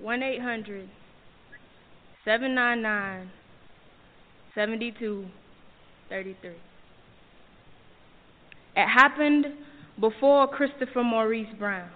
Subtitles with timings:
[0.00, 0.88] 1 800
[2.24, 3.30] 799
[4.54, 6.50] 7233.
[8.76, 9.46] It happened
[10.00, 11.90] before Christopher Maurice Brown.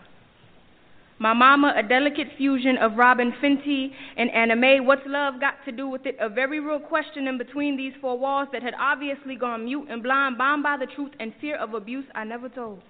[1.21, 4.79] My mama, a delicate fusion of Robyn Fenty and Anna Mae.
[4.79, 6.17] What's love got to do with it?
[6.21, 10.01] A very real question in between these four walls that had obviously gone mute and
[10.01, 12.83] blind, bound by the truth and fear of abuse I never told.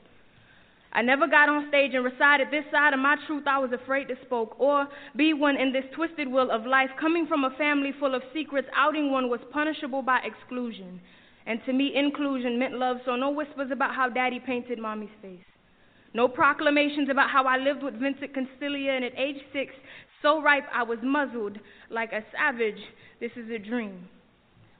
[0.92, 4.08] I never got on stage and recited this side of my truth I was afraid
[4.08, 6.88] to spoke, or be one in this twisted wheel of life.
[6.98, 11.00] Coming from a family full of secrets, outing one was punishable by exclusion.
[11.46, 15.44] And to me, inclusion meant love, so no whispers about how daddy painted mommy's face.
[16.14, 19.74] No proclamations about how I lived with Vincent Consilia, and at age six,
[20.22, 21.58] so ripe I was muzzled
[21.90, 22.80] like a savage.
[23.20, 24.08] This is a dream.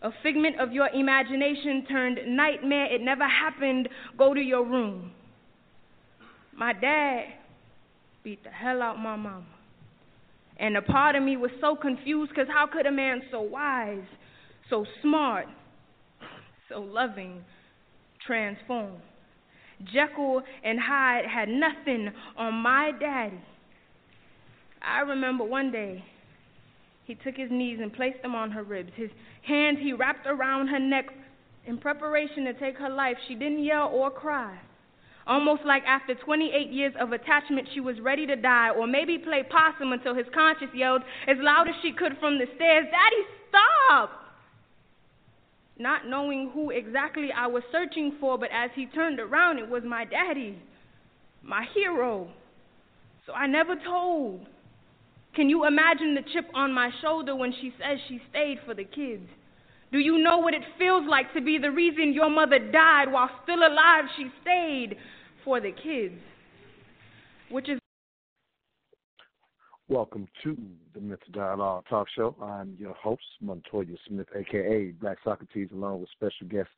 [0.02, 2.86] A figment of your imagination turned nightmare.
[2.92, 3.88] It never happened.
[4.16, 5.12] Go to your room.
[6.58, 7.26] My dad
[8.24, 9.46] beat the hell out my mama.
[10.58, 14.02] And a part of me was so confused because how could a man so wise,
[14.68, 15.46] so smart,
[16.68, 17.44] so loving,
[18.26, 18.96] transform.
[19.84, 23.40] Jekyll and Hyde had nothing on my daddy.
[24.82, 26.04] I remember one day
[27.04, 28.90] he took his knees and placed them on her ribs.
[28.96, 29.10] His
[29.46, 31.06] hands he wrapped around her neck
[31.66, 33.16] in preparation to take her life.
[33.28, 34.58] She didn't yell or cry.
[35.28, 39.44] Almost like after 28 years of attachment, she was ready to die, or maybe play
[39.44, 44.28] possum until his conscience yelled as loud as she could from the stairs, Daddy, stop!
[45.78, 49.82] not knowing who exactly I was searching for, but as he turned around, it was
[49.84, 50.58] my daddy,
[51.42, 52.28] my hero.
[53.26, 54.46] So I never told.
[55.34, 58.84] Can you imagine the chip on my shoulder when she says she stayed for the
[58.84, 59.28] kids?
[59.92, 63.30] Do you know what it feels like to be the reason your mother died while
[63.44, 64.04] still alive?
[64.16, 64.96] She stayed
[65.48, 66.14] for the kids,
[67.50, 67.78] which is
[69.88, 70.54] Welcome to
[70.92, 72.36] the Mental Dialogue Talk Show.
[72.42, 76.68] I'm your host, Montoya Smith, aka Black Socrates, along with special guest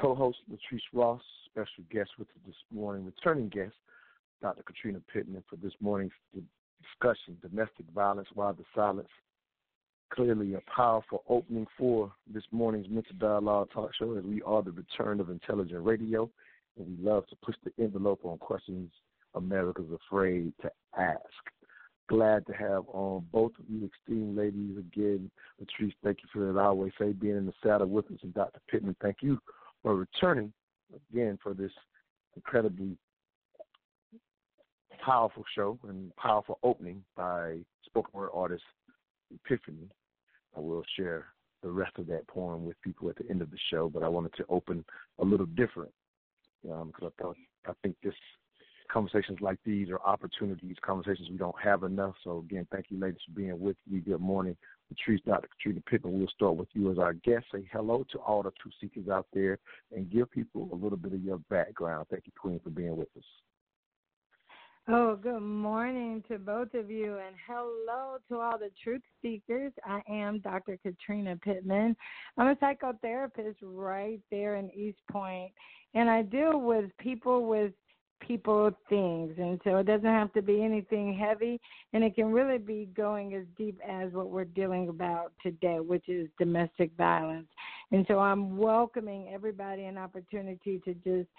[0.00, 3.74] co-host Latrice Ross, special guest with this morning, returning guest,
[4.40, 4.62] Dr.
[4.62, 9.08] Katrina Pittman, for this morning's discussion, domestic violence, why the silence.
[10.12, 14.70] Clearly a powerful opening for this morning's Mental Dialogue Talk Show as we are the
[14.70, 16.30] return of intelligent radio,
[16.80, 18.90] and we love to push the envelope on questions
[19.34, 21.20] America's afraid to ask
[22.10, 25.30] glad to have on both of you esteemed ladies again.
[25.62, 26.58] Latrice, thank you for that.
[26.58, 28.58] I always say being in the saddle with us, and Dr.
[28.68, 29.38] Pittman, thank you
[29.80, 30.52] for returning
[30.92, 31.70] again for this
[32.34, 32.96] incredibly
[35.04, 38.64] powerful show and powerful opening by spoken word artist
[39.32, 39.88] Epiphany.
[40.56, 41.26] I will share
[41.62, 44.08] the rest of that poem with people at the end of the show, but I
[44.08, 44.84] wanted to open
[45.20, 45.92] a little different
[46.62, 48.14] because um, I thought I think this
[48.92, 52.14] conversations like these are opportunities, conversations we don't have enough.
[52.24, 54.00] So again, thank you ladies for being with me.
[54.00, 54.56] Good morning.
[54.88, 55.48] Patrice, Dr.
[55.48, 57.46] Katrina Pittman, we'll start with you as our guest.
[57.54, 59.58] Say hello to all the truth seekers out there
[59.94, 62.06] and give people a little bit of your background.
[62.10, 63.24] Thank you, Queen, for being with us.
[64.88, 69.72] Oh, good morning to both of you, and hello to all the truth seekers.
[69.84, 70.78] I am Dr.
[70.82, 71.94] Katrina Pittman.
[72.38, 75.52] I'm a psychotherapist right there in East Point,
[75.94, 77.72] and I deal with people with
[78.26, 81.58] people things and so it doesn't have to be anything heavy
[81.94, 86.06] and it can really be going as deep as what we're dealing about today which
[86.06, 87.48] is domestic violence
[87.92, 91.30] and so i'm welcoming everybody an opportunity to just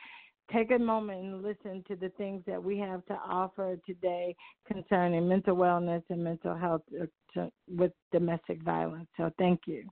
[0.53, 4.35] take a moment and listen to the things that we have to offer today
[4.67, 9.83] concerning mental wellness and mental health uh, with domestic violence so thank you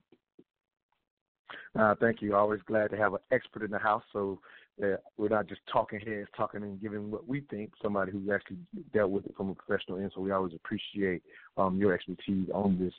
[1.78, 2.34] uh, thank you.
[2.34, 4.02] Always glad to have an expert in the house.
[4.12, 4.40] So
[4.80, 8.58] that we're not just talking heads, talking and giving what we think, somebody who's actually
[8.92, 10.12] dealt with it from a professional end.
[10.14, 11.22] So we always appreciate
[11.56, 12.94] um, your expertise on this.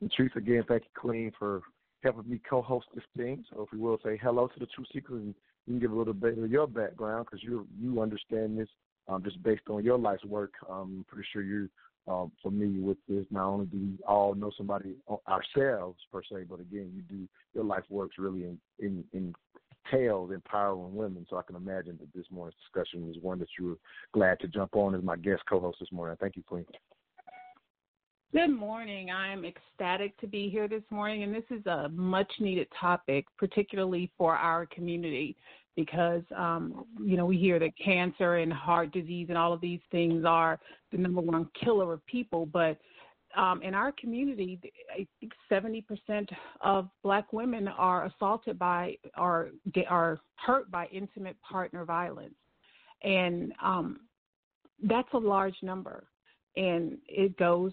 [0.00, 1.62] And Truth, again, thank you, Queen, for
[2.02, 3.44] helping me co-host this thing.
[3.50, 5.34] So if we will say hello to the Truth Seekers and
[5.66, 8.68] you can give a little bit of your background because you you understand this
[9.08, 10.52] um, just based on your life's work.
[10.68, 11.68] I'm pretty sure you're
[12.08, 13.26] um, familiar with this.
[13.30, 14.94] Not only do we all know somebody
[15.28, 19.34] ourselves per se, but again, you do your life works really in in, in
[19.92, 21.26] entails empowering women.
[21.28, 23.78] So I can imagine that this morning's discussion is one that you were
[24.12, 26.16] glad to jump on as my guest co-host this morning.
[26.20, 26.66] Thank you, Queen.
[28.36, 29.10] Good morning.
[29.10, 34.12] I'm ecstatic to be here this morning, and this is a much needed topic, particularly
[34.18, 35.38] for our community,
[35.74, 39.80] because um, you know we hear that cancer and heart disease and all of these
[39.90, 40.60] things are
[40.92, 42.76] the number one killer of people, but
[43.38, 44.60] um, in our community,
[44.92, 46.28] I think 70%
[46.60, 49.48] of Black women are assaulted by or
[49.88, 52.34] are hurt by intimate partner violence,
[53.02, 54.00] and um,
[54.82, 56.04] that's a large number,
[56.54, 57.72] and it goes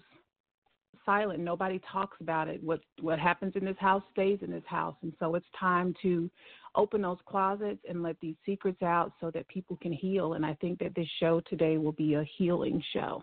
[1.04, 1.40] silent.
[1.40, 2.62] Nobody talks about it.
[2.62, 6.30] What what happens in this house stays in this house, and so it's time to
[6.74, 10.34] open those closets and let these secrets out so that people can heal.
[10.34, 13.22] And I think that this show today will be a healing show.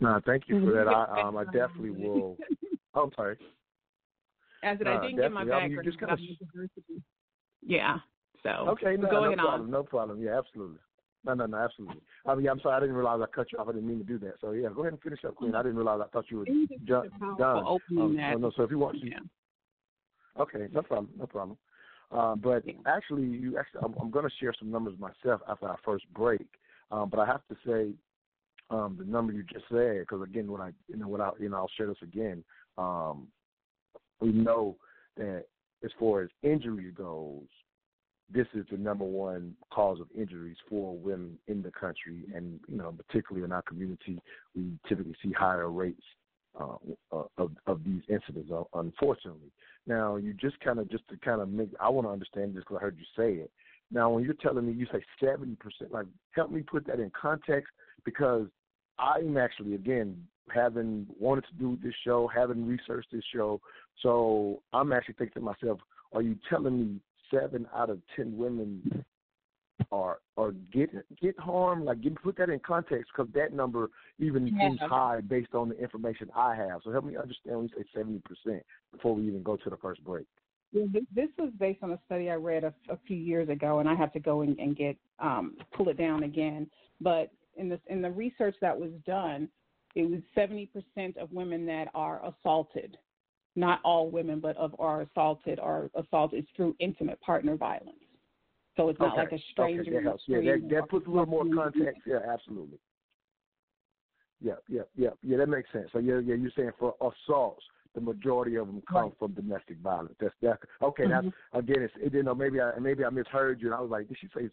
[0.00, 0.88] No, thank you for that.
[0.88, 2.36] I um I definitely will.
[2.94, 3.38] Oh, I'm sorry.
[4.62, 5.78] As it, I didn't get my background.
[5.80, 6.18] I mean, kind of...
[7.62, 7.96] Yeah.
[8.42, 9.70] So okay, no, go no problem, on.
[9.70, 10.22] no problem.
[10.22, 10.78] Yeah, absolutely.
[11.24, 12.02] No, no, no, absolutely.
[12.26, 13.68] I mean, I'm sorry, I didn't realize I cut you off.
[13.68, 14.34] I didn't mean to do that.
[14.40, 15.54] So yeah, go ahead and finish up, Queen.
[15.54, 16.00] I didn't realize.
[16.04, 17.64] I thought you were ju- done.
[18.00, 18.40] Um, that.
[18.40, 19.18] no, so if you want, yeah.
[20.38, 21.58] Okay, no problem, no problem.
[22.10, 22.74] Uh, but yeah.
[22.86, 26.46] actually, you actually, I'm, I'm going to share some numbers myself after our first break.
[26.90, 27.92] Um, but I have to say,
[28.70, 31.56] um, the number you just said, because again, when I, you know, without, you know,
[31.56, 32.44] I'll share this again.
[32.78, 33.28] Um,
[34.20, 34.76] we know
[35.16, 35.44] that
[35.84, 37.46] as far as injury goes,
[38.32, 42.76] this is the number one cause of injuries for women in the country, and you
[42.76, 44.20] know, particularly in our community,
[44.54, 46.02] we typically see higher rates
[46.58, 46.76] uh,
[47.38, 48.50] of of these incidents.
[48.52, 49.50] Uh, unfortunately,
[49.86, 52.62] now you just kind of just to kind of make I want to understand this
[52.62, 53.50] because I heard you say it.
[53.90, 57.10] Now, when you're telling me you say seventy percent, like help me put that in
[57.20, 57.72] context
[58.04, 58.46] because
[58.98, 63.60] I'm actually again having wanted to do this show, having researched this show,
[64.02, 65.78] so I'm actually thinking to myself,
[66.12, 67.00] are you telling me
[67.32, 69.04] seven out of ten women
[69.90, 70.90] are are get
[71.20, 71.84] get harmed?
[71.84, 74.68] Like, get, put that in context because that number even yeah.
[74.68, 76.80] seems high based on the information I have.
[76.84, 78.62] So help me understand when you say seventy percent
[78.92, 80.26] before we even go to the first break.
[80.72, 83.88] Yeah, this was based on a study I read a, a few years ago, and
[83.88, 86.66] I have to go and, and get um, pull it down again.
[87.00, 89.48] But in the in the research that was done,
[89.94, 92.96] it was seventy percent of women that are assaulted
[93.56, 97.96] not all women, but of are assaulted or assaulted through intimate partner violence.
[98.76, 99.22] So it's not okay.
[99.22, 99.82] like a stranger.
[99.82, 100.22] Okay, that helps.
[100.26, 102.02] Yeah, that, that puts a little more context.
[102.06, 102.78] Yeah, absolutely.
[104.40, 105.36] Yeah, yeah, yeah, yeah.
[105.36, 105.88] That makes sense.
[105.92, 106.34] So yeah, yeah.
[106.34, 107.62] You're saying for assaults,
[107.94, 109.12] the majority of them come right.
[109.18, 110.14] from domestic violence.
[110.18, 110.58] That's that.
[110.80, 111.28] Okay, mm-hmm.
[111.28, 111.82] that's again.
[111.82, 114.16] It's it, you know maybe I maybe I misheard you, and I was like, did
[114.20, 114.48] she say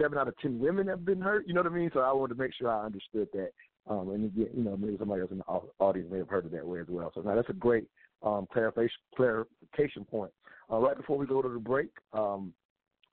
[0.00, 1.46] seven out of ten women have been hurt?
[1.48, 1.90] You know what I mean?
[1.92, 3.50] So I wanted to make sure I understood that.
[3.86, 5.44] Um, and again, you know, maybe somebody else in the
[5.78, 7.12] audience may have heard it that way as well.
[7.14, 7.84] So now that's a great
[8.24, 10.32] um, clarification, point.
[10.72, 12.52] Uh, right before we go to the break, um,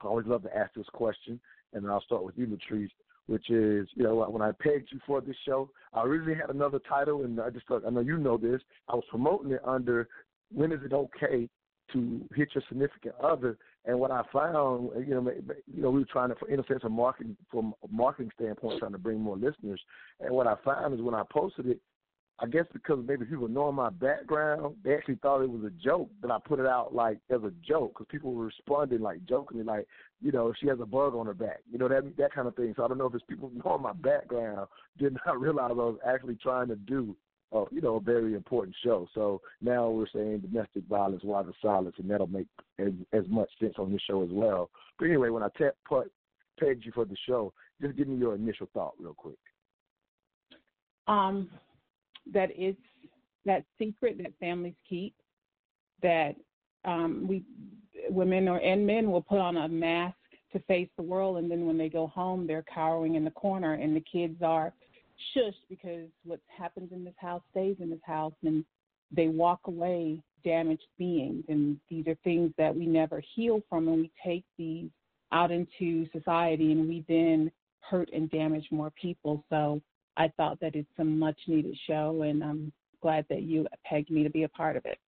[0.01, 1.39] I always love to ask this question,
[1.73, 2.89] and I'll start with you, Latrice,
[3.27, 6.79] which is, you know, when I pegged you for this show, I originally had another
[6.87, 10.07] title, and I just thought, I know you know this, I was promoting it under
[10.53, 11.49] when is it okay
[11.93, 15.31] to hit your significant other, and what I found, you know,
[15.67, 18.79] you know, we were trying to, in a sense, a marketing from a marketing standpoint,
[18.79, 19.81] trying to bring more listeners.
[20.19, 21.79] And what I found is when I posted it,
[22.43, 26.09] I guess because maybe people knowing my background, they actually thought it was a joke
[26.23, 29.63] that I put it out like as a joke because people were responding like jokingly,
[29.63, 29.87] like
[30.21, 32.55] you know she has a bug on her back, you know that that kind of
[32.55, 32.73] thing.
[32.75, 34.67] So I don't know if it's people knowing my background
[34.97, 37.15] did not realize I was actually trying to do,
[37.55, 39.07] uh, you know, a very important show.
[39.13, 42.47] So now we're saying domestic violence, why the silence, and that'll make
[42.79, 44.71] as, as much sense on this show as well.
[44.97, 46.11] But anyway, when I te- put
[46.59, 49.37] pegged you for the show, just give me your initial thought real quick.
[51.07, 51.49] Um,
[52.33, 52.79] that it's
[53.45, 55.15] that secret that families keep
[56.01, 56.35] that
[56.85, 57.43] um, we
[58.09, 60.15] women or and men will put on a mask
[60.53, 63.73] to face the world and then when they go home they're cowering in the corner
[63.73, 64.73] and the kids are
[65.35, 68.65] shushed because what happens in this house stays in this house and
[69.11, 74.01] they walk away damaged beings and these are things that we never heal from and
[74.01, 74.89] we take these
[75.31, 79.43] out into society and we then hurt and damage more people.
[79.49, 79.81] So
[80.17, 84.23] I thought that it's a much needed show, and I'm glad that you pegged me
[84.23, 84.99] to be a part of it.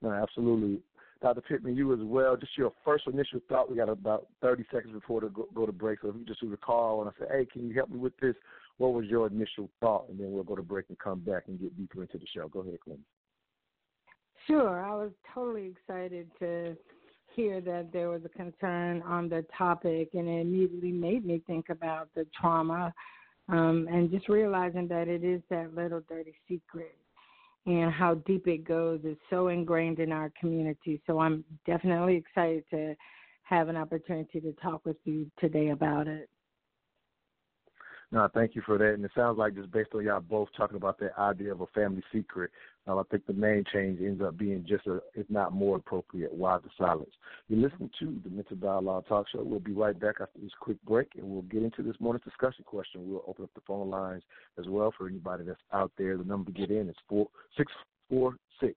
[0.00, 0.80] No, absolutely.
[1.20, 1.40] Dr.
[1.42, 2.36] Pittman, you as well.
[2.36, 3.70] Just your first initial thought.
[3.70, 6.00] We got about 30 seconds before to go, go to break.
[6.02, 8.34] So if you just recall, and I say, hey, can you help me with this?
[8.78, 10.08] What was your initial thought?
[10.08, 12.48] And then we'll go to break and come back and get deeper into the show.
[12.48, 13.04] Go ahead, Clinton.
[14.48, 14.84] Sure.
[14.84, 16.76] I was totally excited to
[17.34, 21.68] hear that there was a concern on the topic, and it immediately made me think
[21.68, 22.92] about the trauma
[23.48, 26.96] um, and just realizing that it is that little dirty secret.
[27.66, 31.00] and how deep it goes is so ingrained in our community.
[31.06, 32.96] So I'm definitely excited to
[33.44, 36.28] have an opportunity to talk with you today about it.
[38.12, 38.92] No, thank you for that.
[38.92, 41.66] And it sounds like just based on y'all both talking about that idea of a
[41.68, 42.50] family secret,
[42.86, 46.30] uh, I think the name change ends up being just a, if not more appropriate,
[46.30, 47.10] why the silence.
[47.48, 49.42] You're listening to the Mental Dialogue Talk Show.
[49.42, 52.64] We'll be right back after this quick break, and we'll get into this morning's discussion
[52.66, 53.08] question.
[53.08, 54.24] We'll open up the phone lines
[54.58, 56.18] as well for anybody that's out there.
[56.18, 57.72] The number to get in is four six
[58.10, 58.74] four six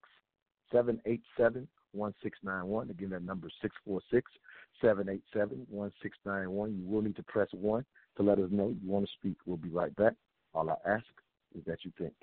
[0.72, 2.90] seven eight seven one six nine one.
[2.90, 4.32] Again, that number is six four six
[4.82, 6.76] seven eight seven one six nine one.
[6.78, 7.86] You will need to press one
[8.18, 9.38] to let us know you want to speak.
[9.46, 10.14] We'll be right back.
[10.54, 11.06] All I ask
[11.58, 12.14] is that you think.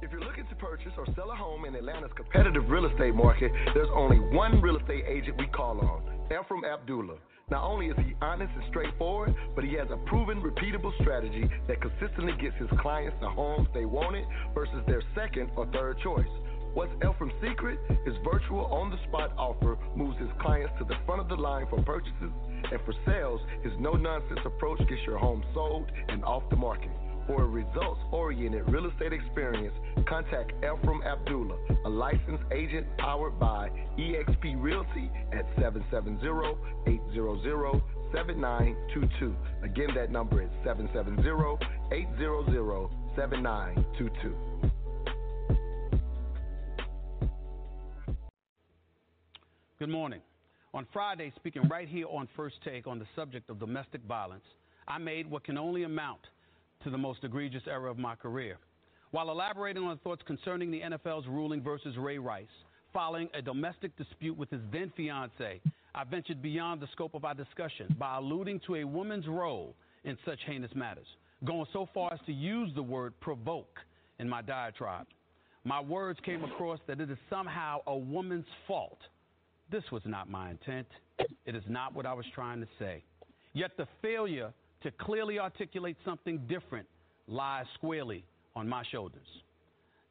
[0.00, 3.50] If you're looking to purchase or sell a home in Atlanta's competitive real estate market,
[3.74, 7.18] there's only one real estate agent we call on, Ephraim Abdullah.
[7.50, 11.80] Not only is he honest and straightforward, but he has a proven, repeatable strategy that
[11.80, 16.28] consistently gets his clients the homes they wanted versus their second or third choice.
[16.74, 17.78] What's Ephraim's secret?
[18.04, 21.66] His virtual on the spot offer moves his clients to the front of the line
[21.70, 22.30] for purchases,
[22.70, 26.90] and for sales, his no nonsense approach gets your home sold and off the market.
[27.26, 29.74] For a results oriented real estate experience,
[30.08, 36.24] contact Ephraim Abdullah, a licensed agent powered by eXp Realty at 770
[36.86, 37.82] 800
[38.12, 39.36] 7922.
[39.62, 41.20] Again, that number is 770
[41.92, 44.47] 800 7922.
[49.78, 50.22] Good morning.
[50.74, 54.42] On Friday, speaking right here on First Take on the subject of domestic violence,
[54.88, 56.18] I made what can only amount
[56.82, 58.58] to the most egregious error of my career.
[59.12, 62.46] While elaborating on thoughts concerning the NFL's ruling versus Ray Rice,
[62.92, 65.60] following a domestic dispute with his then fiancee,
[65.94, 70.18] I ventured beyond the scope of our discussion by alluding to a woman's role in
[70.24, 71.06] such heinous matters,
[71.44, 73.78] going so far as to use the word provoke
[74.18, 75.06] in my diatribe.
[75.62, 78.98] My words came across that it is somehow a woman's fault
[79.70, 80.86] this was not my intent.
[81.46, 83.02] It is not what I was trying to say.
[83.52, 86.86] Yet the failure to clearly articulate something different
[87.26, 89.26] lies squarely on my shoulders.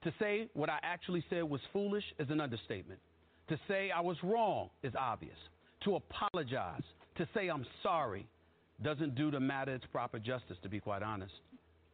[0.03, 2.99] To say what I actually said was foolish is an understatement.
[3.49, 5.37] To say I was wrong is obvious.
[5.85, 6.83] To apologize,
[7.17, 8.27] to say I'm sorry,
[8.83, 11.33] doesn't do the matter its proper justice, to be quite honest.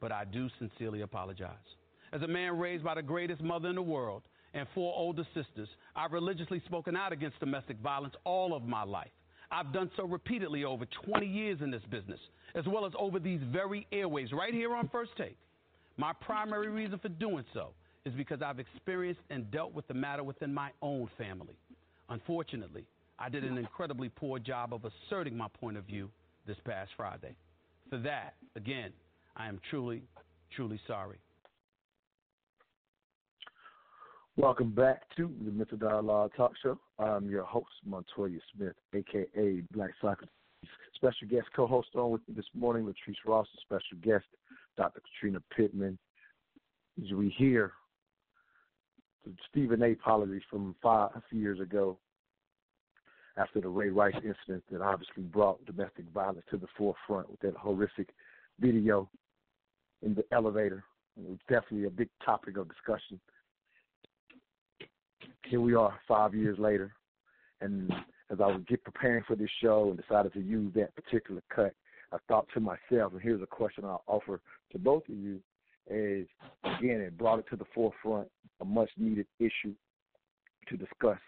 [0.01, 1.51] But I do sincerely apologize.
[2.11, 5.67] As a man raised by the greatest mother in the world, and four older sisters.
[5.95, 9.11] I've religiously spoken out against domestic violence all of my life.
[9.51, 12.19] I've done so repeatedly over 20 years in this business,
[12.55, 15.37] as well as over these very airways right here on First Take.
[15.97, 17.69] My primary reason for doing so
[18.05, 21.55] is because I've experienced and dealt with the matter within my own family.
[22.09, 22.85] Unfortunately,
[23.19, 26.09] I did an incredibly poor job of asserting my point of view
[26.47, 27.35] this past Friday.
[27.89, 28.91] For that, again,
[29.37, 30.03] I am truly,
[30.55, 31.17] truly sorry.
[34.35, 36.79] Welcome back to the Mental Dialogue Talk Show.
[36.97, 40.33] I'm your host, Montoya Smith, aka Black Socrates.
[40.95, 44.25] Special guest co-host on with me this morning, Latrice Ross, special guest,
[44.75, 45.01] Dr.
[45.01, 45.99] Katrina Pittman.
[46.99, 47.73] As we hear
[49.51, 49.91] Stephen A.
[49.91, 51.99] apology from five years ago
[53.37, 57.55] after the Ray Rice incident that obviously brought domestic violence to the forefront with that
[57.55, 58.09] horrific
[58.59, 59.07] video
[60.01, 60.83] in the elevator.
[61.19, 63.19] It was definitely a big topic of discussion
[65.45, 66.93] here we are five years later,
[67.61, 67.91] and
[68.29, 71.73] as I was get preparing for this show and decided to use that particular cut,
[72.11, 74.39] I thought to myself, and here's a question I'll offer
[74.71, 75.39] to both of you:
[75.89, 76.27] is
[76.63, 78.29] again, it brought it to the forefront,
[78.61, 79.73] a much needed issue
[80.67, 81.19] to discuss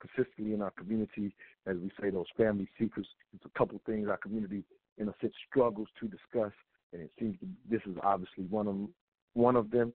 [0.00, 1.34] consistently in our community,
[1.66, 3.08] as we say, those family secrets.
[3.34, 4.62] It's a couple of things our community,
[4.98, 6.52] in a sense, struggles to discuss,
[6.92, 7.36] and it seems
[7.70, 8.76] this is obviously one of
[9.34, 9.92] one of them.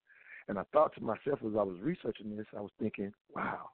[0.48, 3.70] And I thought to myself as I was researching this, I was thinking, wow,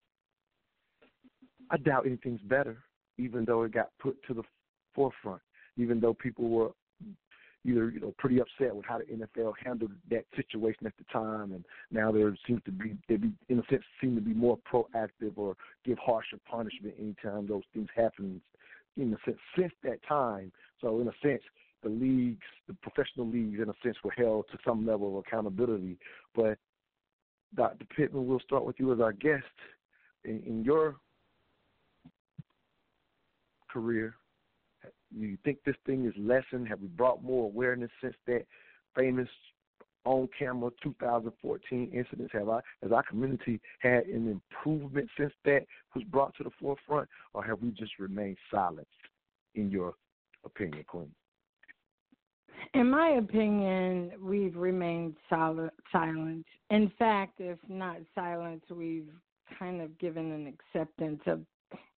[1.71, 2.77] I doubt anything's better,
[3.17, 4.43] even though it got put to the
[4.93, 5.41] forefront,
[5.77, 6.71] even though people were
[7.65, 11.51] either you know pretty upset with how the NFL handled that situation at the time,
[11.51, 14.57] and now there seems to be they be in a sense seem to be more
[14.71, 18.41] proactive or give harsher punishment anytime those things happen.
[18.97, 21.43] In a sense, since that time, so in a sense,
[21.83, 25.97] the leagues, the professional leagues, in a sense, were held to some level of accountability.
[26.35, 26.57] But
[27.55, 27.85] Dr.
[27.95, 29.43] Pittman, we'll start with you as our guest.
[30.25, 30.97] In, in your
[33.71, 34.15] career,
[35.17, 36.67] do you think this thing is lessened?
[36.67, 38.45] Have we brought more awareness since that
[38.95, 39.29] famous
[40.05, 42.33] on camera 2014 incidents?
[42.33, 47.09] Have I, as our community, had an improvement since that was brought to the forefront,
[47.33, 48.87] or have we just remained silent?
[49.55, 49.95] In your
[50.45, 51.11] opinion, Queen?
[52.73, 56.45] In my opinion, we've remained silent.
[56.69, 59.09] In fact, if not silent, we've
[59.57, 61.41] kind of given an acceptance of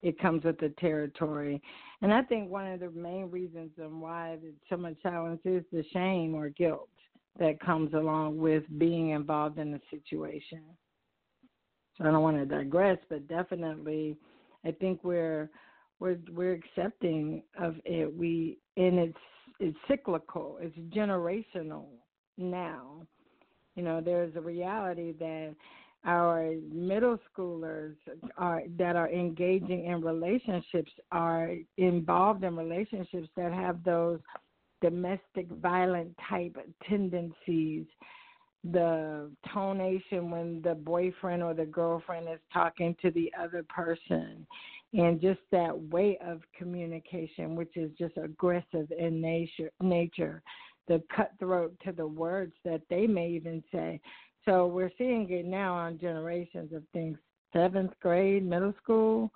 [0.02, 1.62] it comes with the territory.
[2.02, 4.36] And I think one of the main reasons and why
[4.68, 6.88] so much silence is the shame or guilt
[7.38, 10.62] that comes along with being involved in the situation.
[11.96, 14.16] So I don't want to digress, but definitely,
[14.64, 15.50] I think we're
[16.00, 18.12] we're we're accepting of it.
[18.14, 19.16] We and it's
[19.60, 20.58] it's cyclical.
[20.60, 21.86] It's generational
[22.36, 23.06] now.
[23.74, 25.54] You know, there's a reality that
[26.04, 27.94] our middle schoolers
[28.36, 34.18] are that are engaging in relationships are involved in relationships that have those
[34.80, 36.56] domestic violent type
[36.88, 37.86] tendencies
[38.70, 44.46] the tonation when the boyfriend or the girlfriend is talking to the other person
[44.94, 50.42] and just that way of communication which is just aggressive in nature nature
[50.88, 54.00] the cutthroat to the words that they may even say
[54.44, 57.18] so we're seeing it now on generations of things.
[57.52, 59.30] Seventh grade, middle school,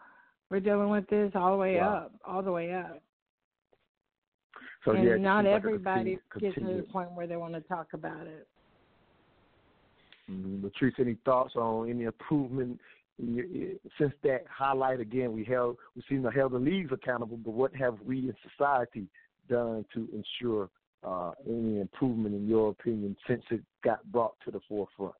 [0.50, 1.96] we're dealing with this all the way wow.
[1.96, 3.02] up, all the way up.
[4.84, 7.88] So and yeah, not everybody continue, gets to the point where they want to talk
[7.92, 8.46] about it.
[10.30, 10.66] Mm-hmm.
[10.66, 12.80] Latrice, any thoughts on any improvement
[13.18, 15.32] since that highlight again?
[15.32, 19.06] We held, we seem to held the leagues accountable, but what have we in society
[19.48, 20.68] done to ensure
[21.04, 25.14] uh, any improvement in your opinion since it got brought to the forefront?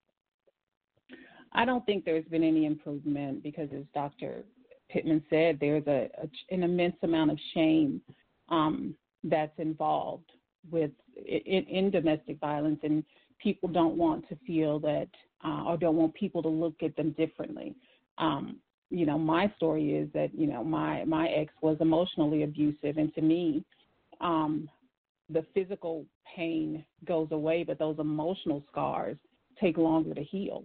[1.52, 4.42] I don't think there's been any improvement because, as Dr.
[4.90, 8.00] Pittman said, there's a, a an immense amount of shame
[8.48, 10.30] um, that's involved
[10.70, 10.90] with
[11.24, 13.02] in, in, domestic violence, and
[13.38, 15.08] people don't want to feel that
[15.44, 17.74] uh, or don't want people to look at them differently.
[18.18, 18.58] Um,
[18.90, 23.14] you know, my story is that you know my my ex was emotionally abusive, and
[23.14, 23.64] to me,
[24.20, 24.68] um,
[25.30, 26.04] the physical
[26.36, 29.16] pain goes away, but those emotional scars
[29.60, 30.64] take longer to heal.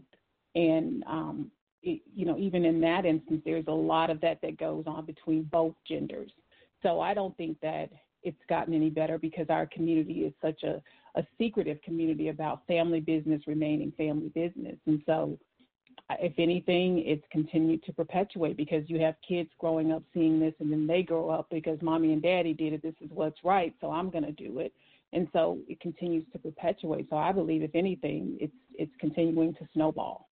[0.56, 1.52] And um,
[1.82, 5.06] it, you know, even in that instance, there's a lot of that that goes on
[5.06, 6.32] between both genders.
[6.84, 7.90] So I don't think that
[8.24, 10.82] it's gotten any better because our community is such a,
[11.16, 14.78] a secretive community about family business remaining family business.
[14.86, 15.38] And so
[16.20, 20.72] if anything, it's continued to perpetuate because you have kids growing up seeing this and
[20.72, 22.82] then they grow up because mommy and daddy did it.
[22.82, 24.74] This is what's right, so I'm going to do it.
[25.14, 27.08] And so it continues to perpetuate.
[27.10, 30.31] So I believe, if anything, it's it's continuing to snowball.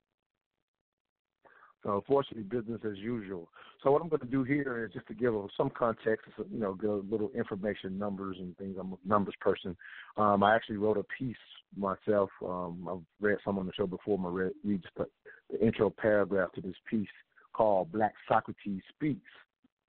[1.84, 3.50] So unfortunately, business as usual.
[3.82, 6.74] So what I'm going to do here is just to give some context, you know,
[6.74, 8.76] give a little information, numbers and things.
[8.80, 9.78] I'm a numbers person.
[10.18, 11.38] Um, I actually wrote a piece
[11.78, 12.30] myself.
[12.46, 14.20] Um, I've read some on the show before.
[14.26, 15.06] I read, read just the,
[15.50, 17.08] the intro paragraph to this piece
[17.54, 19.32] called "Black Socrates Speaks."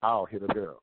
[0.03, 0.83] I'll hit a girl.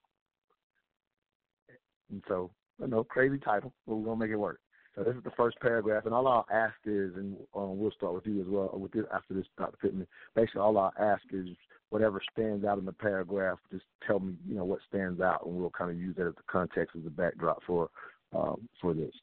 [2.11, 4.59] And so, you know, crazy title, but we're gonna make it work.
[4.97, 8.15] So this is the first paragraph, and all I'll ask is, and um, we'll start
[8.15, 9.77] with you as well, with this, after this, Dr.
[9.79, 10.07] Pittman.
[10.35, 11.49] Basically, all I'll ask is
[11.91, 15.55] whatever stands out in the paragraph, just tell me, you know, what stands out, and
[15.55, 17.89] we'll kind of use that as the context as the backdrop for
[18.35, 19.13] um, for this.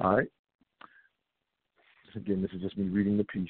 [0.00, 0.28] All right.
[2.14, 3.48] Again, this is just me reading the piece.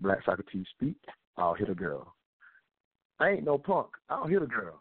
[0.00, 0.96] Black Socrates speak.
[1.36, 2.14] I'll hit a girl.
[3.20, 3.88] I ain't no punk.
[4.08, 4.80] I'll hit a girl.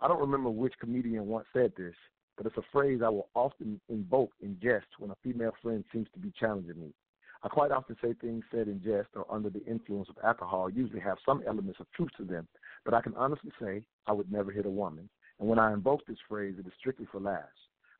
[0.00, 1.94] I don't remember which comedian once said this,
[2.40, 6.06] but it's a phrase I will often invoke in jest when a female friend seems
[6.14, 6.94] to be challenging me.
[7.42, 11.00] I quite often say things said in jest or under the influence of alcohol usually
[11.00, 12.48] have some elements of truth to them,
[12.82, 15.10] but I can honestly say I would never hit a woman.
[15.38, 17.44] And when I invoke this phrase, it is strictly for laughs.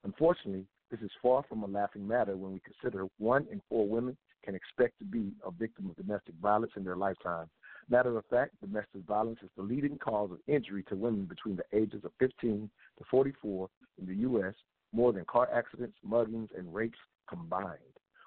[0.05, 4.17] Unfortunately, this is far from a laughing matter when we consider one in four women
[4.43, 7.51] can expect to be a victim of domestic violence in their lifetime.
[7.91, 11.77] Matter of fact, domestic violence is the leading cause of injury to women between the
[11.77, 13.69] ages of 15 to 44
[14.01, 14.55] in the U.S.,
[14.93, 16.99] more than car accidents, muggings, and rapes
[17.29, 17.79] combined.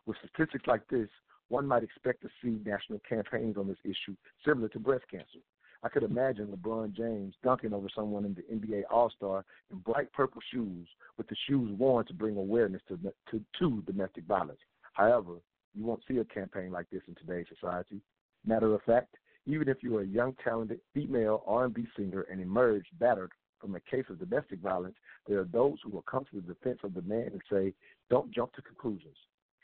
[0.06, 1.08] With statistics like this,
[1.48, 5.40] one might expect to see national campaigns on this issue similar to breast cancer.
[5.82, 10.12] I could imagine LeBron James dunking over someone in the NBA All Star in bright
[10.12, 12.98] purple shoes, with the shoes worn to bring awareness to,
[13.32, 14.60] to, to domestic violence.
[14.94, 15.36] However,
[15.74, 18.02] you won't see a campaign like this in today's society.
[18.46, 23.32] Matter of fact, even if you're a young, talented female R&B singer and emerge battered
[23.60, 24.96] from a case of domestic violence,
[25.28, 27.74] there are those who will come to the defense of the man and say,
[28.10, 29.16] don't jump to conclusions.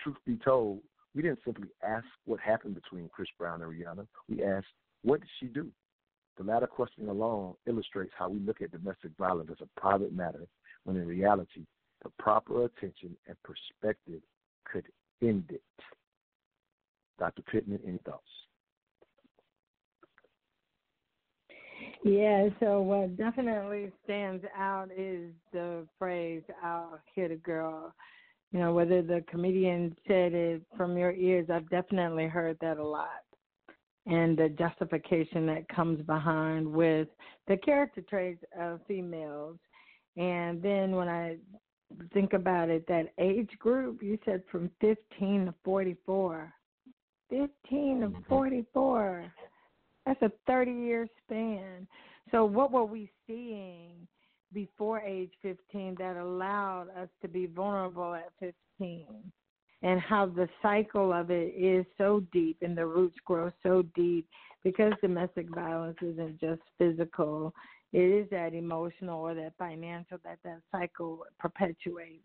[0.01, 0.79] Truth be told,
[1.15, 4.07] we didn't simply ask what happened between Chris Brown and Rihanna.
[4.29, 4.67] We asked,
[5.03, 5.67] what did she do?
[6.37, 10.45] The latter question alone illustrates how we look at domestic violence as a private matter,
[10.85, 11.65] when in reality,
[12.03, 14.21] the proper attention and perspective
[14.63, 14.85] could
[15.21, 15.61] end it.
[17.17, 17.41] Dr.
[17.41, 18.23] Pittman, any thoughts?
[22.03, 27.93] Yeah, so what definitely stands out is the phrase, I'll hit a girl.
[28.51, 32.85] You know, whether the comedian said it from your ears, I've definitely heard that a
[32.85, 33.09] lot.
[34.05, 37.09] And the justification that comes behind with
[37.47, 39.57] the character traits of females.
[40.15, 41.35] And then when I
[42.13, 46.53] think about it, that age group, you said from 15 to 44.
[47.29, 47.49] 15
[48.01, 48.21] to mm-hmm.
[48.27, 49.31] 44.
[50.05, 51.87] That's a 30 year span.
[52.31, 54.07] So, what were we seeing
[54.53, 59.05] before age 15 that allowed us to be vulnerable at 15?
[59.81, 64.27] And how the cycle of it is so deep and the roots grow so deep
[64.63, 67.53] because domestic violence isn't just physical,
[67.93, 72.23] it is that emotional or that financial that that cycle perpetuates.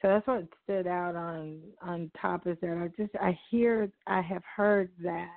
[0.00, 4.22] So that's what stood out on on top is that I just I hear I
[4.22, 5.28] have heard that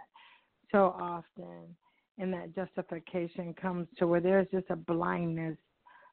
[0.74, 1.76] so often
[2.18, 5.58] and that justification comes to where there's just a blindness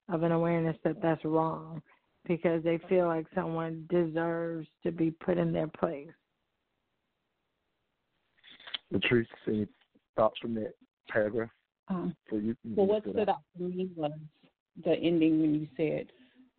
[0.08, 1.82] of an awareness that that's wrong
[2.26, 6.08] because they feel like someone deserves to be put in their place.
[8.92, 9.66] Latrice, any
[10.16, 10.74] thoughts from that
[11.08, 11.50] paragraph?
[11.88, 14.12] Um, you, well, what stood out for me was
[14.84, 16.06] the ending when you said,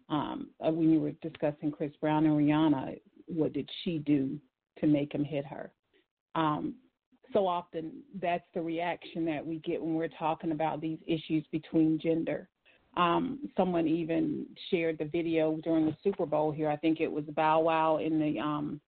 [0.09, 4.39] um, uh, when you were discussing Chris Brown and Rihanna, what did she do
[4.79, 5.71] to make him hit her?
[6.35, 6.75] Um,
[7.33, 7.91] so often
[8.21, 12.47] that's the reaction that we get when we're talking about these issues between gender.
[12.97, 16.69] Um, someone even shared the video during the Super Bowl here.
[16.69, 18.81] I think it was Bow Wow in the um,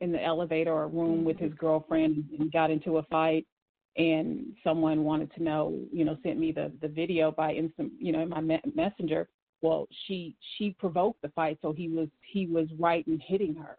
[0.00, 3.46] in the elevator or room with his girlfriend and got into a fight.
[3.96, 8.12] And someone wanted to know, you know, sent me the the video by instant, you
[8.12, 9.28] know, in my me- messenger.
[9.60, 13.76] Well, she she provoked the fight, so he was he was right in hitting her.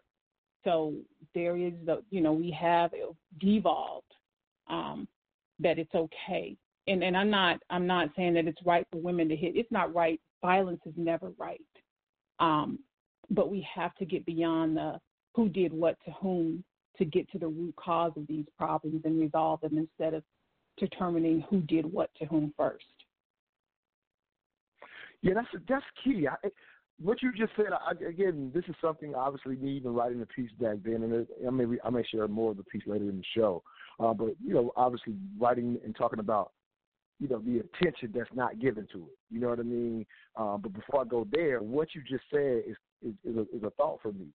[0.64, 0.94] So
[1.34, 2.90] there is the, you know, we have
[3.40, 4.12] devolved
[4.68, 5.08] um,
[5.58, 6.56] that it's okay.
[6.86, 9.56] And and I'm not I'm not saying that it's right for women to hit.
[9.56, 10.20] It's not right.
[10.42, 11.60] Violence is never right.
[12.38, 12.78] Um,
[13.30, 14.98] but we have to get beyond the
[15.34, 16.64] who did what to whom
[16.98, 20.22] to get to the root cause of these problems and resolve them instead of
[20.76, 22.84] determining who did what to whom first.
[25.22, 26.26] Yeah, that's that's key.
[26.26, 26.48] I,
[27.02, 30.50] what you just said I, again, this is something obviously me even writing the piece
[30.60, 33.24] back then, and I may I may share more of the piece later in the
[33.36, 33.62] show.
[33.98, 36.52] Uh, but you know, obviously writing and talking about
[37.18, 39.18] you know the attention that's not given to it.
[39.30, 40.06] You know what I mean?
[40.36, 43.62] Uh, but before I go there, what you just said is is, is, a, is
[43.62, 44.26] a thought for me.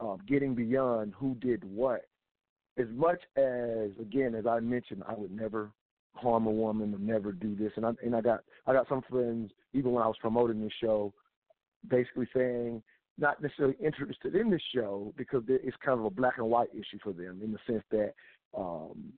[0.00, 2.06] Um, getting beyond who did what.
[2.78, 5.70] As much as again, as I mentioned, I would never
[6.14, 7.72] harm a woman or never do this.
[7.76, 10.72] And I and I got I got some friends even when I was promoting this
[10.80, 11.12] show
[11.88, 12.82] basically saying
[13.18, 16.98] not necessarily interested in the show because it's kind of a black and white issue
[17.02, 18.14] for them in the sense that
[18.56, 19.12] um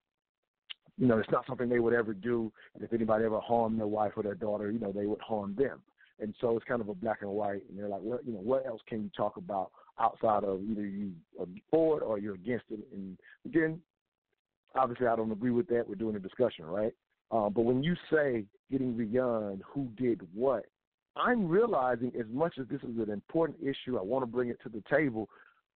[0.99, 2.53] you know it's not something they would ever do.
[2.75, 5.55] And if anybody ever harmed their wife or their daughter you know they would harm
[5.57, 5.81] them.
[6.21, 8.41] And so it's kind of a black and white and they're like well you know
[8.41, 9.71] what else can you talk about
[10.01, 12.81] outside of either you are for it or you're against it?
[12.93, 13.81] And again
[14.75, 15.89] obviously i don't agree with that.
[15.89, 16.93] We're doing a discussion right?
[17.31, 20.67] Uh, but when you say getting beyond who did what
[21.17, 24.59] I'm realizing as much as this is an important issue, I want to bring it
[24.63, 25.29] to the table,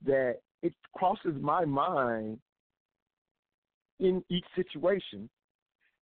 [0.04, 2.38] that it crosses my mind
[4.00, 5.28] in each situation.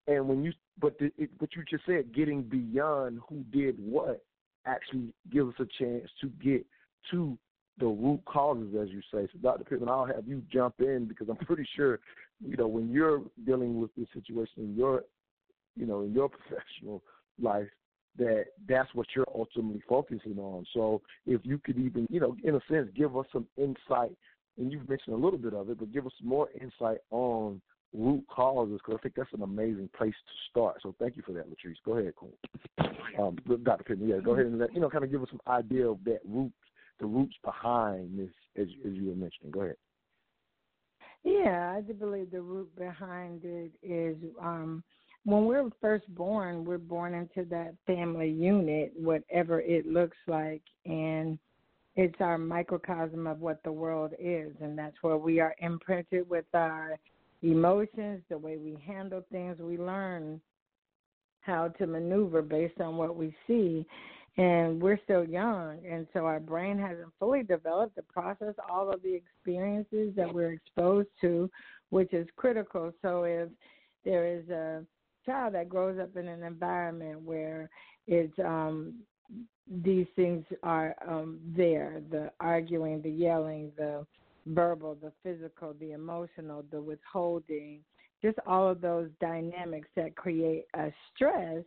[0.07, 4.23] And when you, but the, it, what you just said, getting beyond who did what,
[4.66, 6.64] actually gives us a chance to get
[7.11, 7.37] to
[7.79, 9.29] the root causes, as you say.
[9.33, 9.64] So, Dr.
[9.64, 12.01] Pittman, I'll have you jump in because I'm pretty sure,
[12.40, 15.05] you know, when you're dealing with this situation in your,
[15.77, 17.03] you know, in your professional
[17.40, 17.68] life,
[18.18, 20.64] that that's what you're ultimately focusing on.
[20.72, 24.16] So if you could even, you know, in a sense, give us some insight,
[24.59, 27.61] and you've mentioned a little bit of it, but give us more insight on
[27.92, 30.81] root causes because I think that's an amazing place to start.
[30.83, 31.77] So thank you for that, Latrice.
[31.85, 32.37] Go ahead, Cole.
[33.18, 33.85] Um, Dr.
[33.85, 36.03] Pittman, yeah, go ahead and let, you know, kind of give us some idea of
[36.05, 36.53] that root,
[37.00, 39.50] the roots behind this, as, as you were mentioning.
[39.53, 39.77] Go ahead.
[41.22, 44.85] Yeah, I do believe the root behind it is um,
[45.24, 51.38] when we're first born, we're born into that family unit, whatever it looks like, and
[51.96, 56.44] it's our microcosm of what the world is, and that's where we are imprinted with
[56.52, 56.98] our
[57.42, 59.58] emotions, the way we handle things.
[59.58, 60.40] We learn
[61.40, 63.87] how to maneuver based on what we see,
[64.37, 69.02] and we're still young, and so our brain hasn't fully developed to process all of
[69.02, 71.48] the experiences that we're exposed to,
[71.90, 72.92] which is critical.
[73.00, 73.48] So if
[74.04, 74.82] there is a
[75.24, 77.68] child that grows up in an environment where
[78.06, 78.94] it's um
[79.82, 84.04] these things are um there the arguing the yelling the
[84.46, 87.80] verbal the physical the emotional the withholding
[88.22, 91.64] just all of those dynamics that create a stress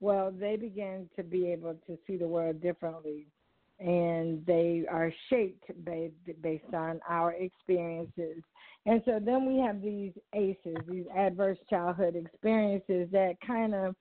[0.00, 3.26] well they begin to be able to see the world differently
[3.80, 8.42] and they are shaped based, based on our experiences.
[8.88, 13.94] And so then we have these ACEs, these adverse childhood experiences that kind of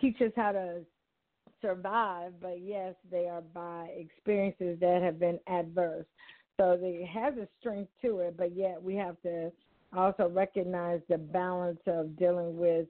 [0.00, 0.82] teach us how to
[1.60, 6.06] survive, but yes, they are by experiences that have been adverse.
[6.56, 9.50] So it has a strength to it, but yet we have to
[9.96, 12.86] also recognize the balance of dealing with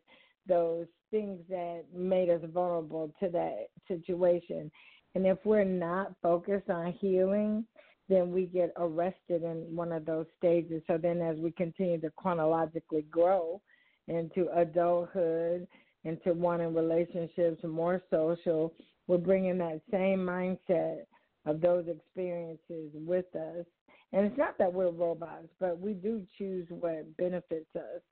[0.47, 4.71] those things that made us vulnerable to that situation.
[5.15, 7.65] And if we're not focused on healing,
[8.09, 10.83] then we get arrested in one of those stages.
[10.87, 13.61] So then, as we continue to chronologically grow
[14.09, 15.67] into adulthood,
[16.05, 18.73] into wanting relationships, more social,
[19.07, 21.05] we're bringing that same mindset
[21.47, 23.65] of those experiences with us.
[24.13, 28.03] And it's not that we're robots, but we do choose what benefits us.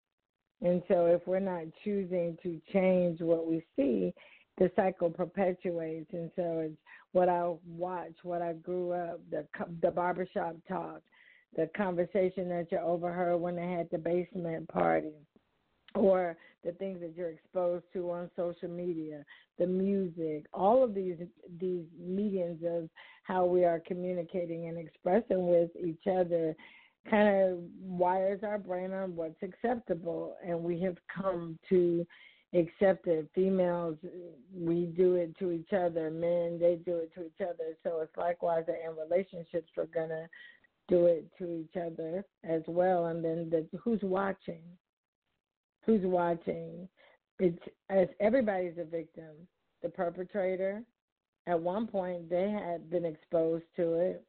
[0.62, 4.12] And so if we're not choosing to change what we see,
[4.58, 6.10] the cycle perpetuates.
[6.12, 6.76] And so it's
[7.12, 9.46] what I watch, what I grew up, the
[9.80, 11.00] the barbershop talk,
[11.56, 15.12] the conversation that you overheard when they had the basement party,
[15.94, 19.24] or the things that you're exposed to on social media,
[19.58, 21.16] the music, all of these
[21.60, 22.88] these mediums of
[23.24, 26.54] how we are communicating and expressing with each other
[27.10, 32.06] kind of wires our brain on what's acceptable and we have come to
[32.54, 33.96] accept that females
[34.54, 38.16] we do it to each other men they do it to each other so it's
[38.16, 40.28] likewise that in relationships we're gonna
[40.88, 44.62] do it to each other as well and then the who's watching
[45.84, 46.88] who's watching.
[47.38, 47.58] It's
[47.90, 49.32] as everybody's a victim.
[49.82, 50.82] The perpetrator,
[51.46, 54.24] at one point, they had been exposed to it.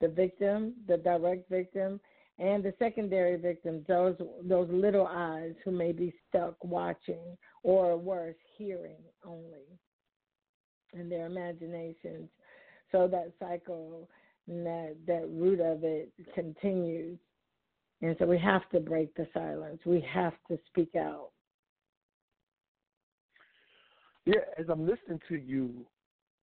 [0.00, 2.00] The victim, the direct victim,
[2.38, 8.36] and the secondary victims, those those little eyes who may be stuck watching or worse,
[8.56, 9.66] hearing only
[10.92, 12.28] in their imaginations.
[12.92, 14.08] So that cycle
[14.46, 17.18] that that root of it continues
[18.04, 19.80] and so we have to break the silence.
[19.86, 21.30] We have to speak out.
[24.26, 25.86] Yeah, as I'm listening to you,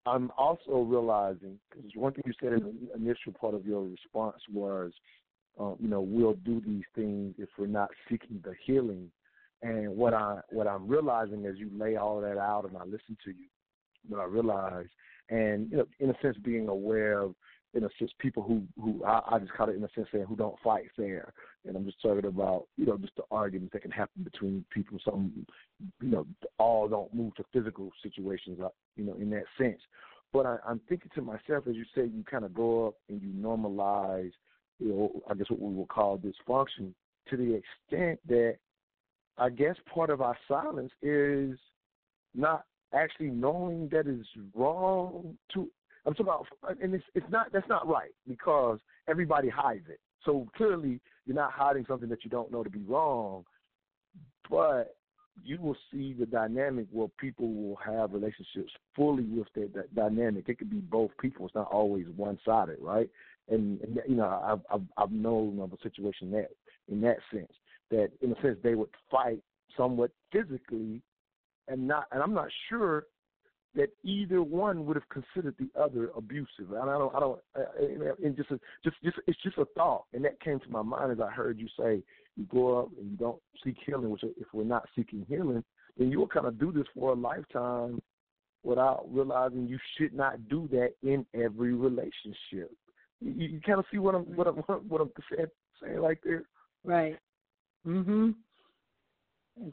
[0.07, 4.41] I'm also realizing because one thing you said in the initial part of your response
[4.51, 4.91] was,
[5.59, 9.11] um, you know, we'll do these things if we're not seeking the healing.
[9.61, 13.17] And what I what I'm realizing as you lay all that out and I listen
[13.25, 13.47] to you,
[14.07, 14.87] what I realize,
[15.29, 17.35] and you know, in a sense, being aware of
[17.73, 20.25] in a sense, people who who I, I just call it in a sense saying
[20.27, 21.33] who don't fight fair,
[21.65, 24.99] and I'm just talking about you know just the arguments that can happen between people.
[25.05, 25.45] Some
[26.01, 26.25] you know
[26.57, 29.79] all don't move to physical situations, uh, you know, in that sense.
[30.33, 33.21] But I, I'm thinking to myself, as you say, you kind of go up and
[33.21, 34.31] you normalize,
[34.81, 36.93] you know, I guess what we would call dysfunction
[37.29, 38.55] to the extent that
[39.37, 41.57] I guess part of our silence is
[42.33, 45.69] not actually knowing that it's wrong to
[46.05, 49.99] I'm talking about, and it's it's not that's not right because everybody hides it.
[50.25, 53.45] So clearly, you're not hiding something that you don't know to be wrong,
[54.49, 54.95] but
[55.43, 60.49] you will see the dynamic where people will have relationships fully with that, that dynamic.
[60.49, 61.45] It could be both people.
[61.45, 63.09] It's not always one sided, right?
[63.51, 66.49] And, and you know, I've, I've I've known of a situation that
[66.91, 67.51] in that sense
[67.91, 69.41] that in a sense they would fight
[69.77, 71.01] somewhat physically,
[71.67, 72.05] and not.
[72.11, 73.05] And I'm not sure
[73.75, 76.71] that either one would have considered the other abusive.
[76.71, 80.03] And I don't, I don't, uh, and just, a, just, just, it's just a thought,
[80.13, 82.03] and that came to my mind as I heard you say,
[82.35, 84.09] you go up and you don't seek healing.
[84.09, 85.63] Which, if we're not seeking healing,
[85.97, 88.01] then you will kind of do this for a lifetime
[88.63, 92.71] without realizing you should not do that in every relationship.
[93.21, 94.55] You, you kind of see what I'm, what I'm,
[94.87, 95.47] what I'm saying,
[95.81, 96.43] saying right there.
[96.83, 97.17] Right.
[97.87, 98.31] Mm-hmm.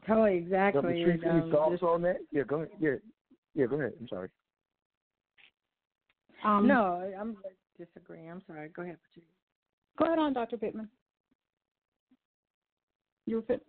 [0.07, 0.83] Totally exactly.
[0.83, 2.19] Patrice, any thoughts on that?
[2.33, 2.71] Yeah, go ahead.
[2.81, 2.95] Yeah,
[3.55, 3.93] yeah, go ahead.
[4.01, 4.29] I'm sorry.
[6.45, 7.37] Um, no, I'm
[7.79, 8.31] disagreeing.
[8.31, 8.69] I'm sorry.
[8.69, 9.31] Go ahead, Patrice.
[9.99, 10.57] Go ahead on, Dr.
[10.57, 10.89] Pittman.
[13.27, 13.65] You were fit.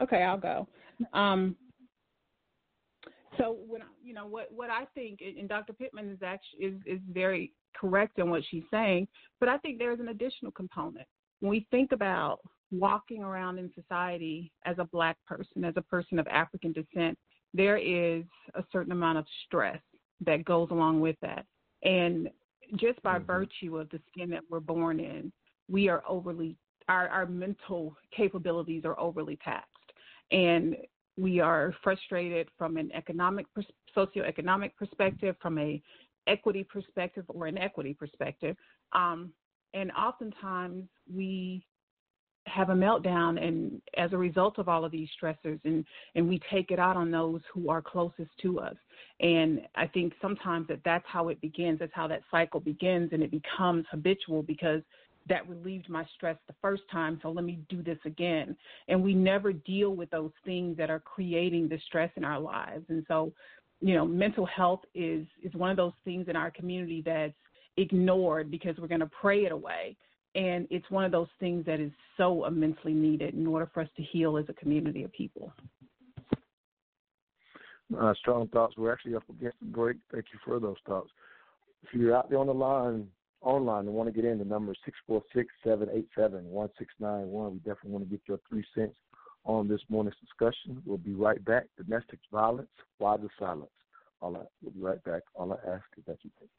[0.00, 0.66] Okay, I'll go.
[1.12, 1.56] Um,
[3.38, 5.72] so when you know what what I think, and Dr.
[5.72, 9.08] Pittman is actually is is very correct in what she's saying,
[9.40, 11.06] but I think there's an additional component
[11.44, 16.18] when we think about walking around in society as a black person, as a person
[16.18, 17.18] of African descent,
[17.52, 19.80] there is a certain amount of stress
[20.24, 21.44] that goes along with that.
[21.82, 22.30] And
[22.76, 23.26] just by mm-hmm.
[23.26, 25.30] virtue of the skin that we're born in,
[25.68, 26.56] we are overly,
[26.88, 29.68] our, our mental capabilities are overly taxed.
[30.32, 30.76] And
[31.18, 33.44] we are frustrated from an economic,
[33.94, 35.82] socioeconomic perspective, from a
[36.26, 38.56] equity perspective or an equity perspective.
[38.92, 39.32] Um,
[39.74, 41.64] and oftentimes we
[42.46, 45.84] have a meltdown and as a result of all of these stressors and
[46.14, 48.76] and we take it out on those who are closest to us.
[49.20, 51.78] And i think sometimes that that's how it begins.
[51.78, 54.82] That's how that cycle begins and it becomes habitual because
[55.26, 58.56] that relieved my stress the first time so let me do this again.
[58.88, 62.84] And we never deal with those things that are creating the stress in our lives.
[62.90, 63.32] And so
[63.80, 67.34] you know mental health is is one of those things in our community that's
[67.76, 69.96] ignored because we're going to pray it away
[70.34, 73.88] and it's one of those things that is so immensely needed in order for us
[73.96, 75.52] to heal as a community of people.
[77.96, 78.74] Uh, strong thoughts.
[78.76, 79.96] We're actually up against the break.
[80.10, 81.10] Thank you for those thoughts.
[81.82, 83.06] If you're out there on the line,
[83.42, 86.44] online, and want to get in, the number is six four six seven eight seven
[86.46, 87.52] one six nine one.
[87.52, 88.94] We definitely want to get your three cents
[89.44, 90.82] on this morning's discussion.
[90.86, 91.64] We'll be right back.
[91.76, 93.70] Domestic violence, why the silence?
[94.20, 95.22] All I, we'll be right back.
[95.34, 96.50] All I ask is that you think.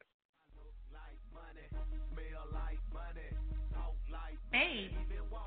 [4.52, 4.90] Hey,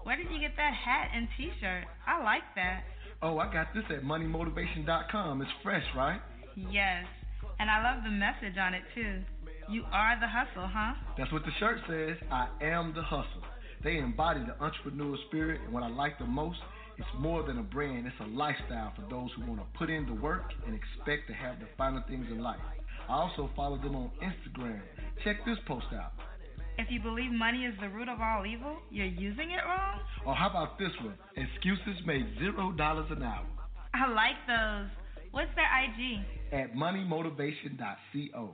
[0.04, 1.86] where did you get that hat and T-shirt?
[2.06, 2.84] I like that.
[3.22, 5.42] Oh, I got this at moneymotivation.com.
[5.42, 6.22] It's fresh, right?
[6.56, 7.06] Yes,
[7.60, 9.22] and I love the message on it too.
[9.70, 10.94] You are the hustle, huh?
[11.18, 12.18] That's what the shirt says.
[12.32, 13.44] I am the hustle.
[13.84, 16.58] They embody the entrepreneurial spirit, and what I like the most,
[17.00, 20.06] it's more than a brand, it's a lifestyle for those who want to put in
[20.06, 22.60] the work and expect to have the finer things in life.
[23.08, 24.82] I also follow them on Instagram.
[25.24, 26.12] Check this post out.
[26.78, 30.00] If you believe money is the root of all evil, you're using it wrong?
[30.26, 31.16] Or how about this one?
[31.36, 33.46] Excuses made zero dollars an hour.
[33.94, 34.90] I like those.
[35.32, 36.20] What's their IG?
[36.52, 38.50] At moneymotivation.co.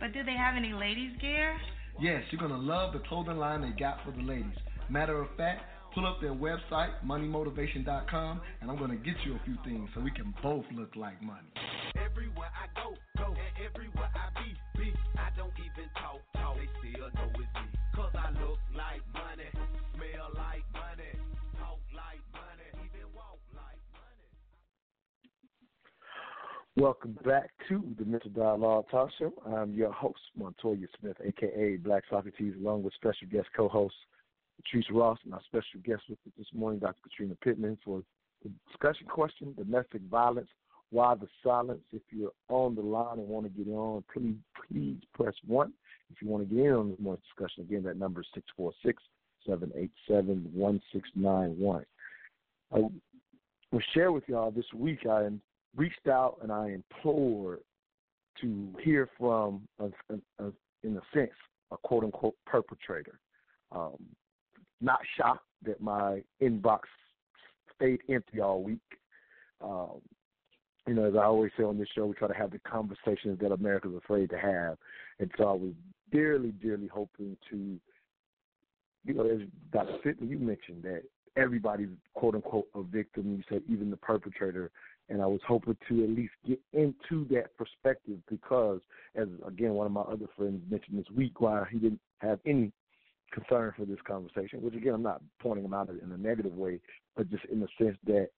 [0.00, 1.56] But do they have any ladies' gear?
[2.00, 4.56] Yes, you're going to love the clothing line they got for the ladies.
[4.88, 5.62] Matter of fact,
[5.94, 10.00] pull up their website, moneymotivation.com, and I'm going to get you a few things so
[10.00, 11.48] we can both look like money.
[11.96, 16.56] Everywhere I go, go, and everywhere I be, be, I don't even talk, talk.
[16.56, 17.68] They still know it's me.
[17.94, 19.48] Cause I look like money,
[19.94, 21.12] smell like money,
[21.60, 24.28] talk like money, even walk like money.
[26.76, 29.34] Welcome back to the Mental Dialogue Talk Show.
[29.46, 33.94] I'm your host, Montoya Smith, aka Black Socrates, along with special guest co-host
[34.64, 36.96] Patrice Ross and our special guest with us this morning, Dr.
[37.02, 38.02] Katrina Pittman, for
[38.42, 40.48] the discussion question, domestic violence,
[40.90, 41.80] why the silence.
[41.92, 44.36] If you're on the line and want to get on, please
[44.68, 45.72] please press one.
[46.10, 48.72] If you want to get in on this discussion, again, that number is six four
[48.84, 49.02] six
[49.46, 51.84] seven eight seven one six nine one.
[52.74, 55.06] I will share with y'all this week.
[55.06, 55.28] I
[55.76, 57.60] reached out and I implored
[58.40, 61.30] to hear from, a, a, a, in a sense,
[61.70, 63.18] a quote unquote perpetrator.
[63.70, 63.96] Um,
[64.82, 66.80] not shocked that my inbox
[67.76, 68.80] stayed empty all week.
[69.62, 70.00] Um,
[70.86, 73.38] you know, as I always say on this show, we try to have the conversations
[73.40, 74.76] that America's afraid to have.
[75.20, 75.72] And so I was
[76.10, 77.78] dearly, dearly hoping to,
[79.04, 79.40] you know, as
[79.72, 79.98] Dr.
[80.02, 81.02] Pittman, you mentioned that
[81.36, 83.36] everybody's quote unquote a victim.
[83.36, 84.70] You said even the perpetrator.
[85.08, 88.80] And I was hoping to at least get into that perspective because,
[89.14, 92.72] as again, one of my other friends mentioned this week, why he didn't have any
[93.32, 96.80] concern for this conversation, which again, I'm not pointing him out in a negative way,
[97.16, 98.28] but just in the sense that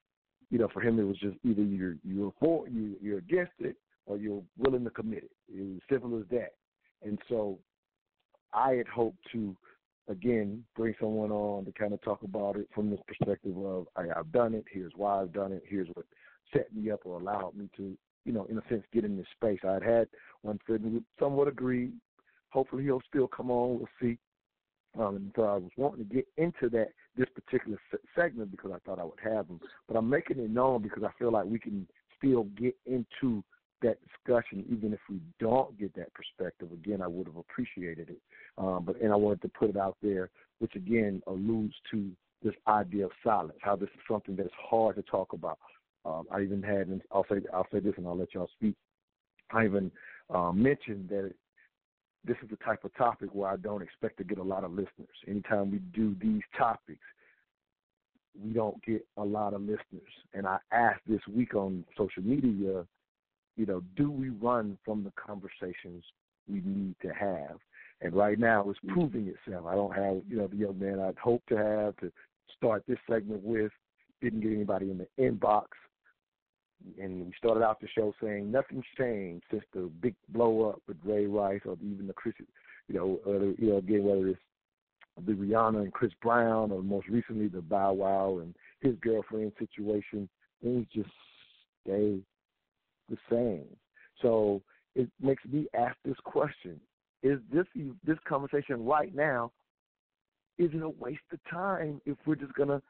[0.50, 3.76] you know, for him it was just either you're you're for you you're against it
[4.06, 5.30] or you're willing to commit it.
[5.52, 6.52] It was simple as that.
[7.02, 7.58] And so
[8.52, 9.56] I had hoped to
[10.08, 14.04] again bring someone on to kind of talk about it from this perspective of I,
[14.16, 16.06] I've done it, here's why I've done it, here's what
[16.52, 19.26] set me up or allowed me to, you know, in a sense get in this
[19.34, 19.60] space.
[19.66, 20.08] I'd had
[20.42, 21.92] one friend who somewhat agreed.
[22.50, 24.18] Hopefully he'll still come on, we'll see.
[24.98, 27.78] Um, and so I was wanting to get into that this particular
[28.16, 31.10] segment because I thought I would have them, but I'm making it known because I
[31.18, 31.86] feel like we can
[32.18, 33.42] still get into
[33.82, 36.68] that discussion even if we don't get that perspective.
[36.72, 38.20] Again, I would have appreciated it,
[38.56, 42.10] um, but and I wanted to put it out there, which again alludes to
[42.42, 45.58] this idea of silence, how this is something that's hard to talk about.
[46.04, 48.74] Um, I even had, and I'll say, I'll say this, and I'll let y'all speak.
[49.50, 49.90] I even
[50.30, 51.32] um, mentioned that
[52.24, 54.72] this is the type of topic where I don't expect to get a lot of
[54.72, 55.16] listeners.
[55.28, 57.04] Anytime we do these topics,
[58.42, 60.12] we don't get a lot of listeners.
[60.32, 62.84] And I asked this week on social media,
[63.56, 66.02] you know, do we run from the conversations
[66.48, 67.58] we need to have?
[68.00, 68.94] And right now it's mm-hmm.
[68.94, 69.66] proving itself.
[69.66, 72.10] I don't have, you know, the young man I'd hoped to have to
[72.56, 73.70] start this segment with.
[74.20, 75.66] Didn't get anybody in the inbox
[77.00, 80.96] and we started out the show saying nothing's changed since the big blow up with
[81.04, 82.34] Ray Rice or even the Chris,
[82.88, 84.40] you know, uh, you know, again whether it's
[85.26, 90.28] the Rihanna and Chris Brown or most recently the Bow Wow and his girlfriend situation,
[90.62, 91.10] things just
[91.82, 92.18] stay
[93.08, 93.66] the same.
[94.20, 94.62] So
[94.94, 96.80] it makes me ask this question:
[97.22, 97.66] Is this
[98.04, 99.52] this conversation right now
[100.58, 102.80] is it a waste of time if we're just gonna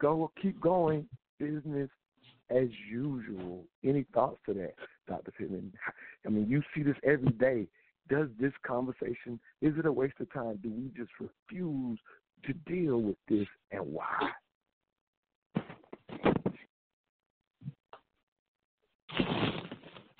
[0.00, 1.06] go keep going
[1.38, 1.90] business
[2.54, 3.64] as usual?
[3.84, 4.74] Any thoughts to that,
[5.08, 5.32] Dr.
[5.32, 5.72] Pittman?
[6.26, 7.66] I mean, you see this every day.
[8.08, 10.58] Does this conversation is it a waste of time?
[10.62, 11.98] Do we just refuse
[12.44, 14.30] to deal with this, and why?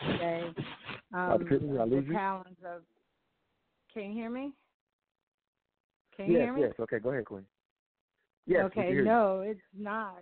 [0.08, 0.44] Okay.
[1.12, 2.82] Um, the talents of.
[3.92, 4.52] Can you hear me?
[6.16, 6.60] Can you yes, hear me?
[6.62, 6.72] Yes.
[6.80, 6.98] Okay.
[6.98, 7.44] Go ahead, Queen.
[8.46, 8.64] Yes.
[8.66, 8.92] Okay.
[9.04, 10.18] No, it's not.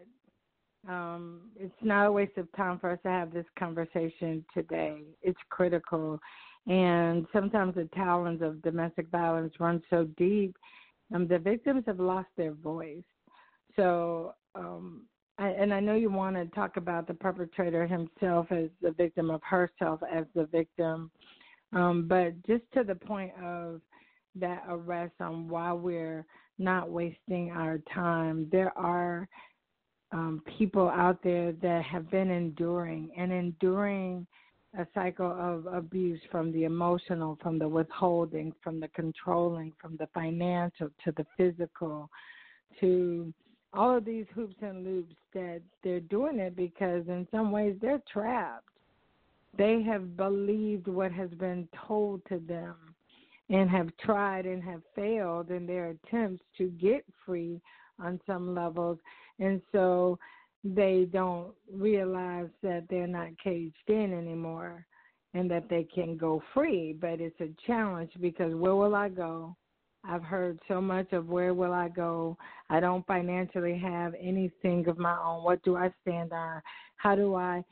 [0.89, 5.03] Um, it's not a waste of time for us to have this conversation today.
[5.23, 6.19] It's critical,
[6.67, 10.57] and sometimes the talons of domestic violence run so deep,
[11.15, 13.03] um, the victims have lost their voice.
[13.77, 15.03] So, um,
[15.39, 19.31] I, and I know you want to talk about the perpetrator himself as the victim
[19.31, 21.11] of herself as the victim,
[21.73, 23.81] um, but just to the point of
[24.35, 26.25] that arrest on why we're
[26.59, 28.49] not wasting our time.
[28.53, 29.29] There are
[30.13, 34.27] um, people out there that have been enduring and enduring
[34.79, 40.09] a cycle of abuse from the emotional, from the withholding, from the controlling, from the
[40.15, 42.09] financial to the physical,
[42.79, 43.33] to
[43.73, 48.03] all of these hoops and loops that they're doing it because in some ways they're
[48.13, 48.65] trapped.
[49.57, 52.77] They have believed what has been told to them
[53.49, 57.61] and have tried and have failed in their attempts to get free
[58.03, 58.99] on some levels.
[59.39, 60.19] And so
[60.63, 64.87] they don't realize that they're not caged in anymore
[65.35, 66.97] and that they can go free.
[67.01, 69.57] But it's a challenge because where will I go?
[70.03, 72.37] I've heard so much of where will I go?
[72.71, 75.45] I don't financially have anything of my own.
[75.45, 76.63] What do I stand on?
[76.97, 77.63] How do I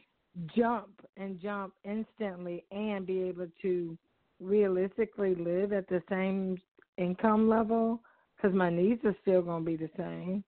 [0.55, 3.97] jump and jump instantly and be able to
[4.41, 6.59] realistically live at the same
[6.99, 8.01] income level?
[8.39, 10.45] Because my needs are still going to be the same.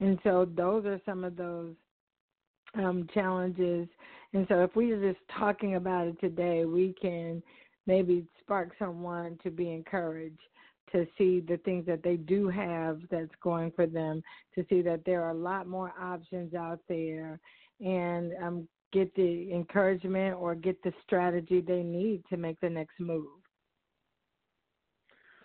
[0.00, 1.74] And so those are some of those
[2.74, 3.88] um, challenges.
[4.34, 7.42] And so if we are just talking about it today, we can
[7.86, 10.40] maybe spark someone to be encouraged
[10.92, 14.22] to see the things that they do have that's going for them,
[14.54, 17.40] to see that there are a lot more options out there,
[17.80, 23.00] and um, get the encouragement or get the strategy they need to make the next
[23.00, 23.41] move.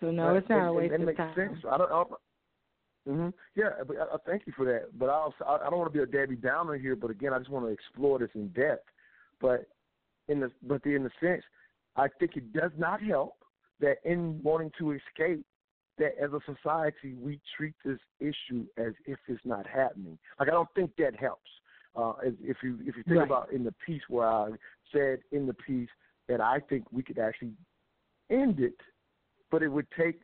[0.00, 1.34] So no, it's not and, a waste and, of makes time.
[1.34, 1.58] Sense.
[1.68, 2.12] I don't, I don't,
[3.08, 3.28] Mm-hmm.
[3.56, 4.98] Yeah, but I, I thank you for that.
[4.98, 6.94] But I also I, I don't want to be a Debbie Downer here.
[6.94, 8.86] But again, I just want to explore this in depth.
[9.40, 9.66] But
[10.28, 11.42] in the but the, in the sense,
[11.96, 13.36] I think it does not help
[13.80, 15.44] that in wanting to escape,
[15.98, 20.18] that as a society we treat this issue as if it's not happening.
[20.38, 21.50] Like I don't think that helps.
[21.96, 23.26] Uh, if you if you think right.
[23.26, 24.50] about in the piece where I
[24.92, 25.88] said in the piece
[26.28, 27.52] that I think we could actually
[28.30, 28.76] end it,
[29.50, 30.20] but it would take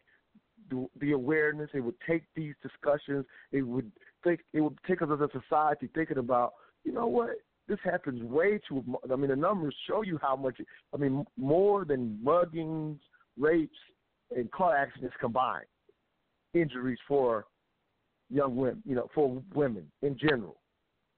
[0.70, 1.70] the, the awareness.
[1.74, 3.24] It would take these discussions.
[3.52, 3.90] It would
[4.22, 6.54] think it would take us as a society thinking about,
[6.84, 7.30] you know what,
[7.68, 8.84] this happens way too.
[9.10, 10.60] I mean, the numbers show you how much.
[10.92, 12.98] I mean, more than muggings,
[13.38, 13.76] rapes,
[14.34, 15.66] and car accidents combined,
[16.52, 17.46] injuries for
[18.30, 18.82] young women.
[18.84, 20.56] You know, for women in general.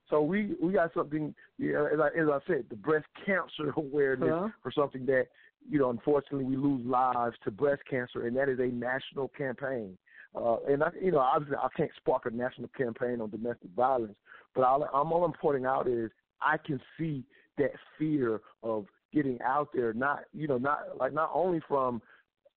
[0.09, 1.35] So we we got something.
[1.59, 4.49] You know, as I as I said, the breast cancer awareness uh-huh.
[4.63, 5.27] for something that
[5.69, 9.97] you know, unfortunately, we lose lives to breast cancer, and that is a national campaign.
[10.35, 14.17] Uh, and I, you know, obviously, I can't spark a national campaign on domestic violence,
[14.55, 16.11] but all, I'm all I'm pointing out is
[16.41, 17.25] I can see
[17.59, 22.03] that fear of getting out there, not you know, not like not only from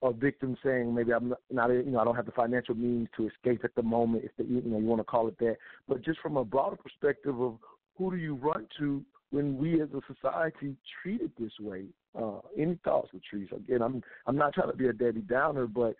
[0.01, 3.27] a victim saying maybe I'm not, you know I don't have the financial means to
[3.27, 5.57] escape at the moment, if the, you know you want to call it that,
[5.87, 7.57] but just from a broader perspective of
[7.97, 11.85] who do you run to when we as a society treat it this way.
[12.19, 13.51] Uh, any thoughts, Latrice?
[13.51, 15.95] Again, I'm I'm not trying to be a Debbie Downer, but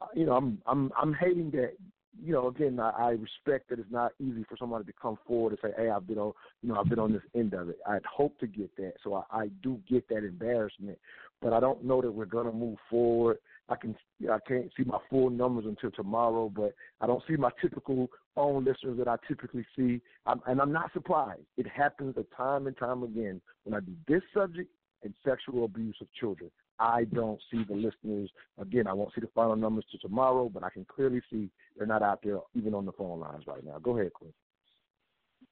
[0.00, 1.74] uh, you know, I'm I'm I'm hating that.
[2.22, 5.50] You know, again, I, I respect that it's not easy for somebody to come forward
[5.50, 7.78] and say, "Hey, I've been on, you know, I've been on this end of it."
[7.88, 10.96] I'd hope to get that, so I, I do get that embarrassment,
[11.42, 13.38] but I don't know that we're gonna move forward.
[13.68, 13.96] I can
[14.28, 18.64] I can't see my full numbers until tomorrow, but I don't see my typical phone
[18.64, 21.42] listeners that I typically see, I'm, and I'm not surprised.
[21.56, 24.70] It happens a time and time again when I do this subject
[25.02, 26.50] and sexual abuse of children.
[26.78, 28.30] I don't see the listeners.
[28.60, 31.86] Again, I won't see the final numbers to tomorrow, but I can clearly see they're
[31.86, 33.78] not out there even on the phone lines right now.
[33.78, 34.32] Go ahead, Quinn.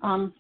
[0.01, 0.33] Um,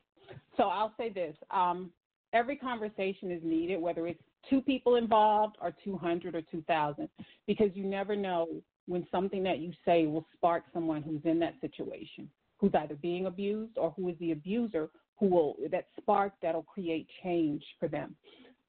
[0.56, 1.90] so I'll say this: um,
[2.32, 7.08] every conversation is needed, whether it's two people involved or 200 or 2,000,
[7.46, 8.48] because you never know
[8.86, 12.28] when something that you say will spark someone who's in that situation,
[12.58, 17.06] who's either being abused or who is the abuser, who will that spark that'll create
[17.22, 18.14] change for them.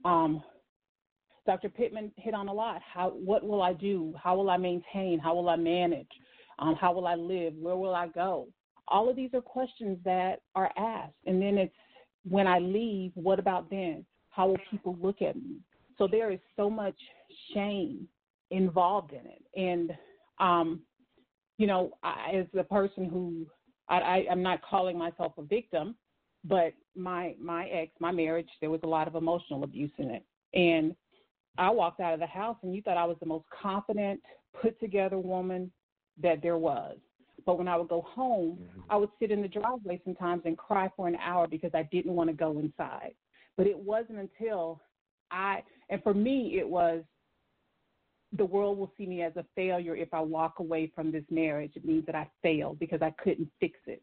[0.06, 0.44] Um,
[1.46, 1.70] Dr.
[1.70, 2.82] Pittman hit on a lot.
[2.82, 4.14] How what will I do?
[4.22, 5.20] How will I maintain?
[5.20, 6.08] How will I manage?
[6.60, 7.54] Um, how will I live?
[7.56, 8.48] Where will I go?
[8.88, 11.16] All of these are questions that are asked.
[11.26, 11.74] And then it's
[12.24, 14.06] when I leave, what about then?
[14.34, 15.58] How will people look at me?
[15.98, 16.96] So there is so much
[17.54, 18.08] shame
[18.50, 19.44] involved in it.
[19.56, 19.92] And,
[20.40, 20.82] um,
[21.58, 23.46] you know, I, as a person who
[23.90, 25.96] I, I, I'm not calling myself a victim,
[26.44, 30.26] but my my ex, my marriage, there was a lot of emotional abuse in it.
[30.54, 30.96] And
[31.60, 34.20] I walked out of the house and you thought I was the most confident,
[34.60, 35.72] put together woman
[36.22, 36.98] that there was.
[37.46, 38.82] But when I would go home, mm-hmm.
[38.90, 42.14] I would sit in the driveway sometimes and cry for an hour because I didn't
[42.14, 43.14] want to go inside.
[43.58, 44.82] But it wasn't until
[45.32, 47.04] I, and for me, it was
[48.36, 51.74] the world will see me as a failure if I walk away from this marriage.
[51.76, 54.02] It means that I failed because I couldn't fix it.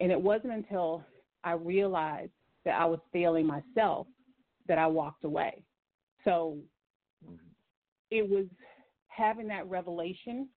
[0.00, 1.04] And it wasn't until
[1.44, 2.32] I realized
[2.64, 4.06] that I was failing myself
[4.66, 5.62] that I walked away.
[6.24, 6.58] So
[7.24, 7.36] mm-hmm.
[8.10, 8.46] it was
[9.06, 10.48] having that revelation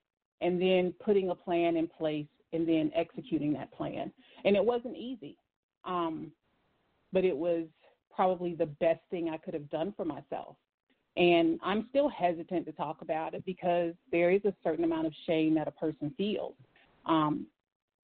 [0.41, 4.11] and then putting a plan in place and then executing that plan.
[4.43, 5.37] And it wasn't easy,
[5.85, 6.31] um,
[7.11, 7.65] but it was
[8.15, 10.55] probably the best thing I could have done for myself.
[11.15, 15.13] And I'm still hesitant to talk about it because there is a certain amount of
[15.27, 16.55] shame that a person feels
[17.05, 17.45] um,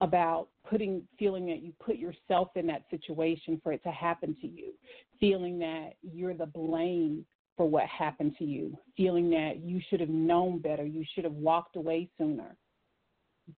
[0.02, 4.48] about putting, feeling that you put yourself in that situation for it to happen to
[4.48, 4.74] you,
[5.20, 7.26] feeling that you're the blame
[7.58, 11.34] for what happened to you, feeling that you should have known better, you should have
[11.34, 12.56] walked away sooner.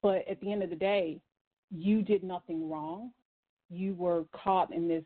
[0.02, 1.20] But at the end of the day,
[1.70, 3.12] you did nothing wrong.
[3.70, 5.04] You were caught in this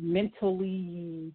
[0.00, 1.32] mentally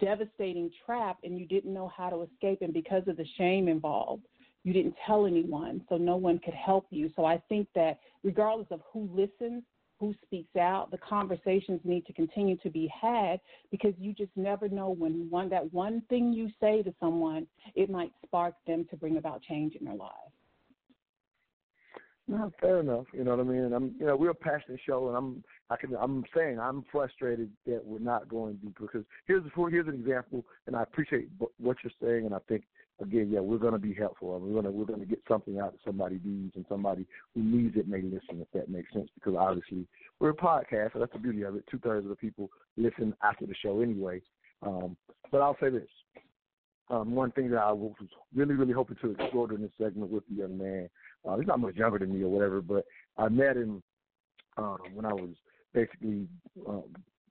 [0.00, 2.62] devastating trap and you didn't know how to escape.
[2.62, 4.24] And because of the shame involved,
[4.64, 7.10] you didn't tell anyone, so no one could help you.
[7.16, 9.64] So I think that regardless of who listens,
[10.02, 10.90] who speaks out.
[10.90, 13.38] The conversations need to continue to be had
[13.70, 17.46] because you just never know when one that one thing you say to someone,
[17.76, 20.12] it might spark them to bring about change in their lives.
[22.26, 23.06] No, fair enough.
[23.14, 23.72] You know what I mean.
[23.72, 27.50] I'm, you know, we're a passionate show, and I'm, I can, I'm saying I'm frustrated
[27.66, 31.92] that we're not going deep because here's here's an example, and I appreciate what you're
[32.02, 32.64] saying, and I think
[33.00, 34.38] again, yeah, we're going to be helpful.
[34.38, 37.42] We're going to we're going to get something out that somebody needs, and somebody who
[37.42, 39.08] needs it may listen if that makes sense.
[39.14, 39.86] Because obviously
[40.20, 41.64] we're a podcast, so that's the beauty of it.
[41.70, 44.20] Two thirds of the people listen after the show anyway.
[44.62, 44.94] Um,
[45.30, 45.88] but I'll say this:
[46.90, 47.94] um, one thing that I was
[48.34, 50.90] really really hoping to explore during this segment with the young man.
[51.26, 52.84] Uh, he's not much younger than me or whatever, but
[53.16, 53.82] I met him
[54.58, 55.30] um, when I was
[55.74, 56.26] basically
[56.68, 56.84] um,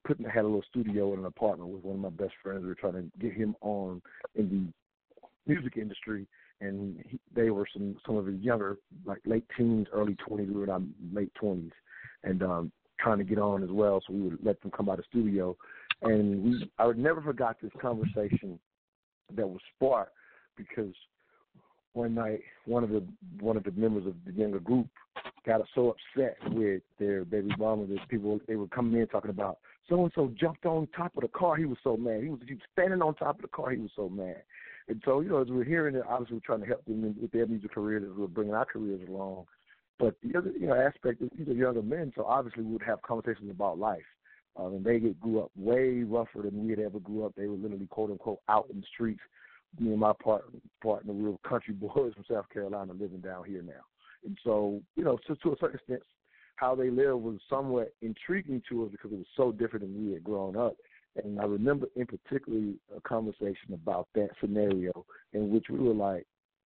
[0.04, 2.62] putting had a little studio in an apartment with one of my best friends.
[2.62, 4.02] We were trying to get him on
[4.34, 6.26] in the music industry,
[6.60, 10.48] and he, they were some some of his younger, like late teens, early twenties.
[10.48, 10.82] We were in our
[11.12, 11.72] late twenties,
[12.24, 14.00] and um, trying to get on as well.
[14.06, 15.56] So we would let them come by the studio,
[16.02, 18.58] and we I would never forgot this conversation
[19.34, 20.14] that was sparked
[20.56, 20.94] because
[21.94, 23.04] one night one of the
[23.40, 24.86] one of the members of the younger group
[25.46, 29.58] got so upset with their baby mama that people they were coming in talking about
[29.88, 31.56] so and so jumped on top of the car.
[31.56, 32.22] He was so mad.
[32.22, 33.70] He was, he was standing on top of the car.
[33.70, 34.42] He was so mad.
[34.88, 37.30] And so, you know, as we're hearing it, obviously we're trying to help them with
[37.32, 39.46] their music careers as we're bringing our careers along.
[39.98, 42.82] But the other, you know, aspect is these are younger men, so obviously we would
[42.82, 44.02] have conversations about life.
[44.56, 47.34] Um, and they get, grew up way rougher than we had ever grew up.
[47.36, 49.20] They were literally quote unquote out in the streets.
[49.78, 50.44] Me and my part,
[50.82, 53.72] partner, we were country boys from South Carolina living down here now.
[54.24, 56.02] And so, you know, to, to a certain extent,
[56.56, 60.12] how they live was somewhat intriguing to us because it was so different than we
[60.12, 60.76] had grown up.
[61.22, 66.26] And I remember in particularly a conversation about that scenario in which we were like,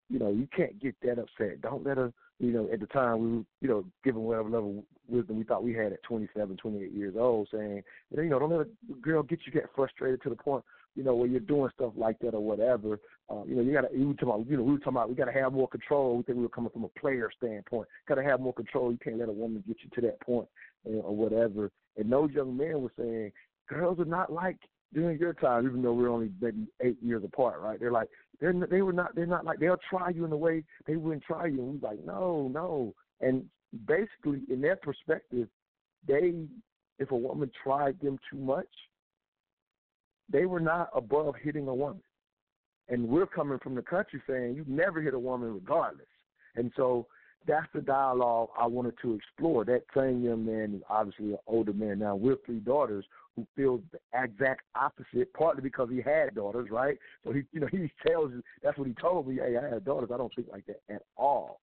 [0.09, 1.61] you know, you can't get that upset.
[1.61, 4.79] Don't let her, you know, at the time we were, you know, given whatever level
[4.79, 7.81] of wisdom we thought we had at 27, 28 years old, saying,
[8.15, 10.63] you know, don't let a girl get you get frustrated to the point,
[10.95, 12.99] you know, where you're doing stuff like that or whatever.
[13.29, 15.09] Uh, you know, you gotta, we were talking about, you know, we were talking about
[15.09, 16.17] we gotta have more control.
[16.17, 17.87] We think we were coming from a player standpoint.
[18.07, 18.91] Gotta have more control.
[18.91, 20.47] You can't let a woman get you to that point
[20.85, 21.71] you know, or whatever.
[21.97, 23.31] And those young men were saying,
[23.67, 24.57] girls are not like
[24.93, 27.79] during your time, even though we're only maybe eight years apart, right?
[27.79, 30.63] They're like they're they were not they're not like they'll try you in the way
[30.87, 31.59] they wouldn't try you.
[31.61, 32.93] And we're like, no, no.
[33.21, 33.45] And
[33.87, 35.47] basically, in their perspective,
[36.07, 36.33] they
[36.99, 38.67] if a woman tried them too much,
[40.29, 42.01] they were not above hitting a woman.
[42.87, 46.07] And we're coming from the country saying you never hit a woman regardless.
[46.55, 47.07] And so
[47.47, 49.65] that's the dialogue I wanted to explore.
[49.65, 53.05] That same young man is obviously an older man now with three daughters
[53.35, 56.97] who feels the exact opposite, partly because he had daughters, right?
[57.23, 59.35] So he, you know, he tells you that's what he told me.
[59.35, 60.09] Hey, I had daughters.
[60.13, 61.59] I don't think like that at all.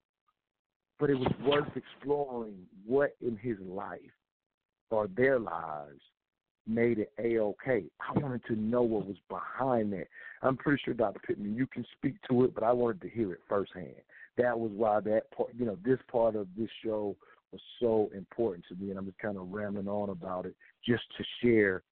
[0.99, 3.99] But it was worth exploring what in his life
[4.91, 6.01] or their lives
[6.67, 7.83] made it a okay.
[7.99, 10.07] I wanted to know what was behind that.
[10.41, 11.19] I'm pretty sure, Dr.
[11.25, 13.95] Pittman, you can speak to it, but I wanted to hear it firsthand.
[14.37, 17.15] That was why that part, you know, this part of this show
[17.51, 20.55] was so important to me, and I'm just kind of rambling on about it
[20.87, 21.83] just to share,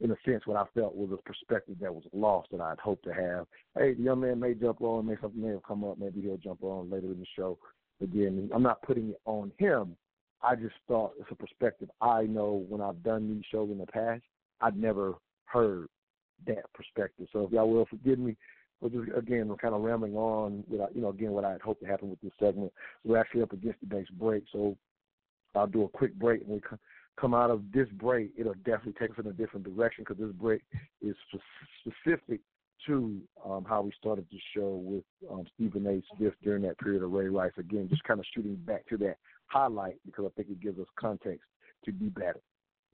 [0.00, 3.04] in a sense, what I felt was a perspective that was lost that I'd hoped
[3.04, 3.46] to have.
[3.76, 6.36] Hey, the young man may jump on, may something may have come up, maybe he'll
[6.36, 7.58] jump on later in the show.
[8.00, 9.96] Again, I'm not putting it on him.
[10.42, 13.86] I just thought it's a perspective I know when I've done these shows in the
[13.86, 14.22] past,
[14.60, 15.14] I'd never
[15.44, 15.88] heard
[16.46, 17.26] that perspective.
[17.32, 18.36] So if y'all will forgive me
[18.80, 21.60] but just again, we're kind of rambling on without, you know, again, what I had
[21.60, 22.72] hoped to happen with this segment.
[23.04, 24.76] We're actually up against the next break, so
[25.54, 26.42] I'll do a quick break.
[26.42, 26.60] And we
[27.20, 30.34] come out of this break, it'll definitely take us in a different direction because this
[30.34, 30.62] break
[31.02, 31.16] is
[31.80, 32.40] specific
[32.86, 36.00] to um, how we started the show with um, Stephen A.
[36.16, 37.52] Smith during that period of Ray Rice.
[37.58, 39.16] Again, just kind of shooting back to that
[39.48, 41.44] highlight because I think it gives us context
[41.84, 42.40] to be better.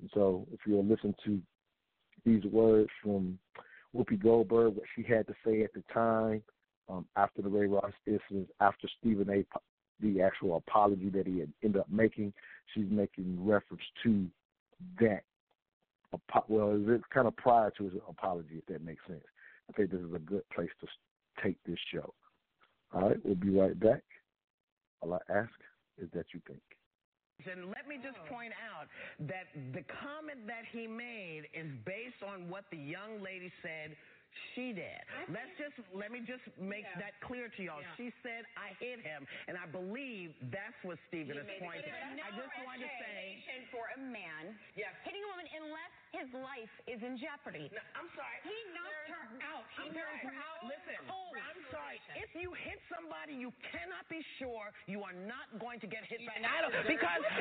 [0.00, 1.40] And so, if you'll listen to
[2.24, 3.38] these words from
[3.94, 6.42] Whoopi Goldberg, what she had to say at the time
[6.88, 9.44] um, after the Ray Rice incident, after Stephen A.
[10.00, 12.32] the actual apology that he had ended up making,
[12.72, 14.26] she's making reference to
[15.00, 15.22] that.
[16.48, 19.24] Well, it's kind of prior to his apology, if that makes sense.
[19.68, 20.86] I think this is a good place to
[21.42, 22.12] take this show.
[22.92, 24.02] All right, we'll be right back.
[25.00, 25.50] All I ask
[25.98, 26.62] is that you think.
[27.50, 28.30] And let me just oh.
[28.30, 28.86] point out
[29.26, 33.96] that the comment that he made is based on what the young lady said
[34.54, 35.02] she did.
[35.30, 37.08] Let's just let me just make yeah.
[37.08, 37.82] that clear to y'all.
[37.82, 37.98] Yeah.
[37.98, 41.90] She said I hit him, and I believe that's what Stephen is pointing.
[42.18, 43.42] No I just want to say
[43.74, 44.94] for a man yes.
[45.02, 47.66] hitting a woman unless his life is in jeopardy.
[47.74, 48.38] No, I'm sorry.
[48.46, 49.66] He knocked her out.
[49.74, 50.58] He knocked her out.
[50.62, 51.98] Listen, I'm sorry.
[52.14, 56.22] If you hit somebody, you cannot be sure you are not going to get hit
[56.22, 56.38] back.
[56.38, 57.34] I don't because uh,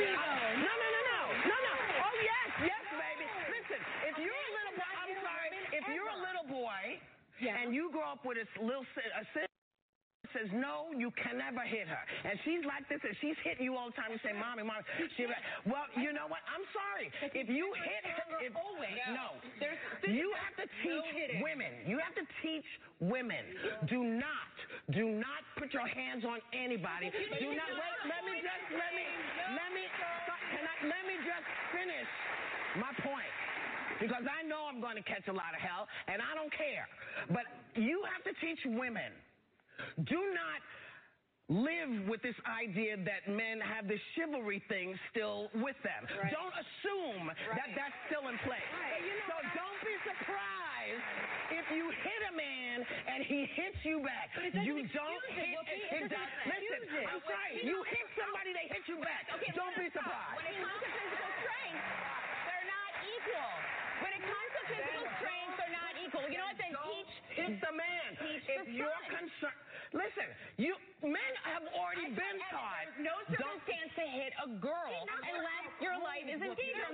[0.58, 1.76] no, no, no, no, no, no.
[2.02, 3.28] Oh yes, yes, baby.
[3.54, 3.80] Listen,
[4.10, 5.50] if you're a little boy, I'm sorry.
[5.74, 6.82] If you're a little boy
[7.41, 7.61] yeah.
[7.61, 9.23] and you grow up with a little a
[10.34, 12.03] says, no, you can never hit her.
[12.25, 14.09] And she's like this, and she's hitting you all the time.
[14.09, 14.84] You say, mommy, mommy.
[15.15, 16.41] She like, well, you know what?
[16.49, 17.07] I'm sorry.
[17.38, 18.97] If you hit her, if, always.
[19.13, 19.38] no.
[19.61, 19.77] There's,
[20.09, 21.07] You have to teach
[21.39, 21.86] women.
[21.86, 22.67] You have to teach
[22.99, 23.45] women.
[23.86, 24.53] Do not,
[24.91, 27.13] do not put your hands on anybody.
[27.13, 29.05] Do not, wait, let me just, let me,
[29.53, 32.09] let me, can I, let me just finish
[32.81, 33.43] my point
[34.00, 36.88] because I know I'm going to catch a lot of hell, and I don't care.
[37.30, 39.12] But you have to teach women
[40.06, 40.62] do not
[41.52, 46.08] live with this idea that men have the chivalry thing still with them.
[46.08, 46.32] Right.
[46.32, 47.58] Don't assume right.
[47.60, 48.64] that that's still in place.
[48.64, 49.04] Right.
[49.04, 51.04] You know, so don't be surprised
[51.52, 52.78] if you hit a man
[53.12, 54.32] and he hits you back.
[54.39, 55.52] you don't hit.
[55.54, 57.06] It, it, it listen, it.
[57.12, 57.60] I'm sorry.
[57.62, 59.28] You hit somebody, they hit you back.
[59.36, 60.39] Okay, don't be surprised.
[60.39, 61.86] When it comes to physical strength,
[62.48, 63.52] they're not equal.
[64.04, 66.28] When it comes to physical strength, they're not equal.
[66.28, 66.60] You know what?
[66.60, 67.12] Then teach.
[67.39, 68.08] Hit the man.
[68.20, 70.26] Teach if the you're concerned Listen,
[70.58, 70.74] you
[71.06, 72.89] men have already I been taught.
[72.98, 76.89] No circumstance to hit a girl unless your life is in danger.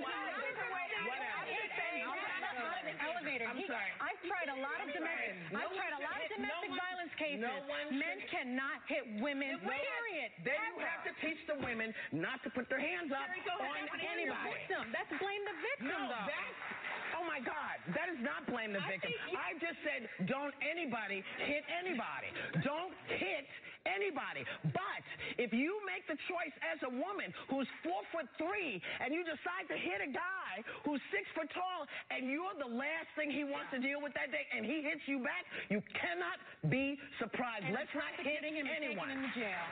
[3.00, 3.48] Elevator.
[3.48, 3.90] I'm sorry.
[4.04, 5.32] I've tried a lot of domestic.
[5.48, 7.48] I've tried a lot of domestic violence cases.
[7.88, 9.56] Men cannot hit women.
[9.64, 10.30] Period.
[10.44, 14.60] Then you have to teach the women not to put their hands up on anybody.
[14.92, 15.88] That's blame the victim.
[15.88, 16.80] No, that's
[17.20, 19.12] Oh my God, that is not blame the victim.
[19.36, 22.32] I just said don't anybody hit anybody.
[22.64, 23.46] Don't hit
[23.88, 24.44] anybody.
[24.72, 25.02] But
[25.38, 29.66] if you make the choice as a woman who's four foot three and you decide
[29.72, 30.52] to hit a guy
[30.84, 34.28] who's six foot tall and you're the last thing he wants to deal with that
[34.28, 36.36] day and he hits you back, you cannot
[36.68, 37.64] be surprised.
[37.64, 39.08] And Let's not hit him anyone.
[39.10, 39.64] In the jail.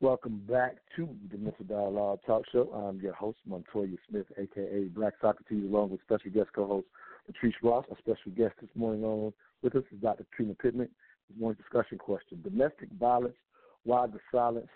[0.00, 2.68] Welcome back to the Mental Dialogue Talk Show.
[2.72, 6.86] I'm your host, Montoya Smith, aka Black Socrates, along with special guest co-host
[7.26, 7.86] Patrice Ross.
[7.90, 9.32] a special guest this morning on
[9.62, 10.24] with us is Dr.
[10.34, 10.88] Trina Pittman.
[11.28, 13.36] This morning's discussion question: Domestic violence.
[13.84, 14.68] Why the silence?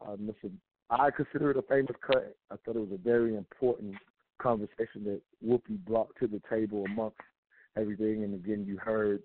[0.00, 2.36] Uh, listen, I consider it a famous cut.
[2.50, 3.94] I thought it was a very important
[4.40, 7.16] conversation that Whoopi brought to the table amongst
[7.78, 8.24] everything.
[8.24, 9.22] And again, you heard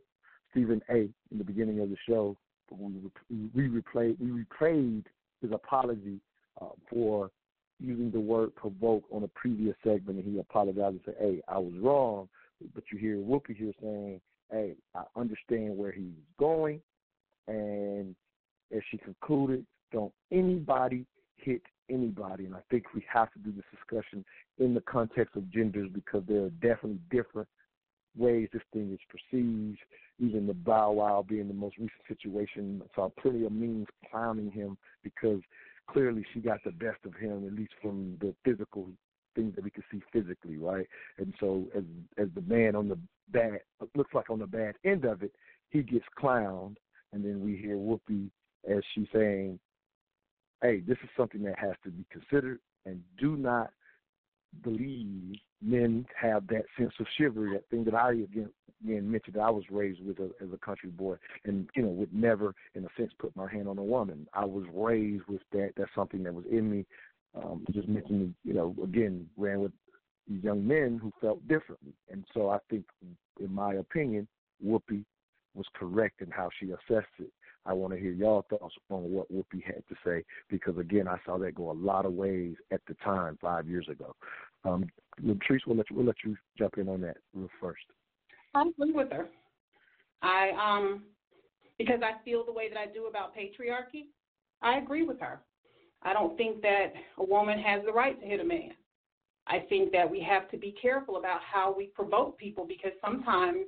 [0.51, 1.09] Stephen A.
[1.31, 2.37] in the beginning of the show
[2.71, 5.05] we we replayed we replayed
[5.41, 6.19] his apology
[6.61, 7.31] uh, for
[7.79, 11.57] using the word provoke on a previous segment, and he apologized and said, "Hey, I
[11.57, 12.29] was wrong."
[12.75, 14.21] But you hear Whoopi here saying,
[14.51, 16.81] "Hey, I understand where he's going,"
[17.47, 18.15] and
[18.71, 21.05] as she concluded, "Don't anybody
[21.37, 24.25] hit anybody." And I think we have to do this discussion
[24.59, 27.47] in the context of genders because there are definitely different
[28.17, 29.79] ways this thing is perceived.
[30.19, 34.77] Even the Bow Wow being the most recent situation, saw plenty of memes clowning him
[35.01, 35.41] because
[35.87, 38.89] clearly she got the best of him, at least from the physical
[39.35, 40.87] things that we can see physically, right?
[41.17, 41.83] And so as
[42.17, 42.97] as the man on the
[43.31, 43.59] bad
[43.95, 45.33] looks like on the bad end of it,
[45.69, 46.75] he gets clowned,
[47.13, 48.29] and then we hear Whoopi
[48.69, 49.59] as she's saying,
[50.61, 53.71] "Hey, this is something that has to be considered, and do not
[54.63, 58.49] believe men have that sense of chivalry, that thing that I again,
[58.83, 61.15] again mentioned that I was raised with a, as a country boy,
[61.45, 64.27] and you know would never, in a sense, put my hand on a woman.
[64.33, 65.73] I was raised with that.
[65.77, 66.85] That's something that was in me.
[67.35, 69.71] Um, just mentioning, you know, again, ran with
[70.27, 72.85] these young men who felt differently, and so I think,
[73.39, 74.27] in my opinion,
[74.65, 75.05] Whoopi
[75.55, 77.31] was correct in how she assessed it.
[77.65, 81.17] I want to hear y'all thoughts on what Whoopi had to say because again, I
[81.25, 84.15] saw that go a lot of ways at the time five years ago.
[84.63, 84.85] Um,
[85.23, 87.83] Latrice, we'll let you we'll let you jump in on that real first.
[88.55, 89.27] I agree with her.
[90.21, 91.03] I um
[91.77, 94.07] because I feel the way that I do about patriarchy.
[94.61, 95.41] I agree with her.
[96.03, 98.71] I don't think that a woman has the right to hit a man.
[99.47, 103.65] I think that we have to be careful about how we provoke people because sometimes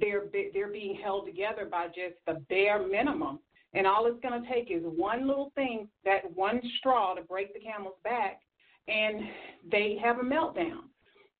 [0.00, 3.38] they're they're being held together by just the bare minimum.
[3.74, 7.52] And all it's going to take is one little thing, that one straw to break
[7.52, 8.40] the camel's back,
[8.88, 9.20] and
[9.70, 10.84] they have a meltdown.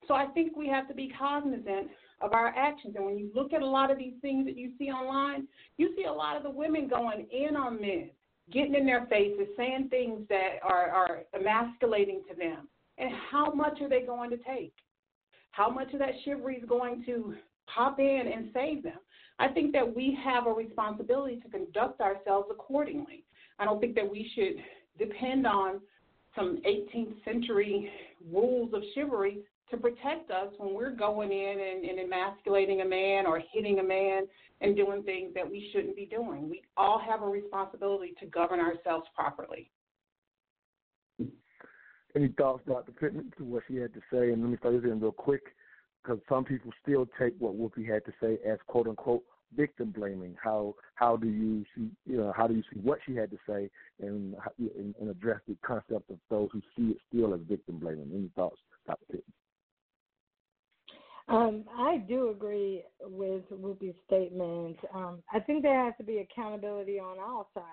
[0.07, 1.89] So I think we have to be cognizant
[2.21, 2.95] of our actions.
[2.95, 5.47] And when you look at a lot of these things that you see online,
[5.77, 8.09] you see a lot of the women going in on men,
[8.51, 12.67] getting in their faces, saying things that are, are emasculating to them.
[12.97, 14.73] And how much are they going to take?
[15.51, 17.35] How much of that chivalry is going to
[17.73, 18.99] pop in and save them.
[19.37, 23.23] I think that we have a responsibility to conduct ourselves accordingly.
[23.57, 24.55] I don't think that we should
[24.97, 25.79] depend on
[26.35, 27.91] some 18th century
[28.31, 29.39] rules of chivalry
[29.71, 33.83] to protect us when we're going in and, and emasculating a man or hitting a
[33.83, 34.23] man
[34.61, 36.49] and doing things that we shouldn't be doing.
[36.49, 39.69] We all have a responsibility to govern ourselves properly.
[42.15, 42.91] Any thoughts, Dr.
[42.91, 44.31] Pittman, to what she had to say?
[44.31, 45.43] And let me throw this in real quick
[46.03, 49.23] because some people still take what Whoopi had to say as quote unquote
[49.55, 50.35] victim blaming.
[50.41, 53.37] How how do you see you know how do you see what she had to
[53.47, 57.77] say and and, and address the concept of those who see it still as victim
[57.77, 58.09] blaming?
[58.13, 58.57] Any thoughts,
[58.87, 59.05] Dr.
[59.05, 59.33] Pittman?
[61.29, 64.77] Um, I do agree with Whoopi's statement.
[64.93, 67.67] Um, I think there has to be accountability on all sides,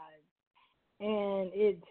[1.01, 1.87] and it's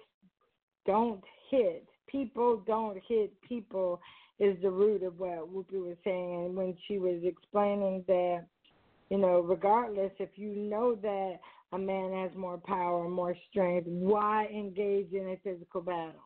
[0.86, 2.63] don't hit people.
[2.68, 3.99] Don't hit people
[4.39, 6.55] is the root of what Whoopi was saying.
[6.55, 8.45] When she was explaining that,
[9.09, 11.39] you know, regardless if you know that
[11.72, 16.22] a man has more power, more strength, why engage in a physical battle?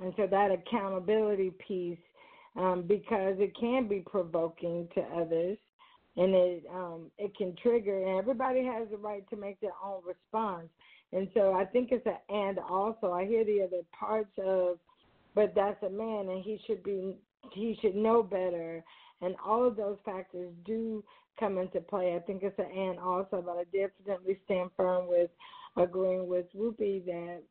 [0.00, 1.98] And so that accountability piece,
[2.56, 5.58] um, because it can be provoking to others,
[6.16, 10.02] and it um, it can trigger, and everybody has the right to make their own
[10.06, 10.68] response.
[11.14, 13.12] And so I think it's an and also.
[13.12, 14.78] I hear the other parts of
[15.34, 17.16] but that's a man and he should be
[17.52, 18.84] he should know better
[19.20, 21.02] and all of those factors do
[21.38, 22.14] come into play.
[22.14, 25.30] I think it's an and also, but I definitely stand firm with
[25.76, 27.42] agreeing with Whoopi that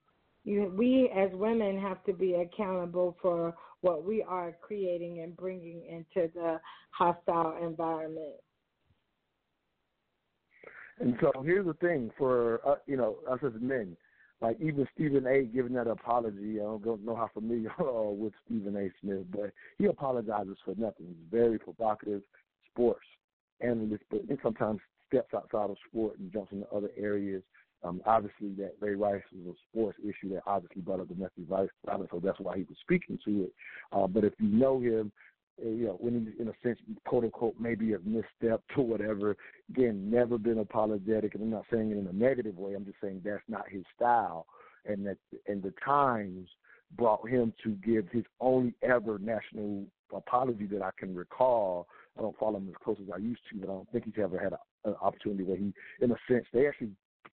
[0.43, 5.81] you, we as women have to be accountable for what we are creating and bringing
[5.85, 6.59] into the
[6.91, 8.35] hostile environment.
[10.99, 13.97] And so here's the thing for uh, you know us as men,
[14.39, 15.43] like even Stephen A.
[15.43, 16.59] giving that apology.
[16.59, 18.89] I don't know how familiar you are with Stephen A.
[19.01, 21.07] Smith, but he apologizes for nothing.
[21.07, 22.21] He's very provocative
[22.71, 23.05] sports
[23.61, 27.41] analyst, but and sometimes steps outside of sport and jumps into other areas.
[27.83, 31.71] Um, obviously, that Ray Rice was a sports issue that obviously brought up domestic violence,
[32.11, 33.53] so that's why he was speaking to it.
[33.91, 35.11] Uh, but if you know him,
[35.63, 39.35] uh, you know, when he's in a sense, quote unquote, maybe a misstep or whatever.
[39.69, 42.73] Again, never been apologetic, and I'm not saying it in a negative way.
[42.73, 44.45] I'm just saying that's not his style,
[44.85, 45.17] and that
[45.47, 46.47] and the Times
[46.97, 51.87] brought him to give his only ever national apology that I can recall.
[52.17, 54.21] I don't follow him as close as I used to, but I don't think he's
[54.21, 54.53] ever had
[54.83, 56.91] an opportunity where he, in a sense, they actually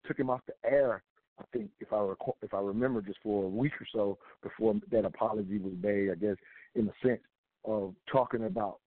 [0.06, 1.02] took him off the air.
[1.38, 4.74] I think if I recall, if I remember, just for a week or so before
[4.90, 6.10] that apology was made.
[6.10, 6.36] I guess
[6.74, 7.20] in the sense
[7.64, 8.78] of talking about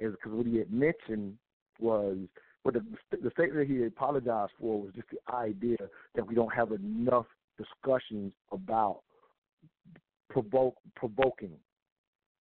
[0.00, 1.36] is because what he had mentioned
[1.80, 2.18] was
[2.62, 5.76] what the, the statement he apologized for was just the idea
[6.14, 7.26] that we don't have enough
[7.58, 9.00] discussions about
[10.30, 11.52] provoke provoking.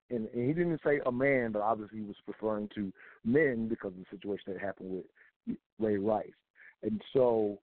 [0.09, 2.91] And, and he didn't say a man, but obviously he was referring to
[3.23, 5.03] men because of the situation that happened
[5.47, 6.29] with Ray Rice.
[6.81, 7.59] And so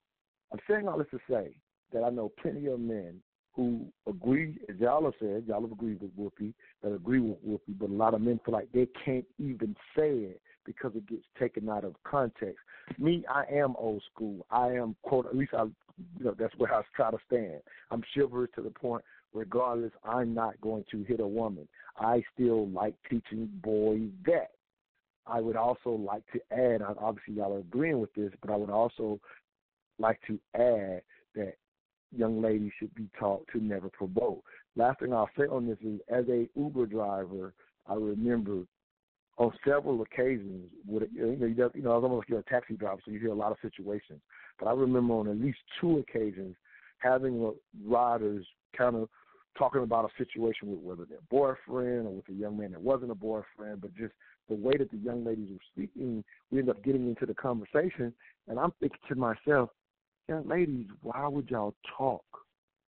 [0.52, 1.54] I'm saying all this to say
[1.92, 3.20] that I know plenty of men
[3.52, 7.78] who agree, as y'all have said, y'all have agreed with Whoopi, that agree with Whoopi,
[7.78, 11.24] but a lot of men feel like they can't even say it because it gets
[11.38, 12.58] taken out of context.
[12.98, 14.46] Me, I am old school.
[14.50, 15.64] I am quote at least I
[16.18, 17.60] you know, that's where I try to stand.
[17.90, 21.68] I'm chivalrous to the point regardless, I'm not going to hit a woman.
[21.98, 24.50] I still like teaching boys that.
[25.26, 28.70] I would also like to add, obviously y'all are agreeing with this, but I would
[28.70, 29.20] also
[30.00, 31.02] like to add
[31.34, 31.54] that
[32.16, 34.42] young ladies should be taught to never provoke.
[34.76, 37.54] Last thing I'll say on this is, as a Uber driver,
[37.86, 38.62] I remember
[39.38, 42.74] on several occasions, with you know, you you know, it's almost like you're a taxi
[42.74, 44.20] driver, so you hear a lot of situations.
[44.58, 46.56] But I remember on at least two occasions
[46.98, 47.52] having
[47.86, 48.44] riders
[48.76, 49.08] kind of
[49.56, 53.10] talking about a situation with whether their boyfriend or with a young man that wasn't
[53.10, 54.12] a boyfriend, but just
[54.48, 58.12] the way that the young ladies were speaking, we ended up getting into the conversation,
[58.48, 59.70] and I'm thinking to myself,
[60.28, 62.24] young ladies, why would y'all talk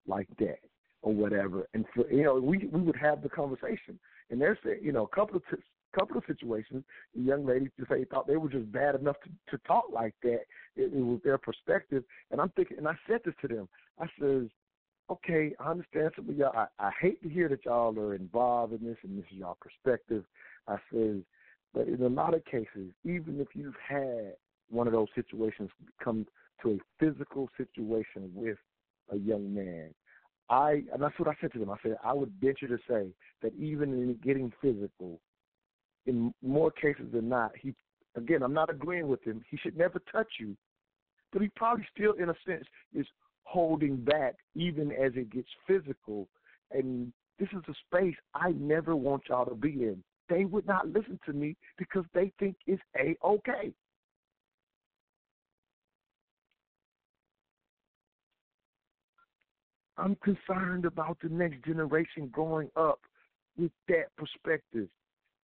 [0.07, 0.59] like that
[1.03, 1.67] or whatever?
[1.75, 3.99] And for, you know, we we would have the conversation,
[4.31, 5.63] and there's you know a couple of t-
[5.99, 9.63] couple of situations, young ladies just say thought they were just bad enough to, to
[9.65, 10.41] talk like that.
[10.77, 13.69] It, it was their perspective, and I'm thinking, and I said this to them.
[14.01, 14.49] I says,
[15.11, 16.57] okay, I understand some of y'all.
[16.57, 19.59] I, I hate to hear that y'all are involved in this, and this is y'all
[19.61, 20.25] perspective.
[20.67, 21.19] I says,
[21.75, 24.35] but in a lot of cases, even if you've had
[24.71, 25.71] one of those situations
[26.03, 26.27] come
[26.63, 28.59] to a physical situation with
[29.11, 29.95] a young man,
[30.49, 31.71] I and that's what I said to them.
[31.71, 33.09] I said I would venture to say
[33.43, 35.21] that even in getting physical,
[36.07, 37.75] in more cases than not, he
[38.17, 39.43] again I'm not agreeing with him.
[39.51, 40.57] He should never touch you,
[41.33, 43.07] but he probably still, in a sense, is
[43.45, 46.29] holding back even as it gets physical.
[46.71, 50.03] And this is a space I never want y'all to be in
[50.33, 53.73] they would not listen to me because they think it's a okay.
[59.99, 63.01] I'm concerned about the next generation growing up
[63.57, 64.89] with that perspective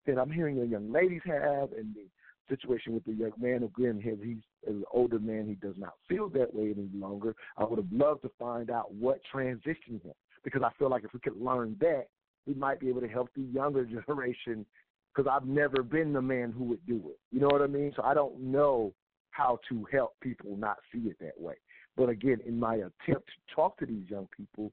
[0.05, 2.07] that I'm hearing the young ladies have and the
[2.49, 3.63] situation with the young man.
[3.63, 4.37] Again, he's
[4.67, 7.35] as an older man, he does not feel that way any longer.
[7.57, 11.13] I would have loved to find out what transitioned him because I feel like if
[11.13, 12.07] we could learn that,
[12.47, 14.65] we might be able to help the younger generation
[15.13, 17.19] because I've never been the man who would do it.
[17.31, 17.93] You know what I mean?
[17.95, 18.93] So I don't know
[19.31, 21.55] how to help people not see it that way.
[21.99, 24.71] But again, in my attempt to talk to these young people,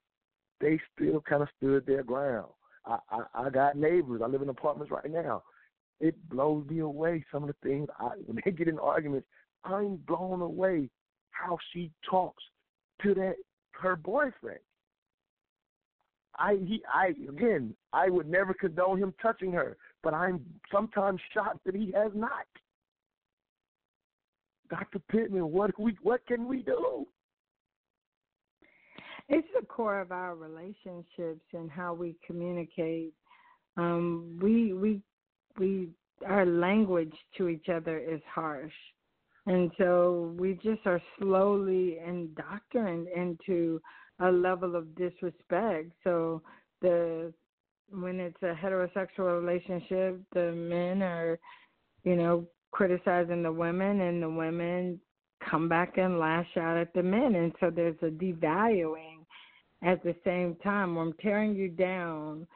[0.61, 2.53] they still kind of stood their ground.
[2.87, 4.21] I, I, I got neighbors.
[4.25, 5.43] I live in apartments right now.
[5.99, 9.27] It blows me away some of the things I when they get in arguments.
[9.65, 10.89] I'm blown away
[11.33, 12.45] how she talks
[13.03, 13.35] to that
[13.73, 14.61] her boyfriend.
[16.39, 21.65] I he I again I would never condone him touching her, but I'm sometimes shocked
[21.67, 22.47] that he has not.
[24.71, 25.01] Dr.
[25.11, 27.07] Pittman, what we what can we do?
[29.29, 33.13] It's the core of our relationships and how we communicate.
[33.77, 35.01] Um, we we
[35.59, 35.91] we
[36.27, 38.73] our language to each other is harsh.
[39.47, 43.81] And so we just are slowly indoctrinated into
[44.21, 45.91] a level of disrespect.
[46.05, 46.43] So
[46.81, 47.33] the
[47.91, 51.39] when it's a heterosexual relationship, the men are,
[52.03, 55.01] you know, criticizing the women and the women
[55.49, 59.16] come back and lash out at the men and so there's a devaluing
[59.87, 62.47] at the same time I'm tearing you down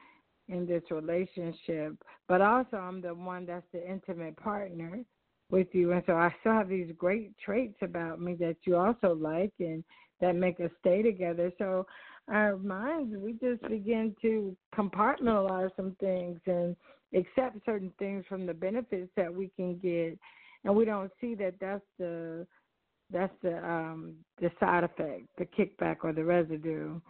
[0.49, 1.95] in this relationship,
[2.28, 4.99] but also I'm the one that's the intimate partner
[5.49, 5.93] with you.
[5.93, 9.85] And so I still have these great traits about me that you also like and
[10.20, 11.53] that make us stay together.
[11.57, 11.87] So
[12.28, 16.74] our minds, we just begin to compartmentalize some things and
[17.14, 20.18] accept certain things from the benefits that we can get,
[20.64, 22.47] and we don't see that that's the
[23.12, 27.01] that's the um the side effect, the kickback or the residue,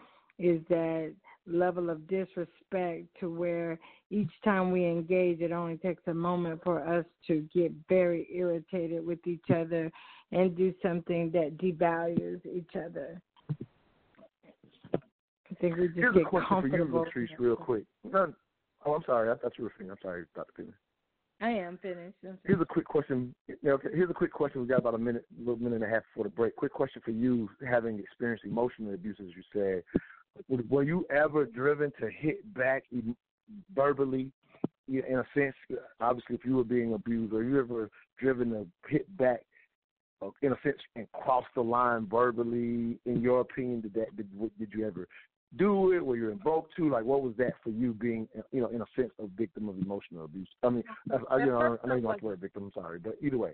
[0.41, 1.13] is that
[1.47, 3.79] level of disrespect to where
[4.09, 9.05] each time we engage it only takes a moment for us to get very irritated
[9.05, 9.91] with each other
[10.31, 13.21] and do something that devalues each other.
[14.93, 16.85] I think we just Here's get a question for you.
[16.85, 17.83] Latrice, real quick.
[18.09, 18.33] No,
[18.85, 19.29] oh, I'm sorry.
[19.29, 19.91] I thought you were finished.
[19.91, 20.53] I'm sorry, Dr.
[20.55, 20.75] Pittman.
[21.41, 22.17] I am finished.
[22.23, 23.33] I'm Here's a quick question.
[23.49, 24.61] Okay, here's a quick question.
[24.61, 26.55] We got about a minute, a little minute and a half before the break.
[26.55, 29.83] Quick question for you, having experienced emotional abuse, as you said.
[30.69, 32.83] Were you ever driven to hit back
[33.75, 34.31] verbally,
[34.87, 35.55] in a sense?
[35.99, 39.41] Obviously, if you were being abused, or you ever driven to hit back,
[40.21, 42.99] uh, in a sense, and cross the line verbally?
[43.05, 44.29] In your opinion, did that did,
[44.59, 45.07] did you ever
[45.57, 46.05] do it?
[46.05, 46.89] Were you invoked to?
[46.89, 49.77] Like, what was that for you, being you know, in a sense, a victim of
[49.77, 50.47] emotional abuse?
[50.63, 50.83] I mean,
[51.29, 52.63] I, you know, I know you don't like the word victim.
[52.63, 53.53] I'm sorry, but either way.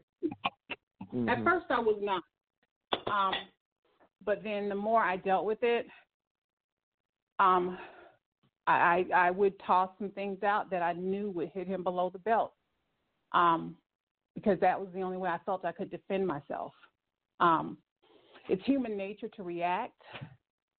[1.13, 1.30] Mm-hmm.
[1.30, 2.23] At first, I was not.
[3.07, 3.34] Um,
[4.25, 5.88] but then the more I dealt with it,
[7.39, 7.77] um,
[8.67, 12.19] I, I would toss some things out that I knew would hit him below the
[12.19, 12.53] belt,
[13.31, 13.75] um,
[14.35, 16.73] because that was the only way I felt I could defend myself.
[17.39, 17.77] Um,
[18.49, 20.01] it's human nature to react,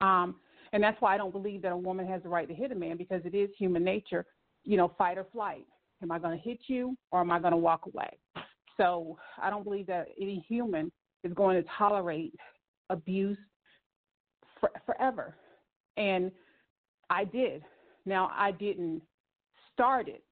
[0.00, 0.36] um,
[0.72, 2.74] And that's why I don't believe that a woman has the right to hit a
[2.74, 4.26] man because it is human nature,
[4.64, 5.66] you know, fight or flight.
[6.02, 8.18] Am I going to hit you or am I going to walk away?
[8.76, 10.92] So I don't believe that any human
[11.24, 12.34] is going to tolerate
[12.90, 13.38] abuse
[14.60, 15.34] for, forever.
[15.96, 16.30] And
[17.10, 17.62] I did.
[18.06, 19.02] Now I didn't
[19.72, 20.22] start it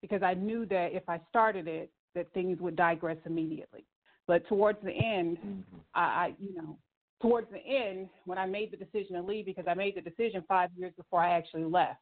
[0.00, 3.84] because I knew that if I started it, that things would digress immediately.
[4.26, 5.60] But towards the end, mm-hmm.
[5.94, 6.78] I, I, you know,
[7.20, 10.44] towards the end, when I made the decision to leave, because I made the decision
[10.46, 12.00] five years before I actually left.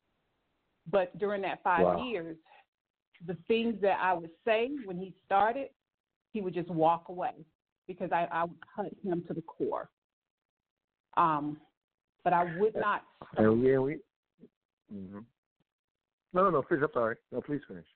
[0.90, 2.08] But during that five wow.
[2.08, 2.36] years,
[3.26, 5.68] the things that I would say when he started,
[6.32, 7.32] he would just walk away
[7.86, 9.90] because I, I would cut him to the core.
[11.16, 11.58] Um,
[12.24, 13.02] but I would not.
[13.38, 13.98] Oh yeah, we.
[14.93, 15.20] Mm-hmm.
[16.32, 16.62] No, no, no.
[16.68, 16.84] Finish.
[16.84, 17.16] I'm sorry.
[17.32, 17.86] No, please finish.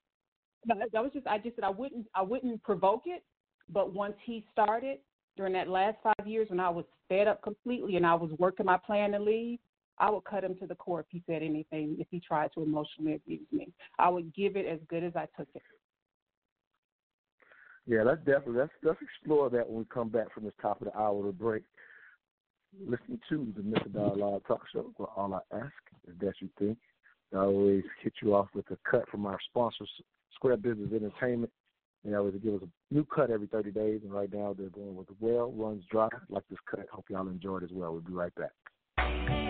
[0.67, 1.27] No, that was just.
[1.27, 2.07] I just said I wouldn't.
[2.15, 3.23] I wouldn't provoke it.
[3.73, 4.99] But once he started
[5.37, 8.67] during that last five years, when I was fed up completely and I was working
[8.67, 9.59] my plan to leave,
[9.99, 11.97] I would cut him to the core if he said anything.
[11.99, 15.27] If he tried to emotionally abuse me, I would give it as good as I
[15.37, 15.63] took it.
[17.87, 20.87] Yeah, let's definitely let's let's explore that when we come back from this top of
[20.87, 21.63] the hour to break.
[22.81, 23.93] Listen to the Mr.
[23.93, 25.73] Dialogue Talk Show, where all I ask
[26.09, 26.79] is that you think.
[27.33, 29.89] I always hit you off with a cut from our sponsors,
[30.35, 31.53] Square Business Entertainment.
[32.05, 34.95] They always give us a new cut every 30 days, and right now they're going
[34.95, 36.09] with Well Runs Dry.
[36.29, 36.87] Like this cut.
[36.93, 37.93] Hope y'all enjoy it as well.
[37.93, 39.44] We'll be right back.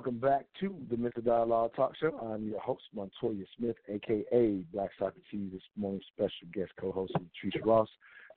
[0.00, 1.22] Welcome back to the Mr.
[1.22, 2.16] Dialogue Talk Show.
[2.32, 5.50] I'm your host, Montoya Smith, aka Black Socrates.
[5.52, 7.86] This morning's special guest co-host is Tricia Ross.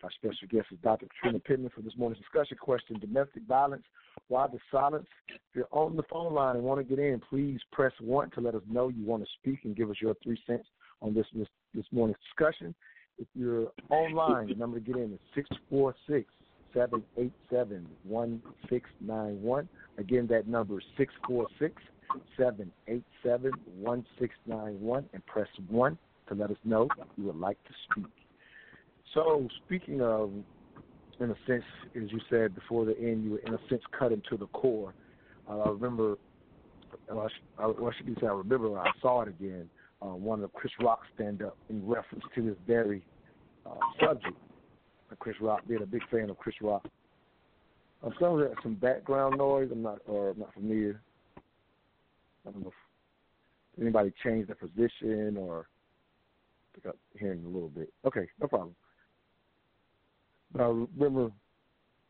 [0.03, 1.07] Our special guest is Dr.
[1.07, 3.85] Katrina Pittman for this morning's discussion question: Domestic violence.
[4.27, 5.07] Why the silence?
[5.29, 8.41] If you're on the phone line and want to get in, please press one to
[8.41, 10.67] let us know you want to speak and give us your three cents
[11.01, 12.75] on this this, this morning's discussion.
[13.17, 16.25] If you're online, the number to get in is six four six
[16.73, 19.67] seven eight seven one six nine one.
[19.97, 21.81] Again, that number is 646
[22.37, 25.97] 787 1691 and press 1
[26.27, 28.11] to let us know you would like to speak.
[29.13, 30.31] So, speaking of,
[31.19, 31.63] in a sense,
[31.95, 34.93] as you said before the end, you were in a sense cut into the core.
[35.47, 36.17] Uh, I remember,
[37.11, 37.27] uh,
[37.59, 38.27] I, what should say.
[38.27, 39.69] I remember I saw it again,
[40.01, 43.05] uh, one of Chris Rock stand up in reference to this very
[43.65, 44.37] uh, subject.
[45.19, 46.85] Chris Rock, being a big fan of Chris Rock,
[48.03, 49.69] I'm some of some background noise.
[49.71, 51.01] I'm not or I'm not familiar.
[52.47, 52.69] I don't know
[53.75, 55.67] if anybody changed their position or
[56.73, 57.91] think I'm hearing a little bit.
[58.05, 58.75] Okay, no problem.
[60.51, 61.31] But I remember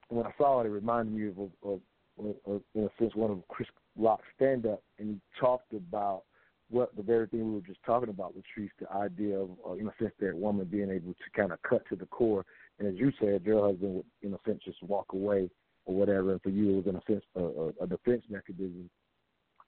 [0.09, 1.79] when I saw it, it reminded me of, of,
[2.19, 6.23] of, of in a sense, one of Chris Rock's stand up, and he talked about
[6.73, 9.87] what the very thing we were just talking about, Latrice, the idea of, uh, in
[9.87, 12.45] a sense, that woman being able to kind of cut to the core.
[12.79, 15.49] And as you said, your husband would, in a sense, just walk away
[15.85, 18.89] or whatever, and for you it was an offense, a, a defense mechanism.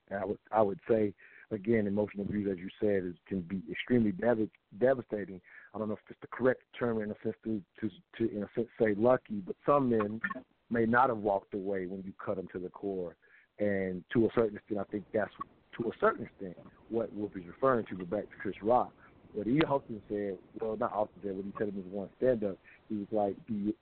[0.09, 1.13] And I would I would say
[1.51, 4.49] again, emotional abuse, as you said, is can be extremely dev-
[4.79, 5.41] devastating.
[5.73, 8.43] I don't know if it's the correct term in a sense to, to to in
[8.43, 10.21] a sense say lucky, but some men
[10.69, 13.15] may not have walked away when you cut them to the core,
[13.59, 15.31] and to a certain extent, I think that's
[15.77, 16.57] to a certain extent
[16.89, 17.95] what Whoopi's referring to.
[17.95, 18.91] But back to Chris Rock,
[19.33, 22.43] what he often said, well, not often said, what he said in his one stand
[22.43, 22.57] up,
[22.89, 23.73] he was like, the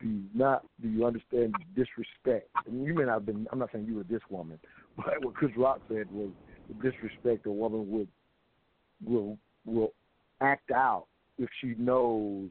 [0.00, 2.48] do you not do you understand disrespect?
[2.70, 3.46] You may not have been.
[3.52, 4.58] I'm not saying you were this woman,
[4.96, 6.30] but what Chris Rock said was
[6.68, 8.08] the disrespect a woman would
[9.04, 9.92] will will
[10.40, 11.06] act out
[11.38, 12.50] if she knows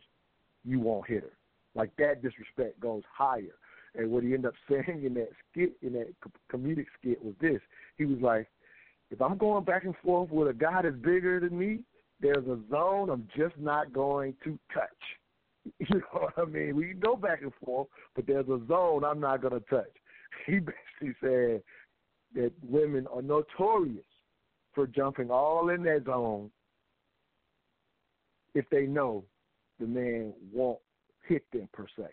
[0.63, 1.33] you won't hit her.
[1.75, 3.55] Like that disrespect goes higher.
[3.93, 6.13] And what he ended up saying in that skit, in that
[6.51, 7.59] comedic skit, was this:
[7.97, 8.47] he was like,
[9.11, 11.83] "If I'm going back and forth with a guy that's bigger than me,
[12.19, 14.89] there's a zone I'm just not going to touch."
[15.77, 16.75] You know what I mean?
[16.75, 19.91] We can go back and forth, but there's a zone I'm not going to touch.
[20.47, 21.61] He basically said
[22.33, 24.05] that women are notorious
[24.73, 26.49] for jumping all in that zone
[28.55, 29.23] if they know
[29.79, 30.79] the man won't
[31.27, 32.07] hit them per se.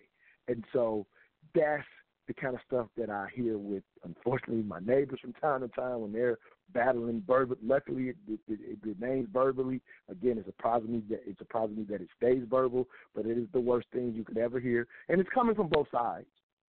[0.48, 1.06] And so
[1.54, 1.84] that's
[2.26, 6.00] the kind of stuff that I hear with, unfortunately, my neighbors from time to time
[6.00, 6.38] when they're
[6.72, 7.56] battling verbal.
[7.62, 9.80] Luckily, it, it, it, remains verbally.
[10.10, 13.46] Again, it's surprising me that it surprises me that it stays verbal, but it is
[13.52, 16.26] the worst thing you could ever hear, and it's coming from both sides.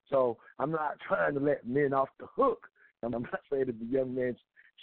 [0.09, 2.67] So I'm not trying to let men off the hook.
[3.01, 4.35] And I'm not saying that the young man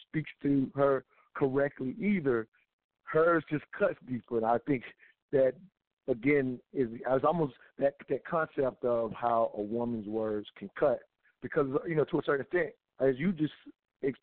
[0.09, 1.05] speaks to her
[1.35, 2.47] correctly either.
[3.05, 4.83] Hers just cuts deeper, and I think
[5.33, 5.53] that
[6.09, 11.01] again is as almost that that concept of how a woman's words can cut
[11.43, 13.53] because you know to a certain extent as you just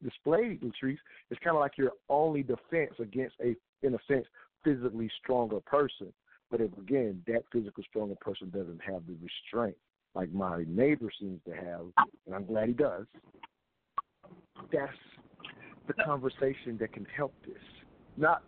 [0.03, 0.97] displayed Latrice,
[1.29, 4.25] it's kind of like your only defense against a in a sense
[4.63, 6.13] physically stronger person
[6.49, 9.75] but if again that physical stronger person doesn't have the restraint
[10.15, 11.81] like my neighbor seems to have
[12.25, 13.05] and I'm glad he does
[14.71, 14.93] that's
[15.87, 17.57] the conversation that can help this
[18.15, 18.43] not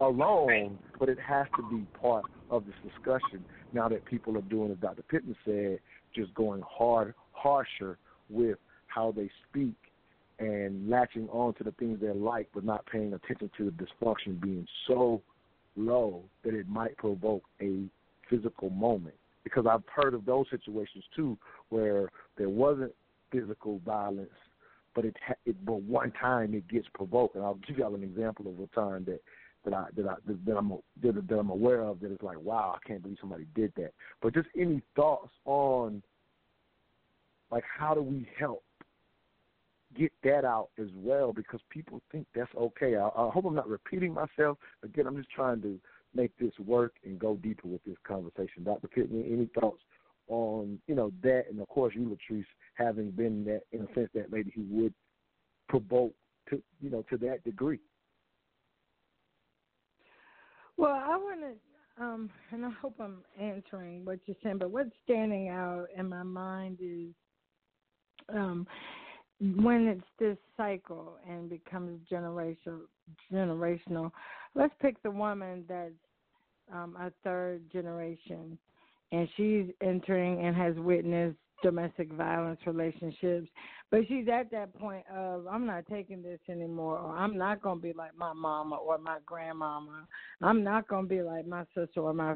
[0.00, 4.70] alone but it has to be part of this discussion now that people are doing,
[4.70, 5.02] as Dr.
[5.02, 5.78] Pittman said,
[6.14, 7.98] just going hard, harsher
[8.30, 9.74] with how they speak
[10.38, 14.40] and latching on to the things they like, but not paying attention to the dysfunction
[14.40, 15.22] being so
[15.76, 17.84] low that it might provoke a
[18.28, 19.14] physical moment.
[19.44, 22.92] Because I've heard of those situations too, where there wasn't
[23.30, 24.28] physical violence,
[24.94, 27.36] but it, it but one time it gets provoked.
[27.36, 29.20] And I'll give y'all an example of a time that
[29.64, 30.14] that I that I
[30.46, 30.70] that I'm
[31.02, 33.92] that, that I'm aware of that is like, wow, I can't believe somebody did that.
[34.20, 36.02] But just any thoughts on
[37.50, 38.64] like how do we help
[39.98, 42.96] get that out as well because people think that's okay.
[42.96, 44.58] I, I hope I'm not repeating myself.
[44.82, 45.78] Again, I'm just trying to
[46.14, 48.64] make this work and go deeper with this conversation.
[48.64, 48.88] Dr.
[48.88, 49.82] Pittman, any thoughts
[50.28, 52.44] on you know that, and of course you, Latrice,
[52.74, 54.92] having been that in a sense that maybe he would
[55.68, 56.12] provoke
[56.50, 57.80] to you know to that degree.
[60.76, 64.90] Well, I want to, um, and I hope I'm answering what you're saying, but what's
[65.04, 67.14] standing out in my mind is
[68.34, 68.66] um,
[69.40, 72.82] when it's this cycle and becomes generational.
[73.32, 74.10] Generational.
[74.54, 75.92] Let's pick the woman that's
[76.72, 78.58] um, a third generation,
[79.12, 83.48] and she's entering and has witnessed domestic violence relationships.
[83.90, 87.80] But she's at that point of I'm not taking this anymore, or I'm not gonna
[87.80, 90.06] be like my mama or my grandmama.
[90.42, 92.34] I'm not gonna be like my sister or my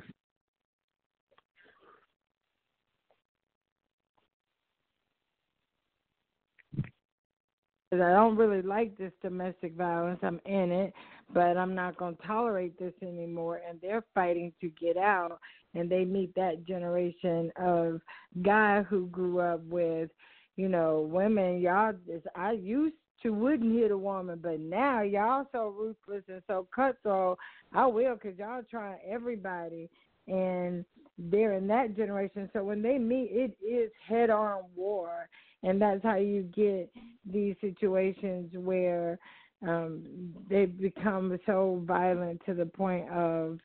[7.93, 10.21] I don't really like this domestic violence.
[10.23, 10.93] I'm in it,
[11.35, 13.61] but I'm not going to tolerate this anymore.
[13.69, 15.41] And they're fighting to get out.
[15.75, 18.01] And they meet that generation of
[18.43, 20.11] guy who grew up with,
[20.57, 21.61] you know, women.
[21.61, 26.43] Y'all, just, I used to wouldn't hit a woman, but now y'all so ruthless and
[26.47, 27.39] so cutthroat.
[27.73, 29.91] I will, cause y'all trying everybody,
[30.27, 30.85] and
[31.19, 32.49] they're in that generation.
[32.53, 35.29] So when they meet, it is head on war
[35.63, 36.91] and that's how you get
[37.31, 39.19] these situations where
[39.67, 43.59] um, they become so violent to the point of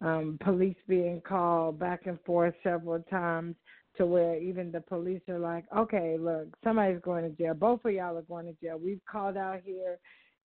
[0.00, 3.54] um, police being called back and forth several times
[3.96, 7.54] to where even the police are like, okay, look, somebody's going to jail.
[7.54, 8.78] Both of y'all are going to jail.
[8.82, 9.98] We've called out here,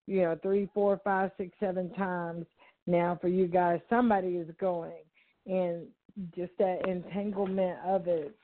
[0.08, 2.46] you know, three, four, five, six, seven times
[2.88, 3.80] now for you guys.
[3.90, 5.04] Somebody is going.
[5.46, 5.88] And
[6.36, 8.36] just that entanglement of it it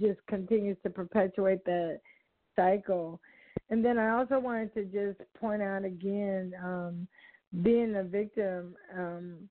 [0.00, 2.00] just continues to perpetuate that
[2.56, 3.20] cycle.
[3.70, 7.08] And then I also wanted to just point out again, um,
[7.62, 9.48] being a victim um,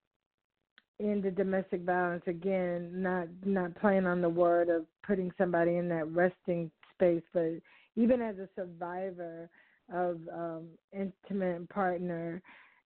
[1.00, 5.90] in the domestic violence again, not not playing on the word of putting somebody in
[5.90, 7.52] that resting space, but
[7.96, 9.50] even as a survivor
[9.94, 12.42] of um, intimate partner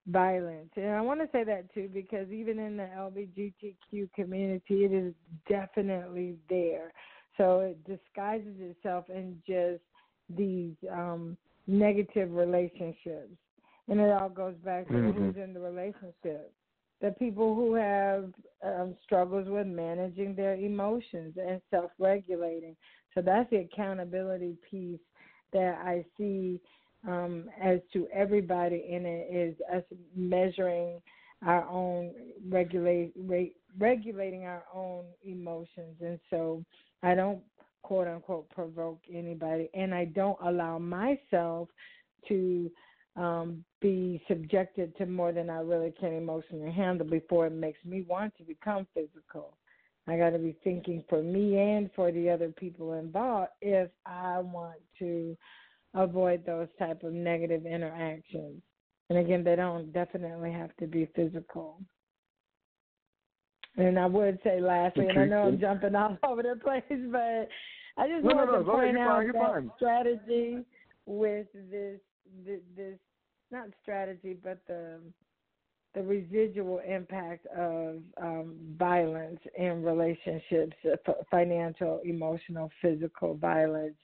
[0.08, 0.70] violence.
[0.76, 5.14] And I want to say that too because even in the LGBTQ community, it is
[5.50, 6.92] definitely there.
[7.38, 9.82] So it disguises itself in just
[10.30, 11.38] these um,
[11.68, 13.36] negative relationships.
[13.88, 15.26] And it all goes back to mm-hmm.
[15.26, 16.52] who's in the relationship.
[17.02, 18.32] the people who have
[18.64, 22.76] um, struggles with managing their emotions and self-regulating.
[23.14, 25.00] So that's the accountability piece
[25.54, 26.60] that I see
[27.08, 29.84] um, as to everybody in it is us
[30.16, 31.02] measuring
[31.46, 32.12] our own
[32.50, 36.64] regulate rate, regulating our own emotions, and so
[37.06, 37.40] I don't
[37.84, 41.70] quote unquote provoke anybody, and I don't allow myself
[42.28, 42.72] to
[43.16, 48.04] um, be subjected to more than I really can emotionally handle before it makes me
[48.08, 49.56] want to become physical.
[50.08, 54.40] I got to be thinking for me and for the other people involved if I
[54.40, 55.38] want to
[55.94, 58.62] avoid those type of negative interactions.
[59.12, 61.80] And again, they don't definitely have to be physical.
[63.78, 67.50] And I would say lastly, and I know I'm jumping all over the place, but
[67.98, 68.58] I just no, wanted no, no.
[68.60, 69.72] to point out you're that fine.
[69.78, 70.66] strategy
[71.06, 72.00] with this,
[72.46, 72.98] this, this,
[73.52, 75.00] not strategy, but the
[75.96, 83.96] the residual impact of um, violence in relationships, uh, financial, emotional, physical violence.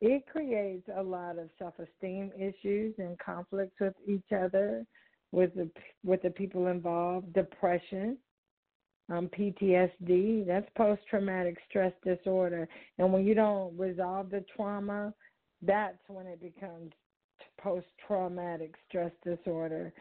[0.00, 4.86] It creates a lot of self-esteem issues and conflicts with each other,
[5.30, 5.70] with the
[6.02, 7.34] with the people involved.
[7.34, 8.16] Depression,
[9.10, 12.68] um, PTSD, that's post traumatic stress disorder.
[12.98, 15.12] And when you don't resolve the trauma,
[15.62, 16.92] that's when it becomes
[17.60, 19.92] post traumatic stress disorder.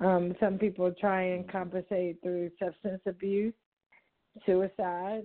[0.00, 3.54] Um, some people try and compensate through substance abuse,
[4.46, 5.24] suicide,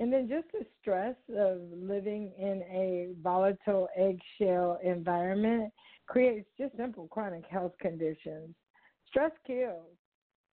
[0.00, 5.70] and then just the stress of living in a volatile eggshell environment
[6.06, 8.54] creates just simple chronic health conditions.
[9.06, 9.99] Stress kills.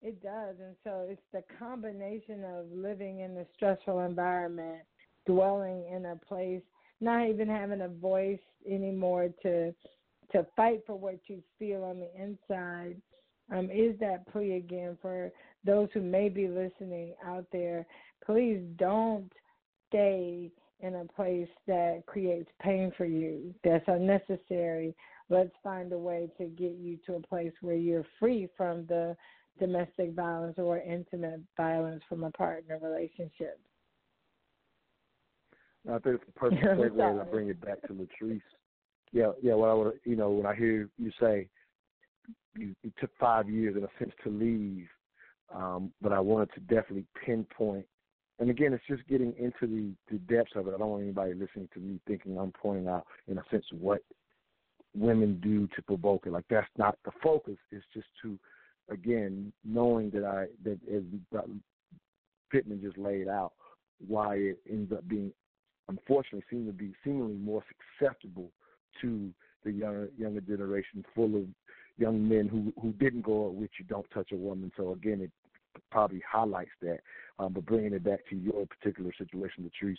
[0.02, 0.56] It does.
[0.60, 4.82] And so it's the combination of living in a stressful environment,
[5.28, 6.64] dwelling in a place,
[7.00, 9.74] not even having a voice anymore to
[10.32, 12.96] to fight for what you feel on the inside.
[13.54, 15.30] Um, is that plea again for
[15.66, 17.86] those who may be listening out there?
[18.26, 19.30] Please don't
[19.90, 20.50] stay
[20.80, 24.96] in a place that creates pain for you, that's unnecessary.
[25.30, 29.16] Let's find a way to get you to a place where you're free from the
[29.60, 33.60] domestic violence or intimate violence from a partner relationship.
[35.88, 38.42] I think it's the perfect segue to bring it back to Latrice.
[39.12, 39.56] Yeah, yeah.
[39.56, 41.50] Well, I would, you know, when I hear you say
[42.56, 44.88] you, you took five years in a sense to leave,
[45.54, 47.86] um, but I wanted to definitely pinpoint.
[48.40, 50.74] And again, it's just getting into the, the depths of it.
[50.74, 54.02] I don't want anybody listening to me thinking I'm pointing out, in a sense, what
[54.96, 56.32] women do to provoke it.
[56.32, 57.58] Like that's not the focus.
[57.72, 58.40] It's just to
[58.90, 61.04] again, knowing that I that as
[62.52, 63.54] Pittman just laid out,
[64.08, 65.32] why it ends up being,
[65.88, 67.64] unfortunately, seems to be seemingly more
[68.00, 68.52] susceptible
[69.02, 69.30] to
[69.64, 71.44] the younger younger generation, full of
[71.98, 74.72] young men who who didn't grow up with you, don't touch a woman.
[74.76, 75.32] So again, it
[75.90, 77.00] probably highlights that.
[77.40, 79.98] Um, but bringing it back to your particular situation, Latrice,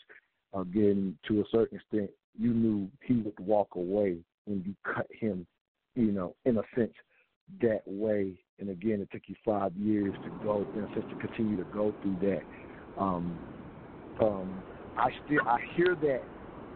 [0.60, 5.46] again, to a certain extent, you knew he would walk away when you cut him,
[5.94, 6.92] you know, in a sense,
[7.60, 11.56] that way and again, it took you five years to go, in just to continue
[11.56, 12.42] to go through that.
[12.96, 13.40] Um,
[14.20, 14.62] um,
[14.96, 16.28] I still I hear that,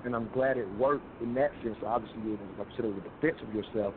[0.02, 1.76] and I'm glad it worked in that sense.
[1.86, 3.94] Obviously, it was, like I said, it was a defense of yourself.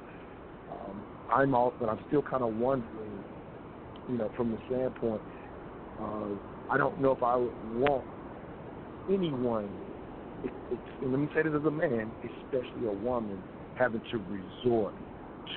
[0.70, 3.26] Um, I'm all, but I'm still kind of wondering,
[4.08, 5.24] you know, from the standpoint,
[6.00, 6.36] uh,
[6.70, 8.06] I don't know if I would want
[9.10, 9.82] anyone,
[10.44, 13.44] it, it, and let me say this as a man, especially a woman,
[13.74, 14.94] having to resort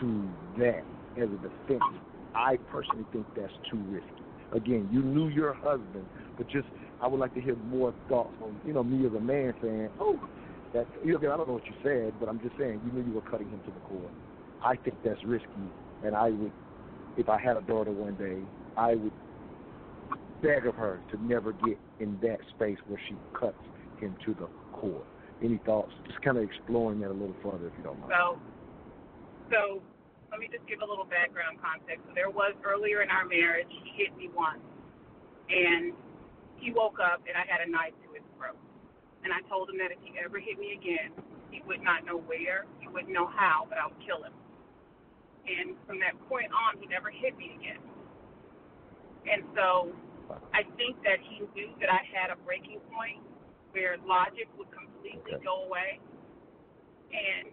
[0.00, 0.86] to that
[1.16, 2.00] as a defense
[2.34, 4.08] I personally think that's too risky.
[4.52, 6.06] Again, you knew your husband,
[6.36, 6.66] but just
[7.00, 9.88] I would like to hear more thoughts from you know me as a man saying,
[10.00, 10.18] oh,
[10.74, 13.06] that you know, I don't know what you said, but I'm just saying you knew
[13.08, 14.10] you were cutting him to the core.
[14.64, 15.46] I think that's risky,
[16.04, 16.52] and I would,
[17.16, 18.38] if I had a daughter one day,
[18.76, 19.12] I would
[20.42, 23.56] beg of her to never get in that space where she cuts
[24.00, 25.04] him to the core.
[25.42, 25.92] Any thoughts?
[26.06, 28.12] Just kind of exploring that a little further, if you don't mind.
[28.12, 28.38] So,
[29.50, 29.82] so
[30.32, 32.08] let me just give a little background context.
[32.08, 34.64] So there was earlier in our marriage, he hit me once,
[35.52, 35.92] and
[36.56, 38.56] he woke up and I had a knife to his throat.
[39.22, 41.12] And I told him that if he ever hit me again,
[41.52, 44.32] he would not know where, he wouldn't know how, but I would kill him.
[45.44, 47.82] And from that point on, he never hit me again.
[49.28, 49.92] And so
[50.56, 53.20] I think that he knew that I had a breaking point
[53.76, 55.44] where logic would completely okay.
[55.44, 56.00] go away.
[57.12, 57.52] And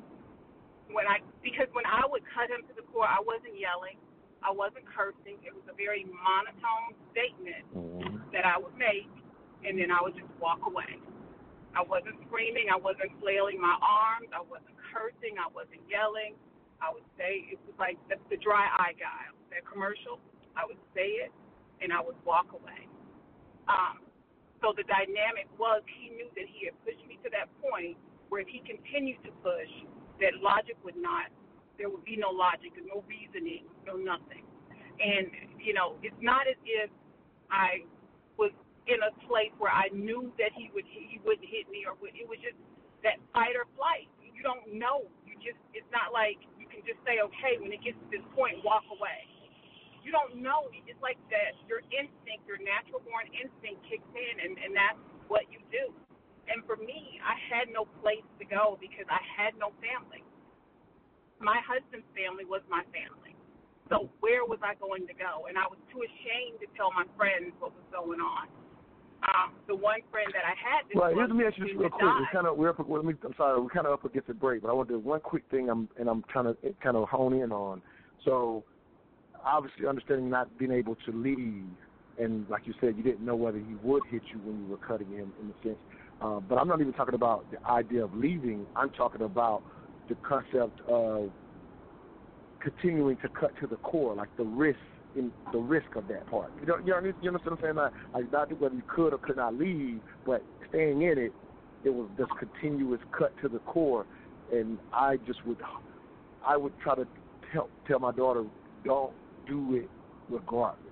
[0.91, 3.97] when I because when I would cut him to the core, I wasn't yelling,
[4.41, 5.37] I wasn't cursing.
[5.45, 8.17] It was a very monotone statement mm-hmm.
[8.33, 9.09] that I would make,
[9.65, 10.99] and then I would just walk away.
[11.77, 16.33] I wasn't screaming, I wasn't flailing my arms, I wasn't cursing, I wasn't yelling.
[16.79, 19.27] I would say it was like the, the dry eye guy.
[19.51, 20.17] That commercial,
[20.55, 21.31] I would say it,
[21.83, 22.87] and I would walk away.
[23.67, 24.01] Um,
[24.63, 27.99] so the dynamic was he knew that he had pushed me to that point
[28.31, 29.71] where if he continued to push,
[30.19, 31.31] that logic would not,
[31.77, 34.43] there would be no logic, no reasoning, no nothing.
[34.99, 35.31] And,
[35.63, 36.91] you know, it's not as if
[37.47, 37.87] I
[38.35, 38.51] was
[38.89, 42.17] in a place where I knew that he would he wouldn't hit me or would,
[42.17, 42.57] it was just
[43.05, 44.09] that fight or flight.
[44.19, 45.05] You don't know.
[45.23, 48.25] You just it's not like you can just say okay when it gets to this
[48.33, 49.27] point walk away.
[50.01, 50.71] You don't know.
[50.73, 55.45] It's like that your instinct, your natural born instinct kicks in and and that's what
[55.53, 55.93] you do.
[56.49, 60.25] And for me, I had no place to go because I had no family.
[61.37, 63.37] My husband's family was my family.
[63.89, 65.45] So where was I going to go?
[65.49, 68.49] And I was too ashamed to tell my friends what was going on.
[69.29, 70.87] Um, the one friend that I had.
[70.87, 71.13] This right.
[71.13, 72.01] Here's, let me ask you this real quick.
[72.01, 72.79] We're kind of we're up.
[72.79, 73.59] Let me, I'm sorry.
[73.61, 75.69] We're kind of up against the break, but I want to do one quick thing.
[75.69, 77.81] I'm and I'm trying to kind of hone in on.
[78.23, 78.63] So,
[79.43, 81.67] obviously, understanding not being able to leave,
[82.17, 84.77] and like you said, you didn't know whether he would hit you when you were
[84.77, 85.79] cutting him, in a sense.
[86.21, 88.65] Uh, but I'm not even talking about the idea of leaving.
[88.75, 89.63] I'm talking about
[90.09, 91.29] the concept of
[92.61, 94.79] continuing to cut to the core, like the risk
[95.15, 96.51] in the risk of that part.
[96.59, 97.75] You know, you, know, you understand what I'm saying?
[97.75, 101.33] Like, like not whether you could or could not leave, but staying in it,
[101.83, 104.05] it was this continuous cut to the core,
[104.53, 105.57] and I just would,
[106.45, 107.07] I would try to
[107.53, 108.43] tell tell my daughter,
[108.83, 109.13] don't
[109.47, 109.89] do it
[110.29, 110.88] regardless.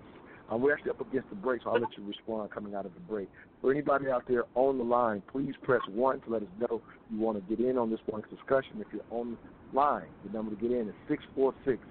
[0.49, 2.93] Um, we're actually up against the break, so I'll let you respond coming out of
[2.93, 3.29] the break.
[3.61, 7.19] For anybody out there on the line, please press one to let us know you
[7.19, 8.79] want to get in on this morning's discussion.
[8.79, 11.85] If you're on the line, the number to get in is six four six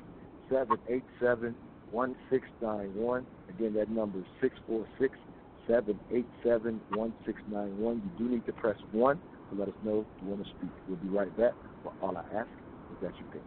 [0.49, 1.57] seven eight seven
[1.91, 3.27] 1691.
[3.49, 5.19] Again, that number is 646
[5.67, 8.03] 787 1691.
[8.03, 9.21] You do need to press 1
[9.51, 10.73] to let us know you want to speak.
[10.87, 11.55] We'll be right back.
[11.85, 12.51] But all I ask
[12.91, 13.45] is that you think.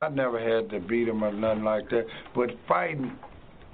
[0.00, 3.18] I never had to beat him or nothing like that, but fighting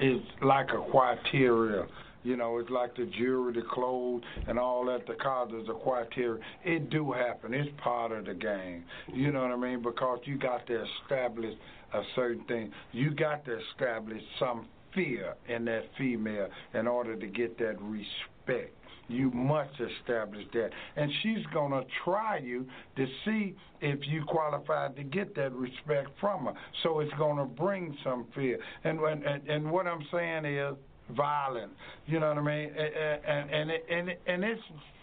[0.01, 1.87] is like a criteria
[2.25, 5.07] you know, it's like the jewelry, the clothes, and all that.
[5.07, 6.43] The is a criteria.
[6.65, 7.53] It do happen.
[7.55, 8.85] It's part of the game.
[9.13, 9.83] You know what I mean?
[9.83, 11.55] Because you got to establish
[11.93, 12.73] a certain thing.
[12.93, 18.75] You got to establish some fear in that female in order to get that respect.
[19.07, 20.71] You must establish that.
[20.97, 26.09] And she's going to try you to see if you qualified to get that respect
[26.21, 26.55] from her.
[26.83, 28.59] So it's going to bring some fear.
[28.85, 30.75] And, and, and what I'm saying is,
[31.11, 31.73] violent.
[32.07, 32.71] You know what I mean?
[32.77, 34.63] And and and and it's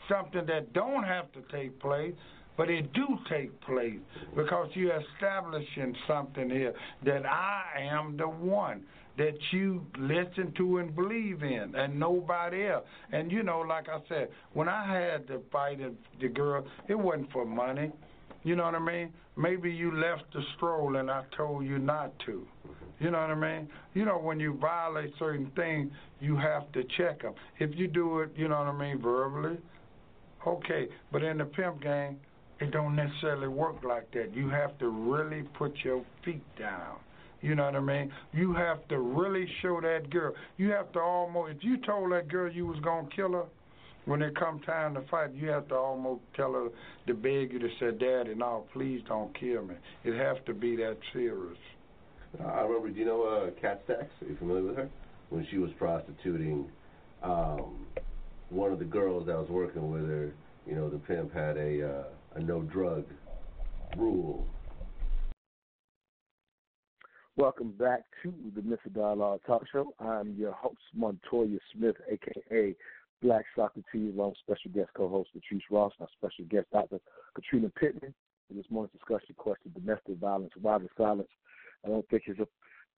[0.09, 2.13] something that don't have to take place,
[2.57, 3.99] but it do take place
[4.35, 6.73] because you're establishing something here
[7.05, 8.83] that I am the one
[9.17, 12.85] that you listen to and believe in, and nobody else.
[13.11, 15.79] And you know, like I said, when I had to fight
[16.19, 17.91] the girl, it wasn't for money.
[18.43, 19.13] You know what I mean?
[19.37, 22.47] Maybe you left the stroll and I told you not to.
[23.01, 23.67] You know what I mean?
[23.95, 27.33] You know, when you violate certain things, you have to check them.
[27.57, 29.57] If you do it, you know what I mean, verbally,
[30.45, 30.87] okay.
[31.11, 32.17] But in the pimp game,
[32.59, 34.35] it don't necessarily work like that.
[34.35, 36.97] You have to really put your feet down.
[37.41, 38.11] You know what I mean?
[38.33, 40.35] You have to really show that girl.
[40.57, 43.45] You have to almost, if you told that girl you was going to kill her,
[44.05, 46.67] when it come time to fight, you have to almost tell her
[47.07, 49.75] to beg you to say, Daddy, no, please don't kill me.
[50.03, 51.57] It has to be that serious.
[52.39, 54.09] Uh, I remember, do you know uh, Stacks?
[54.21, 54.89] Are you familiar with her?
[55.29, 56.69] When she was prostituting
[57.23, 57.85] um,
[58.49, 60.33] one of the girls that was working with her,
[60.65, 62.03] you know, the pimp had a, uh,
[62.35, 63.05] a no drug
[63.97, 64.47] rule.
[67.37, 68.93] Welcome back to the Mr.
[68.93, 69.93] Dialogue Talk Show.
[69.99, 72.75] I'm your host, Montoya Smith, aka
[73.21, 76.99] Black Socrates, along with special guest co-host Latrice Ross, and our special guest Dr.
[77.33, 78.13] Katrina Pittman.
[78.49, 81.29] In this morning's discussion, question domestic violence, why the silence
[81.85, 82.39] I don't think it's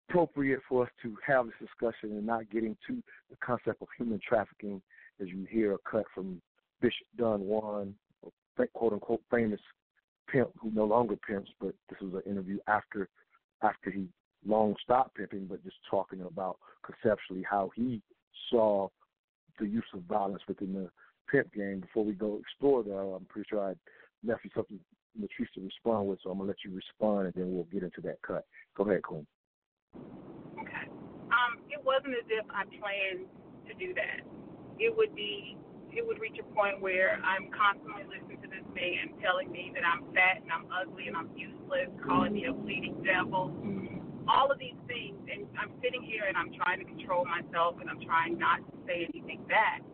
[0.08, 4.20] appropriate for us to have this discussion and not getting to the concept of human
[4.26, 4.82] trafficking
[5.20, 6.40] as you hear a cut from
[6.80, 7.94] Bishop Don Juan,
[8.74, 9.60] quote unquote famous
[10.30, 13.08] pimp who no longer pimps, but this was an interview after
[13.62, 14.08] after he
[14.44, 18.02] long stopped pimping, but just talking about conceptually how he
[18.50, 18.88] saw
[19.60, 20.90] the use of violence within the
[21.30, 21.80] pimp game.
[21.80, 23.74] Before we go explore that, I'm pretty sure I
[24.26, 24.80] left you something
[25.20, 28.00] Latrice to respond with, so I'm gonna let you respond and then we'll get into
[28.02, 28.46] that cut.
[28.76, 29.26] Go ahead, Queen.
[30.58, 30.86] Okay.
[31.28, 33.26] Um, it wasn't as if I planned
[33.68, 34.24] to do that.
[34.78, 35.56] It would be
[35.92, 39.84] it would reach a point where I'm constantly listening to this man telling me that
[39.84, 43.52] I'm fat and I'm ugly and I'm useless, calling me a bleeding devil,
[44.24, 45.20] all of these things.
[45.28, 48.76] And I'm sitting here and I'm trying to control myself and I'm trying not to
[48.88, 49.84] say anything back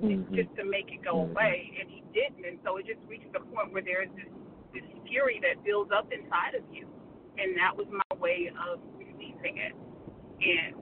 [0.00, 0.34] mm-hmm.
[0.34, 1.76] just to make it go away.
[1.80, 2.48] And he didn't.
[2.48, 4.32] And so it just reaches a point where there is this,
[4.76, 6.84] this fury that builds up inside of you.
[7.40, 9.72] And that was my way of releasing it.
[10.40, 10.76] And,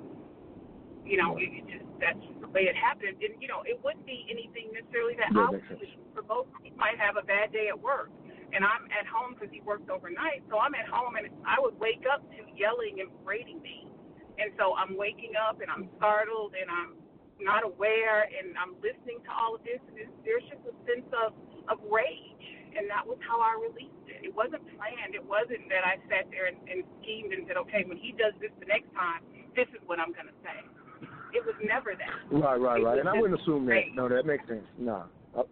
[1.07, 3.23] you know, it, it just that's the way it happened.
[3.23, 5.65] And you know, it wouldn't be anything necessarily that yeah, I would
[6.15, 6.51] provoke.
[6.63, 8.11] He might have a bad day at work,
[8.53, 10.43] and I'm at home because he works overnight.
[10.51, 13.87] So I'm at home, and I would wake up to yelling and berating me.
[14.39, 16.99] And so I'm waking up, and I'm startled, and I'm
[17.39, 19.95] not aware, and I'm listening to all of this, and
[20.27, 21.35] there's just a sense of
[21.71, 22.45] of rage,
[22.77, 24.27] and that was how I released it.
[24.27, 25.15] It wasn't planned.
[25.15, 28.35] It wasn't that I sat there and, and schemed and said, okay, when he does
[28.41, 29.23] this the next time,
[29.55, 30.59] this is what I'm going to say.
[31.35, 32.15] It was never that.
[32.31, 32.99] Right, right, it right.
[32.99, 33.91] And I wouldn't assume that.
[33.95, 34.67] No, that makes sense.
[34.79, 35.05] No.
[35.37, 35.43] Uh,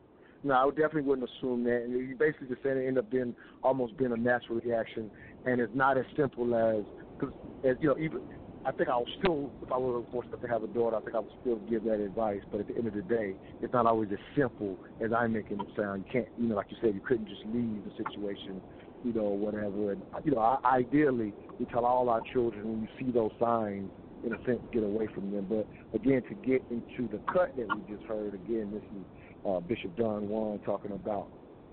[0.44, 1.82] no, I definitely wouldn't assume that.
[1.82, 5.10] And you basically just said it ended up being almost being a natural reaction,
[5.44, 6.84] and it's not as simple as
[7.18, 7.34] because
[7.64, 8.20] as you know even
[8.64, 11.16] I think I will still, if I were fortunate to have a daughter, I think
[11.16, 12.40] I would still give that advice.
[12.50, 15.60] But at the end of the day, it's not always as simple as I'm making
[15.60, 16.04] it sound.
[16.06, 18.60] You can't, you know, like you said, you couldn't just leave the situation,
[19.04, 19.92] you know, whatever.
[19.92, 23.90] And you know, ideally, we tell all our children when you see those signs,
[24.24, 25.46] in a sense, get away from them.
[25.48, 29.04] But again, to get into the cut that we just heard, again, this is
[29.44, 31.26] uh, Bishop Don Juan talking about,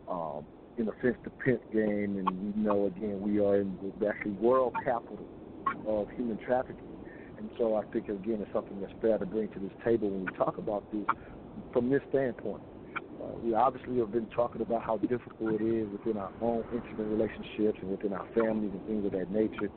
[0.09, 0.43] um,
[0.79, 4.31] in a sense, the pimp game, and you know, again, we are in the actually
[4.31, 5.19] world capital
[5.87, 6.87] of human trafficking.
[7.37, 10.25] And so I think, again, it's something that's fair to bring to this table when
[10.25, 11.05] we talk about this
[11.71, 12.61] from this standpoint.
[13.21, 17.07] Uh, we obviously have been talking about how difficult it is within our own intimate
[17.07, 19.69] relationships and within our families and things of that nature.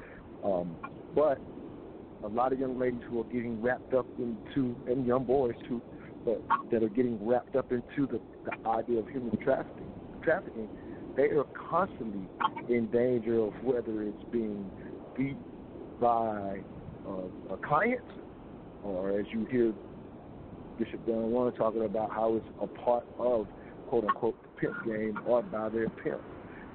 [0.44, 0.76] Um,
[1.14, 1.38] but
[2.24, 5.82] a lot of young ladies who are getting wrapped up into, and young boys too,
[6.24, 6.40] but
[6.70, 9.90] that are getting wrapped up into the, the idea of human trafficking.
[10.22, 10.68] Trafficking,
[11.16, 12.28] they are constantly
[12.68, 14.70] in danger of whether it's being
[15.16, 15.36] beat
[16.02, 16.58] by
[17.08, 18.02] uh, a client,
[18.82, 19.72] or as you hear
[20.76, 23.46] Bishop Don talking about how it's a part of
[23.88, 26.20] quote unquote the pimp game or by their pimp.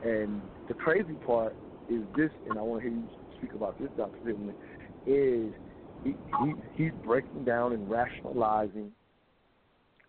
[0.06, 1.54] And the crazy part
[1.90, 4.18] is this, and I want to hear you speak about this, Dr.
[4.26, 4.56] Pittman,
[5.06, 5.54] is
[6.04, 8.92] he, he he's breaking down and rationalizing,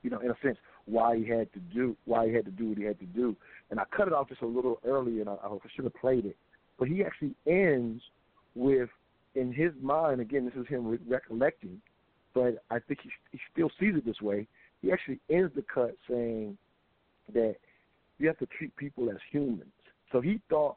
[0.03, 2.69] you know, in a sense, why he had to do why he had to do
[2.69, 3.35] what he had to do.
[3.71, 6.25] And I cut it off just a little early, and I, I should have played
[6.25, 6.37] it.
[6.79, 8.01] But he actually ends
[8.55, 8.89] with,
[9.39, 11.81] in his mind, again, this is him re- recollecting,
[12.35, 14.47] but I think he he still sees it this way.
[14.83, 16.59] He actually ends the cut saying
[17.33, 17.57] that
[18.19, 19.73] you have to treat people as humans.
[20.13, 20.77] So he thought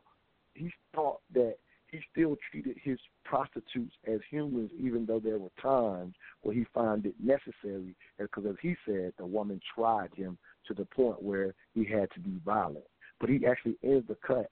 [0.53, 1.55] he thought that
[1.87, 7.05] he still treated his prostitutes as humans, even though there were times where he found
[7.05, 11.83] it necessary, because as he said, the woman tried him to the point where he
[11.83, 12.85] had to be violent.
[13.19, 14.49] But he actually ends the cut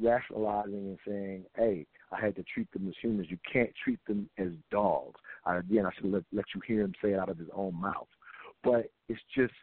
[0.00, 3.28] rationalizing and saying, "Hey, I had to treat them as humans.
[3.30, 6.94] You can't treat them as dogs." I, again, I should let, let you hear him
[7.02, 8.08] say it out of his own mouth.
[8.62, 9.54] But it's just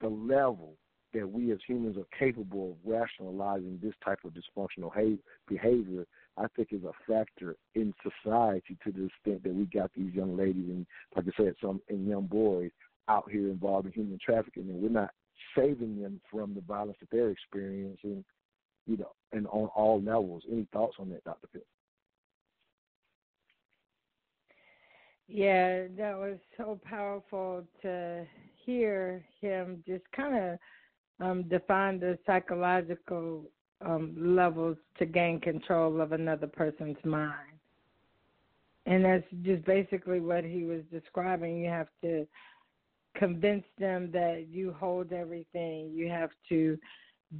[0.00, 0.74] the level
[1.14, 4.90] that we as humans are capable of rationalizing this type of dysfunctional
[5.46, 6.06] behavior
[6.36, 10.36] I think is a factor in society to the extent that we got these young
[10.36, 12.70] ladies and, like I said, some and young boys
[13.08, 15.10] out here involved in human trafficking, and we're not
[15.56, 18.24] saving them from the violence that they're experiencing,
[18.86, 20.44] you know, and on all levels.
[20.50, 21.48] Any thoughts on that, Dr.
[21.52, 21.66] Pitt?
[25.34, 28.26] Yeah, that was so powerful to
[28.66, 30.58] hear him just kind of
[31.26, 33.44] um, define the psychological
[33.80, 37.48] um, levels to gain control of another person's mind.
[38.84, 41.56] And that's just basically what he was describing.
[41.64, 42.26] You have to
[43.16, 45.92] convince them that you hold everything.
[45.94, 46.76] You have to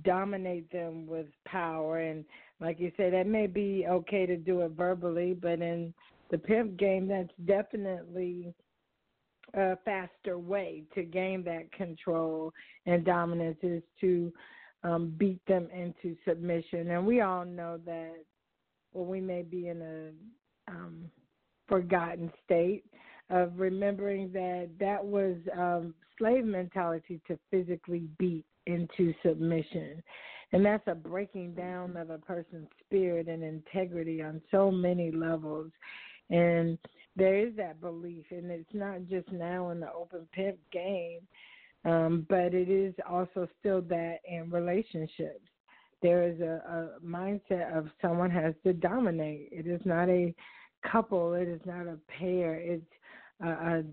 [0.02, 1.98] dominate them with power.
[1.98, 2.24] And
[2.59, 5.93] like you said, that may be okay to do it verbally, but in
[6.32, 8.52] the pimp game, that's definitely
[9.54, 12.52] a faster way to gain that control
[12.86, 14.32] and dominance is to
[14.82, 16.90] um, beat them into submission.
[16.90, 18.14] And we all know that,
[18.92, 21.04] well, we may be in a um,
[21.68, 22.84] forgotten state
[23.30, 30.02] of remembering that that was um, slave mentality to physically beat into submission.
[30.52, 35.70] And that's a breaking down of a person's spirit and integrity on so many levels.
[36.30, 36.78] And
[37.16, 41.20] there is that belief, and it's not just now in the open pimp game,
[41.84, 45.48] um, but it is also still that in relationships.
[46.00, 46.62] There is a,
[47.00, 49.48] a mindset of someone has to dominate.
[49.52, 50.34] It is not a
[50.90, 51.34] couple.
[51.34, 52.54] It is not a pair.
[52.54, 52.84] It's
[53.42, 53.84] a, a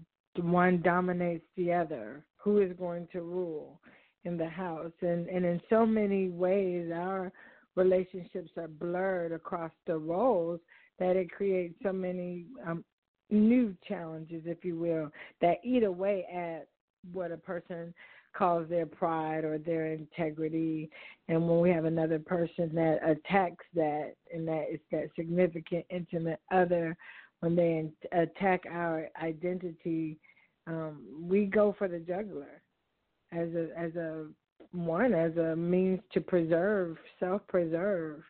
[0.41, 2.23] one dominates the other.
[2.37, 3.79] Who is going to rule
[4.23, 4.93] in the house?
[5.01, 7.31] And and in so many ways, our
[7.75, 10.59] relationships are blurred across the roles
[10.99, 12.83] that it creates so many um,
[13.29, 15.11] new challenges, if you will,
[15.41, 16.67] that eat away at
[17.13, 17.93] what a person
[18.35, 20.89] calls their pride or their integrity.
[21.27, 26.39] And when we have another person that attacks that, and that is that significant intimate
[26.51, 26.95] other,
[27.39, 30.17] when they attack our identity,
[30.67, 32.61] um, we go for the juggler
[33.31, 34.27] as a as a
[34.71, 38.21] one as a means to preserve, self preserve,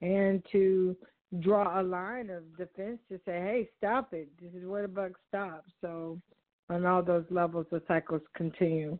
[0.00, 0.96] and to
[1.38, 4.28] draw a line of defense to say, hey, stop it.
[4.42, 5.70] This is where the buck stops.
[5.80, 6.20] So,
[6.68, 8.98] on all those levels, the cycles continue.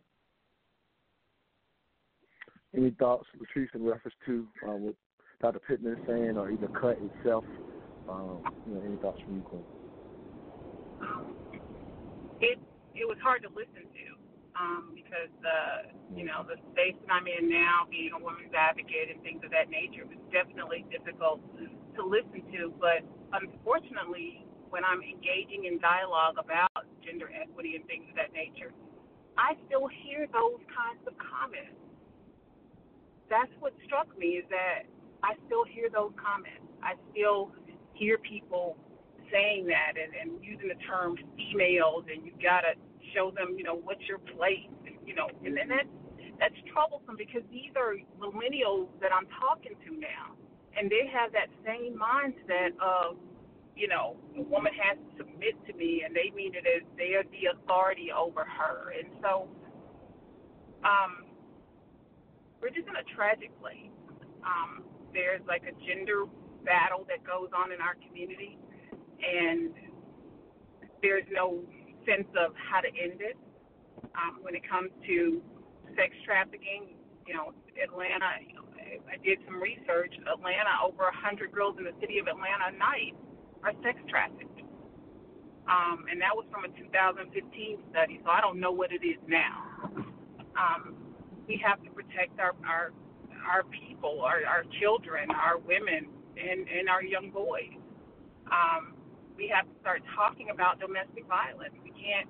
[2.75, 4.95] Any thoughts, Latrice, in reference to um, what
[5.41, 5.59] Dr.
[5.59, 7.43] Pittman is saying, or either cut itself?
[8.07, 9.63] Um, you know, any thoughts from you, Queen?
[12.39, 12.59] It
[12.95, 14.05] it was hard to listen to
[14.59, 19.11] um, because uh, you know the space that I'm in now, being a women's advocate
[19.11, 21.41] and things of that nature, was definitely difficult
[21.95, 22.73] to listen to.
[22.79, 23.03] But
[23.33, 28.71] unfortunately, when I'm engaging in dialogue about gender equity and things of that nature,
[29.37, 31.75] I still hear those kinds of comments.
[33.29, 34.83] That's what struck me is that
[35.23, 36.67] I still hear those comments.
[36.83, 37.51] I still
[37.93, 38.75] hear people
[39.31, 42.75] saying that and, and using the term females and you gotta
[43.15, 45.87] show them, you know, what's your place and you know and, and that
[46.39, 50.35] that's troublesome because these are millennials that I'm talking to now
[50.77, 53.17] and they have that same mindset of,
[53.75, 57.13] you know, a woman has to submit to me, and they mean it as they
[57.13, 58.93] are the authority over her.
[58.97, 59.47] And so,
[60.83, 61.25] um,
[62.61, 63.89] we're just in a tragic place.
[64.45, 64.83] Um,
[65.13, 66.25] there's like a gender
[66.63, 68.57] battle that goes on in our community,
[69.21, 69.73] and
[71.01, 71.63] there's no
[72.05, 73.37] sense of how to end it.
[74.15, 75.41] Um, when it comes to
[75.95, 76.95] sex trafficking,
[77.27, 78.65] you know, Atlanta, you know,
[79.07, 80.11] I did some research.
[80.27, 83.15] Atlanta, over a 100 girls in the city of Atlanta a night
[83.63, 84.59] are sex trafficked.
[85.69, 87.31] Um, and that was from a 2015
[87.91, 89.87] study, so I don't know what it is now.
[90.57, 90.97] Um,
[91.47, 92.91] we have to protect our our,
[93.47, 97.71] our people, our, our children, our women, and, and our young boys.
[98.49, 98.93] Um,
[99.37, 101.73] we have to start talking about domestic violence.
[101.83, 102.27] We can't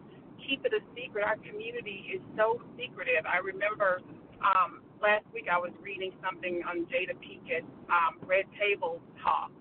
[0.48, 1.24] keep it a secret.
[1.24, 3.26] Our community is so secretive.
[3.26, 4.02] I remember
[4.44, 9.52] um, last week I was reading something on Jada Pinkett, um, Red Table Talk,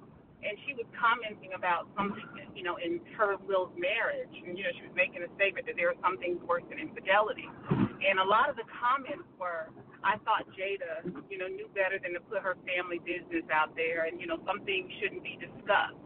[0.44, 4.72] and she was commenting about something, you know, in her Will's marriage, and you know,
[4.76, 8.26] she was making a statement that there are some things worse than infidelity, and a
[8.26, 9.72] lot of the comments were,
[10.04, 14.06] I thought Jada, you know, knew better than to put her family business out there,
[14.06, 15.98] and you know, some things shouldn't be discussed,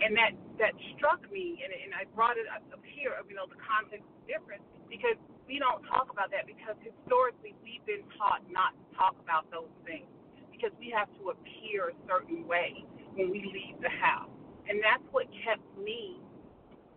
[0.00, 3.60] and that that struck me, and, and I brought it up here, you know, the
[3.60, 8.72] context is different because we don't talk about that because historically we've been taught not
[8.72, 10.08] to talk about those things
[10.48, 12.84] because we have to appear a certain way
[13.14, 14.32] when we leave the house.
[14.68, 16.16] And that's what kept me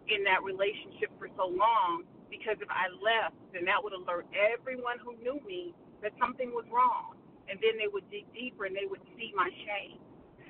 [0.07, 4.99] in that relationship for so long because if I left, then that would alert everyone
[5.03, 7.19] who knew me that something was wrong.
[7.47, 9.99] And then they would dig deeper and they would see my shame.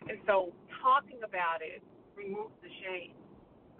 [0.09, 1.81] And so talking about it
[2.17, 3.13] removes the shame.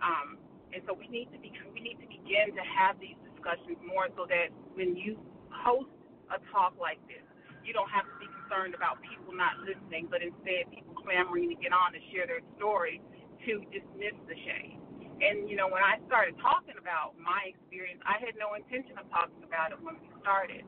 [0.02, 0.38] Um,
[0.74, 4.10] and so we need to be we need to begin to have these discussions more
[4.18, 5.22] so that when you
[5.54, 5.94] host
[6.34, 7.22] a talk like this,
[7.62, 11.58] you don't have to be concerned about people not listening, but instead people clamoring to
[11.62, 12.98] get on to share their story
[13.46, 14.82] to dismiss the shame.
[15.22, 19.06] And you know, when I started talking about my experience, I had no intention of
[19.14, 20.66] talking about it when we started,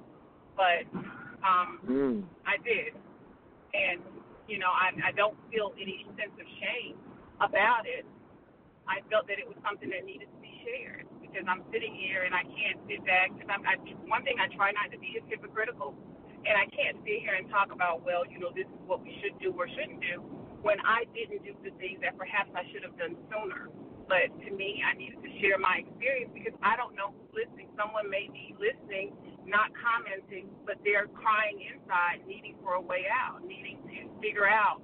[0.53, 0.85] but
[1.45, 2.19] um, mm.
[2.45, 2.97] I did,
[3.73, 4.01] and
[4.49, 6.97] you know, I, I don't feel any sense of shame
[7.39, 8.03] about it.
[8.89, 12.25] I felt that it was something that needed to be shared because I'm sitting here
[12.25, 13.31] and I can't sit back.
[13.31, 13.77] Because I'm, I,
[14.09, 15.93] one thing I try not to be is hypocritical,
[16.43, 19.13] and I can't sit here and talk about, well, you know, this is what we
[19.21, 20.23] should do or shouldn't do,
[20.65, 23.69] when I didn't do the things that perhaps I should have done sooner.
[24.09, 27.69] But to me, I needed to share my experience because I don't know who's listening.
[27.77, 29.13] Someone may be listening,
[29.45, 34.81] not commenting, but they're crying inside, needing for a way out, needing to figure out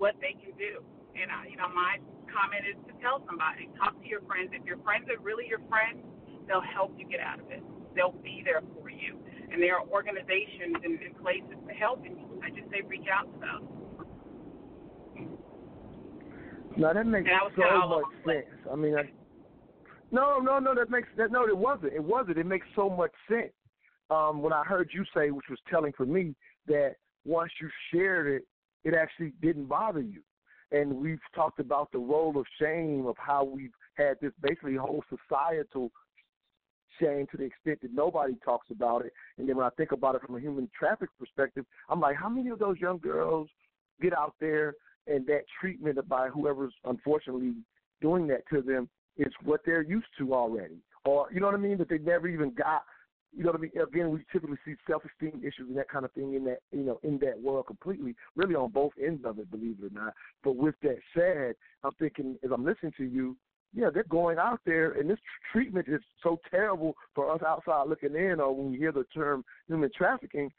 [0.00, 0.80] what they can do.
[1.12, 2.00] And I, you know, my
[2.32, 4.50] comment is to tell somebody, talk to your friends.
[4.52, 6.00] If your friends are really your friends,
[6.48, 7.62] they'll help you get out of it.
[7.94, 9.20] They'll be there for you.
[9.52, 13.28] And there are organizations and, and places to help, you I just say reach out
[13.32, 13.60] to them.
[16.76, 18.44] No, that makes so much over the place.
[18.44, 18.66] sense.
[18.72, 19.02] I mean, I,
[20.10, 21.30] no, no, no, that makes that.
[21.30, 21.92] No, it wasn't.
[21.92, 22.38] It wasn't.
[22.38, 23.52] It makes so much sense.
[24.10, 26.34] Um, when I heard you say, which was telling for me,
[26.66, 28.46] that once you shared it,
[28.84, 30.22] it actually didn't bother you.
[30.72, 35.04] And we've talked about the role of shame, of how we've had this basically whole
[35.08, 35.90] societal
[37.00, 39.12] shame to the extent that nobody talks about it.
[39.38, 42.28] And then when I think about it from a human traffic perspective, I'm like, how
[42.28, 43.48] many of those young girls
[44.00, 44.74] get out there
[45.06, 47.54] and that treatment by whoever's unfortunately
[48.00, 51.58] doing that to them is what they're used to already, or you know what I
[51.58, 51.76] mean?
[51.78, 52.82] That they never even got.
[53.34, 53.72] You know what I mean?
[53.82, 57.00] Again, we typically see self-esteem issues and that kind of thing in that you know
[57.02, 60.14] in that world completely, really on both ends of it, believe it or not.
[60.44, 63.36] But with that said, I'm thinking as I'm listening to you,
[63.74, 65.18] yeah, they're going out there, and this
[65.50, 69.44] treatment is so terrible for us outside looking in, or when we hear the term
[69.66, 70.50] human trafficking,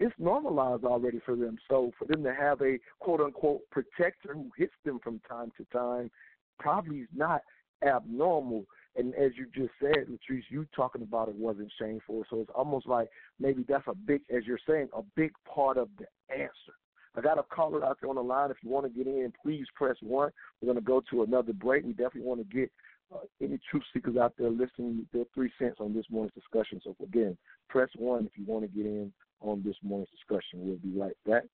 [0.00, 1.58] it's normalized already for them.
[1.68, 5.64] So for them to have a quote unquote protector who hits them from time to
[5.72, 6.10] time
[6.58, 7.42] probably is not
[7.86, 8.64] abnormal.
[8.96, 12.24] And as you just said, Latrice, you talking about it wasn't shameful.
[12.30, 13.08] So it's almost like
[13.38, 16.74] maybe that's a big, as you're saying, a big part of the answer.
[17.16, 18.50] I got a caller out there on the line.
[18.50, 20.30] If you want to get in, please press one.
[20.60, 21.84] We're going to go to another break.
[21.84, 22.70] We definitely want to get
[23.14, 26.80] uh, any truth seekers out there listening their three cents on this morning's discussion.
[26.84, 27.36] So again,
[27.68, 30.60] press one if you want to get in on this morning's discussion.
[30.60, 31.44] We'll be right back.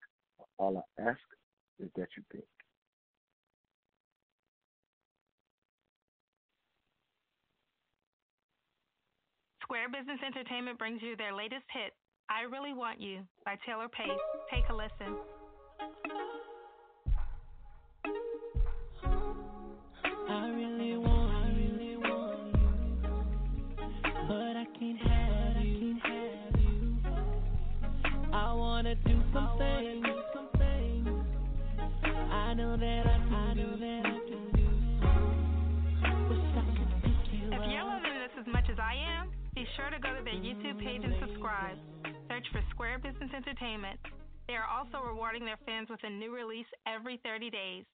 [0.58, 1.20] All I ask
[1.78, 2.44] is that you think.
[9.74, 11.92] Square Business Entertainment brings you their latest hit,
[12.30, 14.06] I Really Want You by Taylor Pace.
[14.48, 15.16] Take a listen.
[20.30, 22.68] I really want, I really want you,
[24.28, 25.96] but I can't have you.
[26.04, 26.96] Have you.
[28.32, 31.08] I wanna do some things, some things.
[32.30, 33.23] I know that I
[39.64, 41.80] be sure to go to their YouTube page and subscribe.
[42.28, 43.96] Search for Square Business Entertainment.
[44.46, 47.84] They are also rewarding their fans with a new release every 30 days.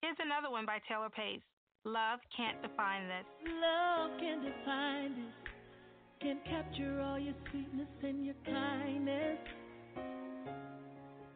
[0.00, 1.44] Here's another one by Taylor Pace.
[1.84, 3.28] Love can't define this.
[3.44, 5.36] Love can't define this,
[6.22, 9.38] Can't capture all your sweetness and your kindness.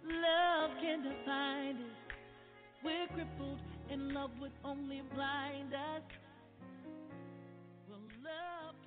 [0.09, 2.01] Love can't define this.
[2.81, 3.61] We're crippled
[3.91, 6.09] and love would only blind us.
[7.91, 8.82] Well, love.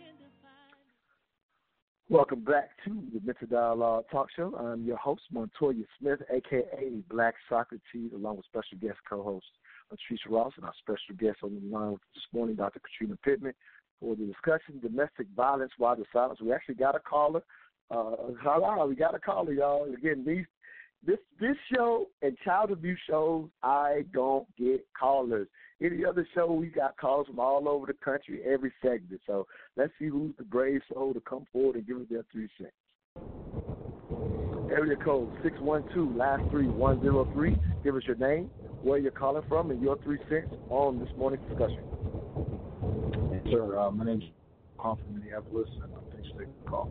[2.07, 4.53] Welcome back to the Mental Dialogue Talk Show.
[4.55, 9.47] I'm your host, Montoya Smith, aka Black Socrates, along with special guest co-host
[9.91, 12.79] Latrice Ross and our special guest on the line this morning, Dr.
[12.79, 13.55] Katrina Pittman,
[13.99, 15.71] for the discussion domestic violence.
[15.79, 16.39] Why the silence?
[16.39, 17.41] We actually got a caller.
[17.89, 19.91] Uh, hello, we got a caller, y'all.
[19.91, 20.45] Again, these
[21.05, 25.47] this this show and child abuse shows, I don't get callers.
[25.81, 29.21] Any other show, we got callers from all over the country every segment.
[29.27, 29.45] So
[29.75, 32.71] let's see who's the brave soul to come forward and give us their three cents.
[34.71, 37.55] Area code six one two last three one zero three.
[37.83, 38.49] Give us your name,
[38.81, 41.83] where you're calling from, and your three cents on this morning's discussion.
[43.31, 43.77] Yes, sir.
[43.77, 44.23] Uh, my name's
[44.77, 46.89] Paul from Minneapolis, and uh, thanks for the call.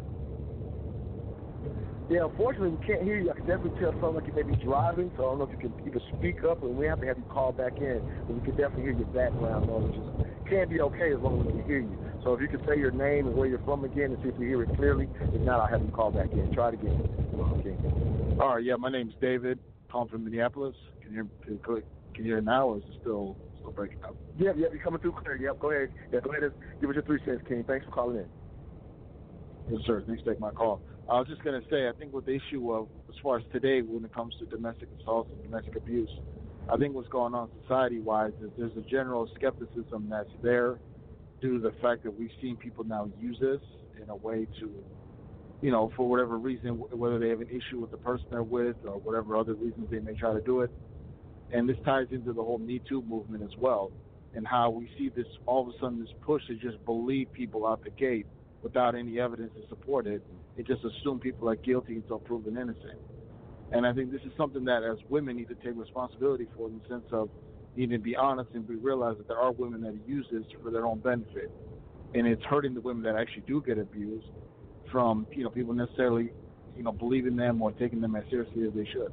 [2.08, 3.30] Yeah, unfortunately, we can't hear you.
[3.30, 5.52] I can definitely tell sound like you may be driving, so I don't know if
[5.52, 8.02] you can either speak up or we have to have you call back in.
[8.26, 9.84] But we can definitely hear your background noise.
[9.86, 10.06] Which is,
[10.46, 11.96] can be okay as long as we can hear you.
[12.22, 14.36] So if you can say your name and where you're from again and see if
[14.36, 15.08] we hear it clearly.
[15.32, 16.50] If not, I'll have you call back in.
[16.50, 16.98] Try it again.
[17.38, 17.78] Okay.
[18.38, 19.60] All right, yeah, my name's David,
[19.90, 20.74] calling from Minneapolis.
[21.02, 21.58] Can you hear,
[22.14, 24.16] can you hear it now, or is it still still breaking up?
[24.36, 25.36] Yeah, yeah, you're coming through clear.
[25.36, 25.88] Yep, go ahead.
[26.12, 27.64] Yeah, go ahead and give us your three cents, King.
[27.66, 28.26] Thanks for calling in.
[29.68, 30.02] Yes, sir.
[30.06, 30.82] Thanks for taking my call.
[31.08, 33.44] I was just going to say, I think with the issue of, as far as
[33.52, 36.10] today, when it comes to domestic assault and domestic abuse,
[36.72, 40.78] I think what's going on society-wise is there's a general skepticism that's there
[41.42, 43.60] due to the fact that we've seen people now use this
[44.02, 44.70] in a way to,
[45.60, 48.76] you know, for whatever reason, whether they have an issue with the person they're with
[48.84, 50.70] or whatever other reasons they may try to do it.
[51.52, 53.92] And this ties into the whole Me Too movement as well,
[54.34, 57.66] and how we see this all of a sudden this push to just believe people
[57.66, 58.26] out the gate
[58.64, 60.22] without any evidence to support it.
[60.56, 62.98] They just assume people are guilty until proven innocent.
[63.70, 66.74] And I think this is something that as women need to take responsibility for in
[66.74, 67.28] the sense of
[67.76, 70.70] needing to be honest and we realize that there are women that use this for
[70.70, 71.50] their own benefit.
[72.14, 74.26] And it's hurting the women that actually do get abused
[74.90, 76.32] from, you know, people necessarily,
[76.76, 79.12] you know, believing them or taking them as seriously as they should.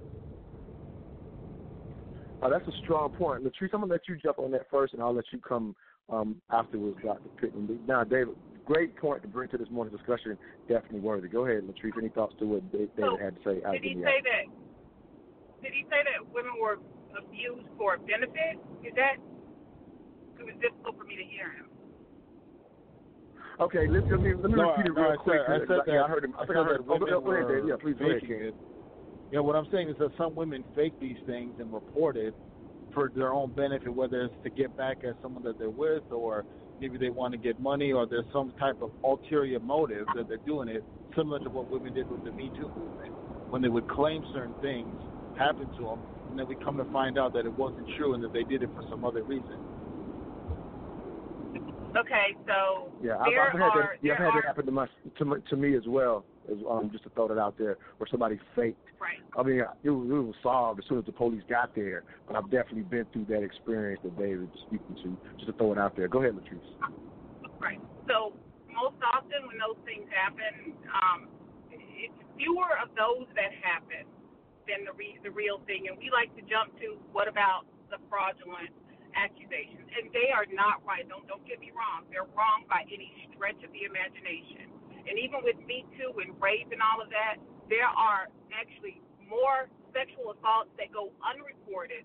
[2.43, 3.43] Oh, that's a strong point.
[3.43, 5.75] Latrice, I'm to let you jump on that first, and I'll let you come
[6.09, 7.29] um, afterwards, Dr.
[7.39, 7.79] Pittman.
[7.87, 8.35] Now, David,
[8.71, 10.37] great point to bring to this morning's discussion.
[10.67, 11.27] Definitely worthy.
[11.27, 11.91] Go ahead, Latrice.
[11.97, 13.59] Any thoughts to what Da- David had to say?
[13.71, 14.45] Did he the say that?
[15.61, 16.79] did he say that women were
[17.19, 18.57] abused for benefit?
[18.83, 19.17] Is that?
[20.39, 21.67] It was difficult for me to hear him.
[23.59, 25.41] Okay, let, let me let me No, repeat it no, real I quick.
[25.41, 26.33] Uh, said- I 'cause said yeah, that- I heard him.
[26.39, 26.85] I I think I heard him.
[26.89, 27.67] Oh, go, go ahead, Dave.
[27.67, 28.55] Yeah, please go ahead, it.
[29.31, 32.33] Yeah, what I'm saying is that some women fake these things and report it
[32.93, 36.43] for their own benefit, whether it's to get back at someone that they're with, or
[36.81, 40.37] maybe they want to get money, or there's some type of ulterior motive that they're
[40.37, 40.83] doing it,
[41.15, 43.13] similar to what women did with the Me Too movement,
[43.51, 44.87] when they would claim certain things
[45.37, 45.99] happened to them,
[46.29, 48.63] and then we come to find out that it wasn't true and that they did
[48.63, 49.57] it for some other reason.
[51.95, 53.89] Okay, so Yeah, I've, there I've had are that.
[54.01, 54.87] Yeah, I've had are that happen to my
[55.17, 56.25] to, my, to me as well.
[56.49, 58.79] As, um, just to throw that out there, where somebody faked.
[59.01, 59.17] Right.
[59.33, 62.03] I mean, it was, it was solved as soon as the police got there.
[62.27, 65.17] But I've definitely been through that experience that David was speaking to.
[65.41, 66.07] Just to throw it out there.
[66.07, 66.61] Go ahead, Latrice.
[67.59, 67.81] Right.
[68.05, 68.37] So
[68.69, 71.27] most often when those things happen, um,
[71.73, 74.05] it's fewer of those that happen
[74.69, 75.89] than the re- the real thing.
[75.89, 78.73] And we like to jump to what about the fraudulent
[79.17, 79.85] accusations?
[79.97, 81.05] And they are not right.
[81.05, 82.05] Don't don't get me wrong.
[82.09, 84.73] They're wrong by any stretch of the imagination.
[85.05, 89.67] And even with Me Too and rape and all of that, there are actually more
[89.95, 92.03] sexual assaults that go unreported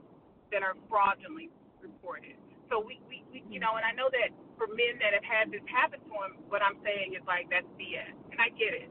[0.51, 1.51] than are fraudulently
[1.83, 2.39] reported.
[2.71, 5.51] So we, we, we you know, and I know that for men that have had
[5.51, 8.91] this happen to them, what I'm saying is like that's BS, and I get it,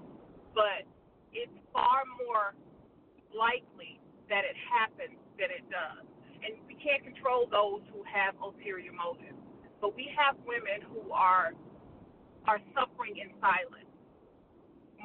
[0.55, 0.87] but
[1.35, 2.55] it's far more
[3.35, 3.99] likely
[4.31, 6.07] that it happens than it does.
[6.43, 9.35] And we can't control those who have ulterior motives,
[9.81, 11.51] but we have women who are
[12.47, 13.84] are suffering in silence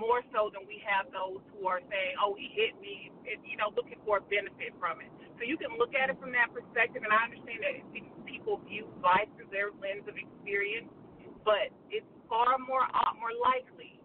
[0.01, 3.61] more so than we have those who are saying, "Oh, he hit me," and, you
[3.61, 5.13] know, looking for a benefit from it.
[5.37, 7.77] So you can look at it from that perspective, and I understand that
[8.25, 10.89] people view life through their lens of experience,
[11.45, 14.01] but it's far more uh, more likely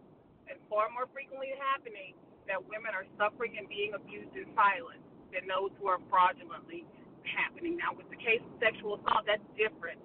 [0.52, 2.14] and far more frequently happening
[2.48, 5.02] that women are suffering and being abused in silence
[5.34, 6.86] than those who are fraudulently
[7.26, 7.78] happening.
[7.78, 9.98] Now, with the case of sexual assault, that's different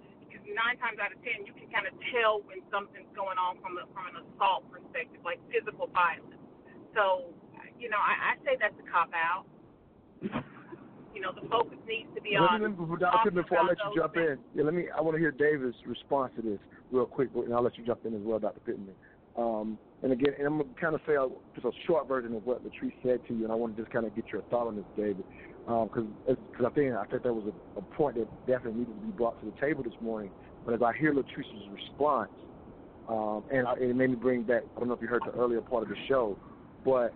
[0.55, 3.79] nine times out of ten, you can kind of tell when something's going on from
[3.79, 6.39] a, from an assault perspective, like physical violence.
[6.95, 7.31] So,
[7.79, 9.47] you know, I, I say that's a cop out.
[11.15, 12.63] You know, the focus needs to be Let on.
[12.63, 13.31] me, Dr.
[13.31, 14.87] before I let you jump in, yeah, let me.
[14.95, 16.61] I want to hear David's response to this
[16.93, 18.61] real quick, and I'll let you jump in as well, Dr.
[18.61, 18.95] Pittman.
[19.37, 22.45] Um, and again, and I'm gonna kind of say a, just a short version of
[22.47, 24.67] what Latrice said to you, and I want to just kind of get your thought
[24.67, 25.25] on this, David,
[25.67, 29.07] because because I think I think that was a, a point that definitely needed to
[29.07, 30.31] be brought to the table this morning.
[30.65, 32.31] But as I hear Latrice's response,
[33.09, 34.63] um, and, I, it made me bring back.
[34.77, 36.37] I don't know if you heard the earlier part of the show,
[36.85, 37.15] but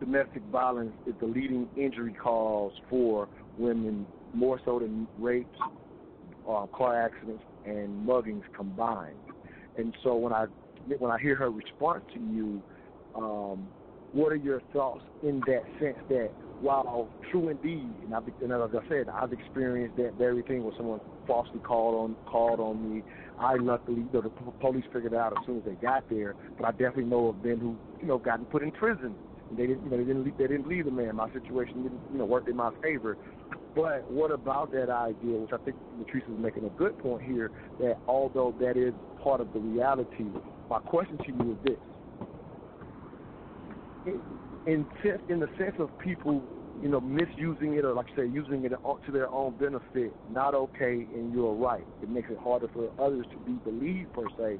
[0.00, 3.28] domestic violence is the leading injury cause for
[3.58, 5.58] women, more so than rapes,
[6.48, 9.16] uh, car accidents, and muggings combined.
[9.76, 10.46] And so when I
[10.98, 12.62] when I hear her response to you,
[13.14, 13.66] um,
[14.12, 16.30] what are your thoughts in that sense that
[16.64, 20.72] while true indeed, and, I've, and as I said, I've experienced that very thing where
[20.76, 23.02] someone falsely called on called on me.
[23.38, 26.34] I luckily, you know, the police figured it out as soon as they got there.
[26.56, 29.14] But I definitely know of men who, you know, gotten put in prison.
[29.56, 31.16] They didn't, you know, they didn't, leave, they didn't leave the man.
[31.16, 33.18] My situation didn't, you know, work in my favor.
[33.74, 37.50] But what about that idea, which I think Latrice is making a good point here,
[37.80, 40.24] that although that is part of the reality,
[40.70, 41.78] my question to you is this:
[44.66, 44.86] in,
[45.28, 46.42] in the sense of people,
[46.80, 50.54] you know, misusing it or like I say, using it to their own benefit, not
[50.54, 51.86] okay, and you're right.
[52.02, 54.58] It makes it harder for others to be believed per se.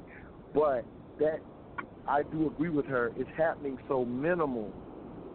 [0.53, 0.85] But
[1.19, 1.41] that
[2.07, 3.11] I do agree with her.
[3.15, 4.71] It's happening so minimal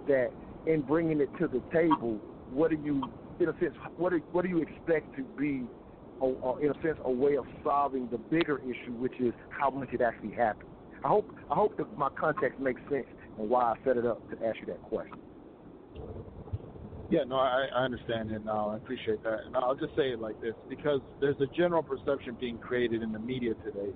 [0.07, 0.31] that
[0.67, 2.19] in bringing it to the table,
[2.53, 3.03] what do you,
[3.39, 5.65] in a sense, what what do you expect to be,
[6.21, 9.71] a, a, in a sense, a way of solving the bigger issue, which is how
[9.71, 10.71] much it actually happens?
[11.05, 13.07] I hope I hope that my context makes sense
[13.39, 15.19] and why I set it up to ask you that question.
[17.11, 19.41] Yeah, no, I, I understand and uh, I appreciate that.
[19.47, 23.13] And I'll just say it like this because there's a general perception being created in
[23.13, 23.91] the media today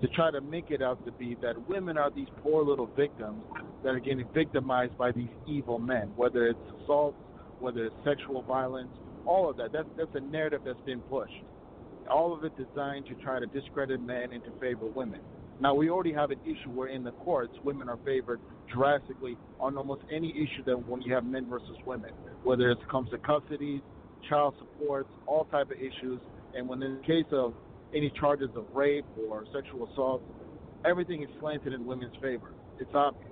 [0.00, 3.42] to try to make it out to be that women are these poor little victims
[3.84, 7.14] that are getting victimized by these evil men, whether it's assault,
[7.60, 8.90] whether it's sexual violence,
[9.26, 9.72] all of that.
[9.72, 11.34] That's, that's a narrative that's been pushed.
[12.10, 15.20] All of it designed to try to discredit men and to favor women.
[15.60, 18.40] Now, we already have an issue where in the courts, women are favored
[18.72, 22.12] drastically on almost any issue that when you have men versus women,
[22.44, 23.82] whether it comes to custody,
[24.28, 26.18] child support, all type of issues.
[26.56, 27.52] And when in the case of
[27.94, 30.22] any charges of rape or sexual assault,
[30.86, 32.52] everything is slanted in women's favor.
[32.78, 33.26] It's obvious.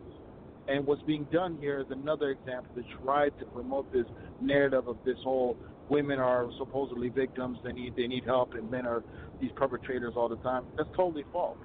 [0.68, 4.04] And what's being done here is another example to try to promote this
[4.42, 5.56] narrative of this whole
[5.88, 9.02] women are supposedly victims, they need they need help, and men are
[9.40, 10.64] these perpetrators all the time.
[10.76, 11.56] That's totally false.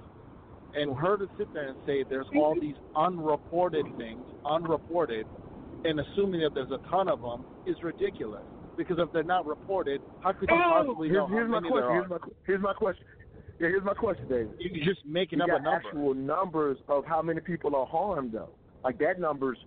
[0.76, 5.26] And her to sit there and say there's all these unreported things, unreported,
[5.84, 8.42] and assuming that there's a ton of them is ridiculous.
[8.76, 11.60] Because if they're not reported, how could you Oh, possibly here's, know here's how my
[11.60, 11.88] many question.
[11.88, 12.08] there Here's are?
[12.08, 13.04] my, here's my question.
[13.60, 14.50] Yeah, here's my question, David.
[14.58, 15.76] You're just making you up got a number.
[15.86, 18.50] actual numbers of how many people are harmed, though.
[18.82, 19.58] Like that number's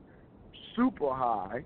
[0.76, 1.64] super high,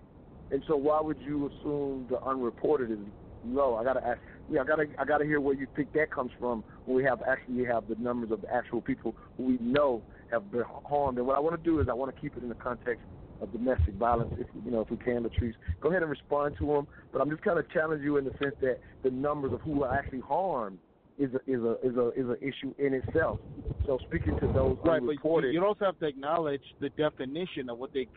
[0.51, 2.99] and so why would you assume the unreported is
[3.43, 3.75] low?
[3.75, 4.19] I gotta ask.
[4.49, 6.63] Yeah, I gotta I gotta hear where you think that comes from.
[6.85, 10.51] When we have actually have the numbers of the actual people who we know have
[10.51, 11.17] been harmed.
[11.17, 13.03] And what I want to do is I want to keep it in the context
[13.39, 14.31] of domestic violence.
[14.37, 16.87] If you know if we can, Latrice, go ahead and respond to them.
[17.11, 19.83] But I'm just kind of challenging you in the sense that the numbers of who
[19.83, 20.79] are actually harmed
[21.17, 23.39] is a, is a is a is an issue in itself.
[23.85, 27.91] So speaking to those Right, but you also have to acknowledge the definition of what
[27.93, 28.07] they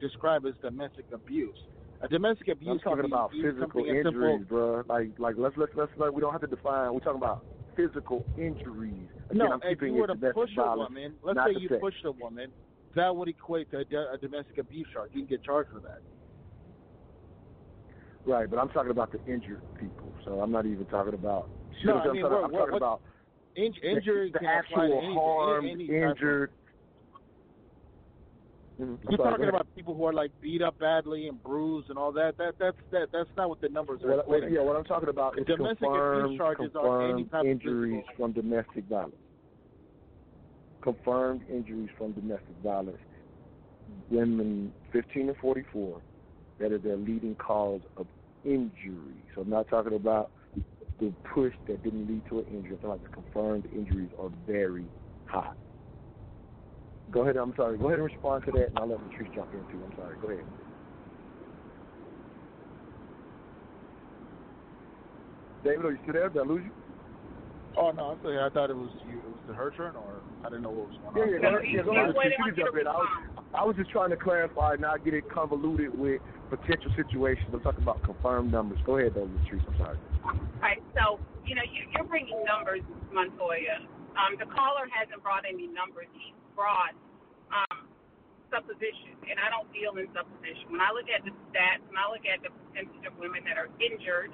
[0.00, 1.56] describe as domestic abuse.
[2.02, 2.68] A domestic abuse.
[2.70, 4.82] I'm talking about physical injuries, bro.
[4.88, 6.92] Like like let's let's let's let, we don't have to define.
[6.92, 7.44] We're talking about
[7.76, 9.08] physical injuries.
[9.30, 11.80] Again, no, I'm if keeping you were to push a woman, let's say you sex.
[11.80, 12.50] pushed a woman,
[12.96, 15.10] that would equate to a, a domestic abuse charge.
[15.14, 16.00] You can get charged for that.
[18.24, 20.12] Right, but I'm talking about the injured people.
[20.24, 21.48] So I'm not even talking about.
[21.84, 23.00] No, I I'm mean, talking, what- I'm what- talking about
[23.56, 26.50] In- injury the, the can apply to actual harmed, any, any injured.
[28.80, 28.98] Mhm.
[29.06, 31.98] I'm You're sorry, talking about people who are like beat up badly and bruised and
[31.98, 32.36] all that.
[32.38, 34.22] That that's that that's not what the numbers are.
[34.48, 38.04] Yeah, what I'm talking about is Domestic abuse confirmed, charges are any confirmed of injuries
[38.16, 39.16] from domestic violence.
[40.82, 42.98] Confirmed injuries from domestic violence.
[44.10, 46.02] Women 15 to 44,
[46.58, 48.06] that is their leading cause of
[48.44, 49.24] injury.
[49.34, 50.30] So I'm not talking about
[50.98, 52.72] the push that didn't lead to an injury.
[52.72, 54.90] I'm talking about the confirmed injuries are very
[55.24, 55.52] high.
[57.12, 57.36] Go ahead.
[57.36, 57.76] I'm sorry.
[57.76, 59.84] Go ahead and respond to that, and I'll let Patrice jump in too.
[59.84, 60.16] I'm sorry.
[60.20, 60.46] Go ahead.
[65.62, 66.28] David, are you still there?
[66.30, 66.72] Did I lose you?
[67.76, 68.40] Oh no, I'm sorry.
[68.40, 69.18] I thought it was you.
[69.18, 71.32] It was the her turn, or I didn't know what was going on.
[71.32, 71.68] yeah, go ahead.
[71.68, 72.32] Yeah, go ahead.
[72.38, 72.86] You can jump in.
[72.88, 73.08] I was,
[73.54, 77.48] I was just trying to clarify, not get it convoluted with potential situations.
[77.52, 78.80] I'm talking about confirmed numbers.
[78.84, 79.64] Go ahead, though, Latrice.
[79.68, 79.98] I'm sorry.
[80.24, 80.82] All right.
[80.96, 82.80] So, you know, you, you're bringing numbers,
[83.12, 83.84] Montoya.
[84.16, 86.08] Um, the caller hasn't brought any numbers.
[86.12, 86.96] He's brought
[87.52, 87.88] um,
[88.52, 90.68] supposition, and I don't deal in supposition.
[90.72, 93.56] When I look at the stats, when I look at the percentage of women that
[93.56, 94.32] are injured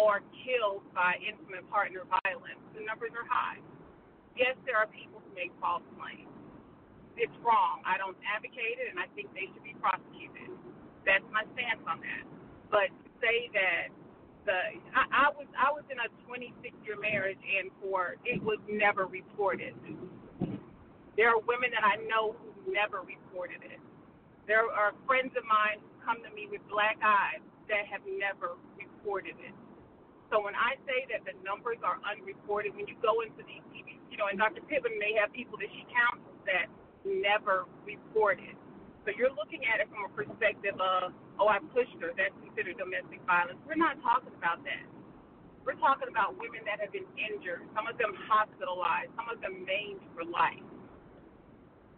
[0.00, 3.60] or killed by intimate partner violence, the numbers are high.
[4.38, 6.30] Yes, there are people who make false claims.
[7.18, 7.82] It's wrong.
[7.82, 10.54] I don't advocate it, and I think they should be prosecuted.
[11.02, 12.24] That's my stance on that.
[12.70, 13.90] But to say that
[14.46, 14.58] the
[14.94, 16.54] I, I was I was in a 26
[16.86, 19.74] year marriage, and for it was never reported.
[21.18, 23.82] There are women that I know who never reported it.
[24.46, 28.54] There are friends of mine who come to me with black eyes that have never
[28.78, 29.50] reported it.
[30.30, 33.98] So when I say that the numbers are unreported, when you go into these TV,
[34.14, 34.62] you know, and Dr.
[34.70, 36.70] Pittman may have people that she counsels that
[37.02, 38.54] never reported.
[39.02, 41.10] So you're looking at it from a perspective of,
[41.42, 43.58] oh, I pushed her, that's considered domestic violence.
[43.66, 44.86] We're not talking about that.
[45.66, 49.66] We're talking about women that have been injured, some of them hospitalized, some of them
[49.66, 50.62] maimed for life.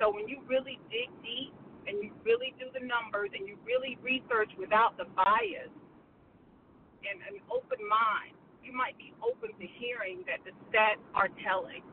[0.01, 1.53] So when you really dig deep
[1.87, 5.69] and you really do the numbers and you really research without the bias
[7.05, 8.33] and an open mind,
[8.65, 11.85] you might be open to hearing that the stats are telling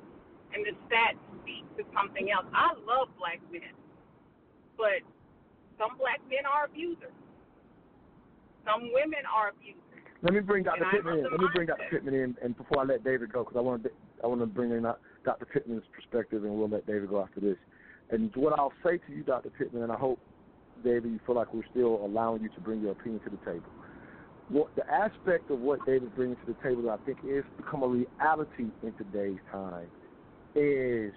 [0.55, 2.47] and the stats speak to something else.
[2.55, 3.75] I love black men,
[4.79, 5.03] but
[5.75, 7.11] some black men are abusers.
[8.63, 9.83] Some women are abusers.
[10.23, 10.83] Let me bring Dr.
[10.83, 11.23] And Pittman in.
[11.23, 11.87] Let me bring Dr.
[11.91, 13.91] Pittman in, and before I let David go, because I want to,
[14.23, 14.83] I want to bring in
[15.23, 15.45] Dr.
[15.45, 17.57] Pittman's perspective, and we'll let David go after this.
[18.09, 19.49] And what I'll say to you, Dr.
[19.49, 20.19] Pittman, and I hope,
[20.83, 23.69] David, you feel like we're still allowing you to bring your opinion to the table.
[24.49, 27.83] What the aspect of what David's bringing to the table, that I think, is become
[27.83, 29.87] a reality in today's time,
[30.55, 31.11] is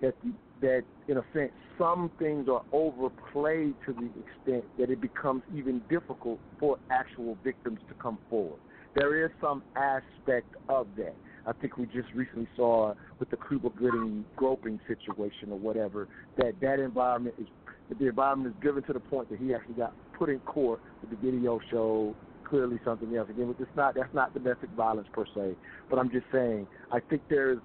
[0.00, 0.32] that the,
[0.62, 5.82] that in a sense some things are overplayed to the extent that it becomes even
[5.90, 8.58] difficult for actual victims to come forward.
[8.94, 11.14] There is some aspect of that.
[11.46, 16.60] I think we just recently saw with the Cuba Gooding groping situation or whatever that
[16.60, 17.46] that environment is
[17.88, 20.80] that the environment is driven to the point that he actually got put in court
[21.00, 22.14] with the video show
[22.48, 23.28] clearly something else.
[23.30, 25.56] Again, it's not that's not domestic violence per se,
[25.90, 27.58] but I'm just saying I think there's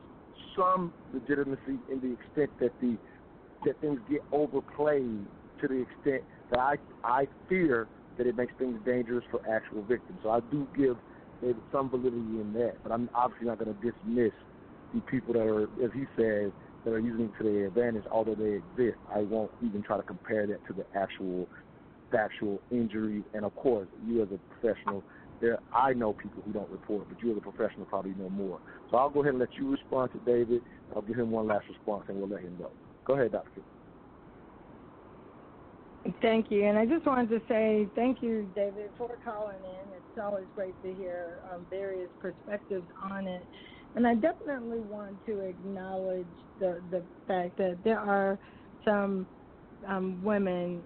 [0.56, 2.98] some legitimacy in the extent that the
[3.66, 5.26] that things get overplayed
[5.62, 7.88] to the extent that I I fear
[8.18, 10.20] that it makes things dangerous for actual victims.
[10.24, 10.98] So I do give
[11.42, 14.34] David some validity in that, but I'm obviously not going to dismiss
[14.94, 16.52] the people that are, as he says,
[16.84, 18.98] that are using it to their advantage, although they exist.
[19.14, 21.48] I won't even try to compare that to the actual
[22.12, 23.24] factual injuries.
[23.34, 25.04] And of course, you as a professional,
[25.42, 28.60] there I know people who don't report, but you as a professional probably know more.
[28.90, 30.62] So I'll go ahead and let you respond to David.
[30.96, 32.72] I'll give him one last response, and we'll let him go.
[33.06, 33.62] Go ahead, Doctor.
[36.22, 36.66] Thank you.
[36.66, 39.94] And I just wanted to say thank you, David, for calling in.
[39.94, 43.44] It's always great to hear um, various perspectives on it.
[43.96, 46.28] And I definitely want to acknowledge
[46.60, 48.38] the, the fact that there are
[48.86, 49.28] some
[49.88, 50.82] um, women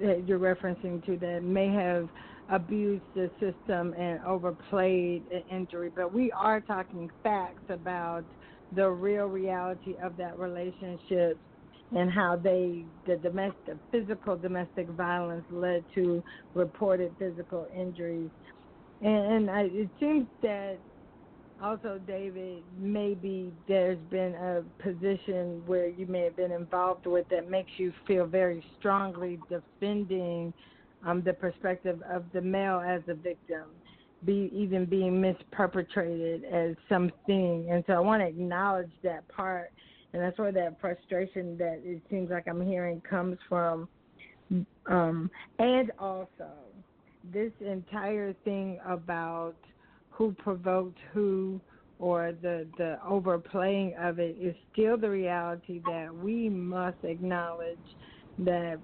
[0.00, 2.08] that you're referencing to that may have
[2.48, 8.24] abused the system and overplayed an injury, but we are talking facts about
[8.74, 11.38] the real reality of that relationship
[11.94, 16.22] and how they the domestic physical domestic violence led to
[16.54, 18.30] reported physical injuries.
[19.00, 20.78] And, and I, it seems that
[21.62, 27.48] also david maybe there's been a position where you may have been involved with that
[27.48, 30.52] makes you feel very strongly defending
[31.06, 33.64] um, the perspective of the male as a victim
[34.24, 37.68] be even being misperpetrated as something.
[37.70, 39.70] And so i want to acknowledge that part
[40.12, 43.88] and that's where that frustration that it seems like I'm hearing comes from.
[44.86, 46.50] Um, and also,
[47.32, 49.54] this entire thing about
[50.10, 51.60] who provoked who
[51.98, 57.78] or the the overplaying of it is still the reality that we must acknowledge
[58.38, 58.78] that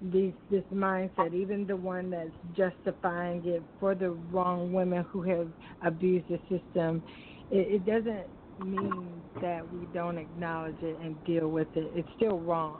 [0.00, 5.48] these this mindset, even the one that's justifying it for the wrong women who have
[5.82, 7.02] abused the system,
[7.50, 8.26] it, it doesn't
[8.64, 11.90] means that we don't acknowledge it and deal with it.
[11.94, 12.78] It's still wrong.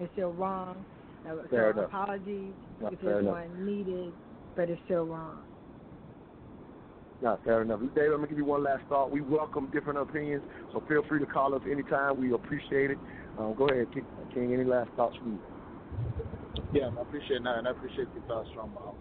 [0.00, 0.84] It's still wrong.
[1.28, 1.92] Uh, fair so enough.
[1.92, 4.12] apologies Not if fair there's one needed,
[4.54, 5.38] but it's still wrong.
[7.22, 7.80] Not fair enough.
[7.94, 9.10] David, I'm gonna give you one last thought.
[9.10, 10.42] We welcome different opinions,
[10.72, 12.20] so feel free to call us anytime.
[12.20, 12.98] We appreciate it.
[13.38, 14.04] Um, go ahead, King.
[14.34, 14.52] King.
[14.52, 15.38] Any last thoughts from you?
[16.72, 18.92] Yeah, I appreciate that, and I appreciate the thoughts from uh,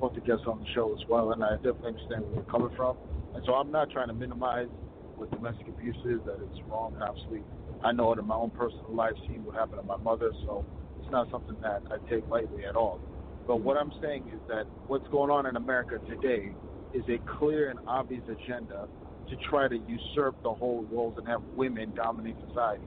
[0.00, 1.32] both the guests on the show as well.
[1.32, 2.96] And I definitely understand where you're coming from.
[3.34, 4.68] And so I'm not trying to minimize
[5.16, 6.94] what domestic abuse is, that it's wrong.
[6.94, 7.42] And obviously,
[7.82, 10.64] I know it in my own personal life, seeing what happened to my mother, so
[11.00, 13.00] it's not something that I take lightly at all.
[13.46, 16.52] But what I'm saying is that what's going on in America today
[16.94, 18.88] is a clear and obvious agenda
[19.28, 22.84] to try to usurp the whole roles and have women dominate society.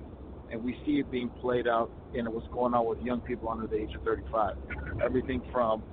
[0.52, 3.68] And we see it being played out in what's going on with young people under
[3.68, 4.56] the age of 35.
[5.04, 5.84] Everything from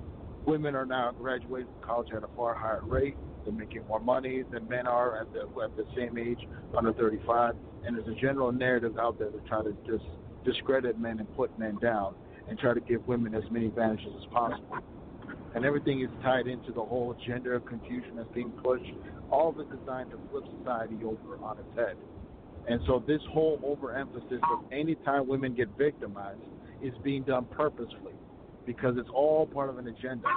[0.45, 3.17] women are now graduating from college at a far higher rate.
[3.45, 6.39] They're making more money than men are at the, at the same age,
[6.77, 7.55] under 35.
[7.85, 10.03] And there's a general narrative out there to try to just
[10.43, 12.15] discredit men and put men down
[12.49, 14.77] and try to give women as many advantages as possible.
[15.55, 18.91] And everything is tied into the whole gender confusion that's being pushed.
[19.31, 21.95] All of it designed to flip society over on its head.
[22.67, 26.41] And so this whole overemphasis of any time women get victimized
[26.81, 28.13] is being done purposefully
[28.65, 30.27] because it's all part of an agenda.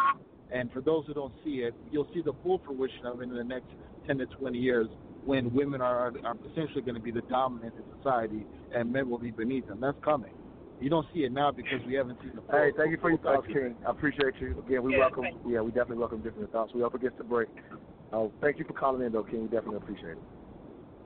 [0.50, 3.34] And for those who don't see it, you'll see the full fruition of it in
[3.34, 3.66] the next
[4.06, 4.88] 10 to 20 years
[5.24, 9.18] when women are, are essentially going to be the dominant in society and men will
[9.18, 9.78] be beneath them.
[9.80, 10.32] That's coming.
[10.80, 13.10] You don't see it now because we haven't seen the full Hey, thank you for
[13.10, 13.68] your thoughts, picture.
[13.68, 13.76] King.
[13.86, 14.62] I appreciate you.
[14.66, 15.24] Again, we Yeah, welcome.
[15.24, 16.72] thank Yeah, we definitely welcome different thoughts.
[16.72, 17.48] We up against the break.
[18.12, 19.42] Uh, thank you for calling in, though, King.
[19.42, 20.22] We definitely appreciate it.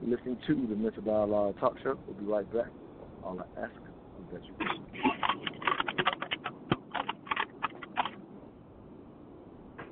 [0.01, 1.99] You're listening to the Mental Dialogue Talk Show.
[2.07, 2.69] We'll be right back.
[3.25, 3.73] All I ask
[4.21, 5.62] is that you.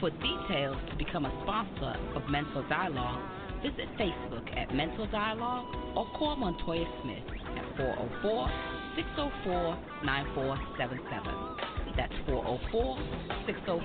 [0.00, 3.20] For details to become a sponsor of Mental Dialogue,
[3.62, 5.66] visit Facebook at Mental Dialogue
[5.96, 7.24] or call Montoya Smith
[7.58, 8.48] at 404
[8.94, 11.96] 604 9477.
[11.96, 12.96] That's 404
[13.50, 13.82] 604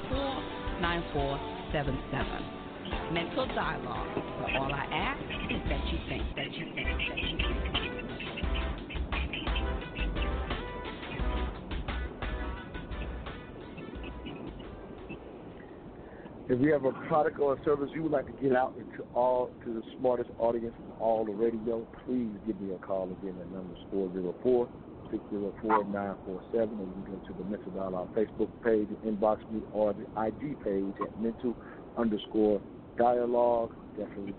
[0.85, 2.61] 9477.
[3.11, 4.07] Mental Dialogue.
[4.53, 5.17] All I ask
[5.49, 7.92] is that you think, that you think, that you think.
[16.53, 19.03] If you have a product or a service you would like to get out into
[19.11, 23.11] all to the smartest audience of all the radio, please give me a call.
[23.11, 24.69] Again, at number is 404
[25.09, 26.79] 604 947.
[26.79, 30.59] Or you can go to the Mental Dialogue Facebook page, inbox me, or the IG
[30.59, 31.57] page at mental
[31.97, 32.61] underscore
[32.99, 33.71] dialogue.
[33.97, 34.35] Definitely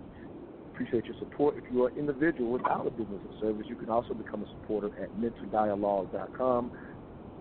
[0.72, 1.56] appreciate your support.
[1.56, 4.46] If you are an individual without a business or service, you can also become a
[4.52, 6.70] supporter at mentaldialogue.com.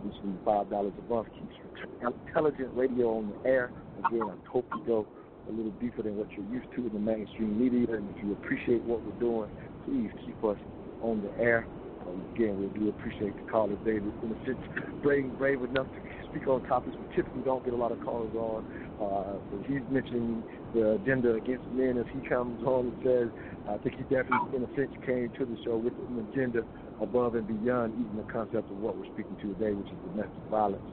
[0.04, 1.56] Reaching $5 a month keeps
[2.02, 3.72] intelligent radio on the air.
[4.06, 5.08] Again, I hope you go
[5.48, 7.96] a little deeper than what you're used to in the mainstream media.
[7.96, 9.50] And if you appreciate what we're doing,
[9.86, 10.58] please keep us
[11.02, 11.66] on the air.
[12.08, 14.60] Um, again, we do appreciate the callers, David, in a sense,
[15.02, 18.34] brave, brave enough to speak on topics we typically don't get a lot of callers
[18.36, 18.66] on.
[19.00, 20.44] Uh, so he's mentioning
[20.74, 23.30] the agenda against men as he comes on and says,
[23.70, 26.64] I think he definitely, in a sense, came to the show with an agenda
[27.02, 30.44] above and beyond even the concept of what we're speaking to today, which is domestic
[30.50, 30.86] violence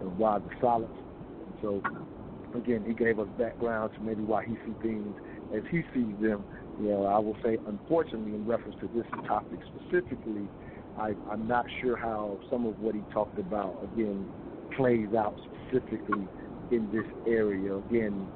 [0.00, 0.92] and why the silence.
[0.92, 1.82] And so,
[2.56, 5.14] again, he gave us background to maybe why he sees things
[5.54, 6.44] as he sees them.
[6.80, 10.46] You know, I will say, unfortunately, in reference to this topic specifically,
[10.98, 14.26] I, I'm not sure how some of what he talked about, again,
[14.76, 16.26] plays out specifically
[16.70, 17.76] in this area.
[17.76, 18.26] Again,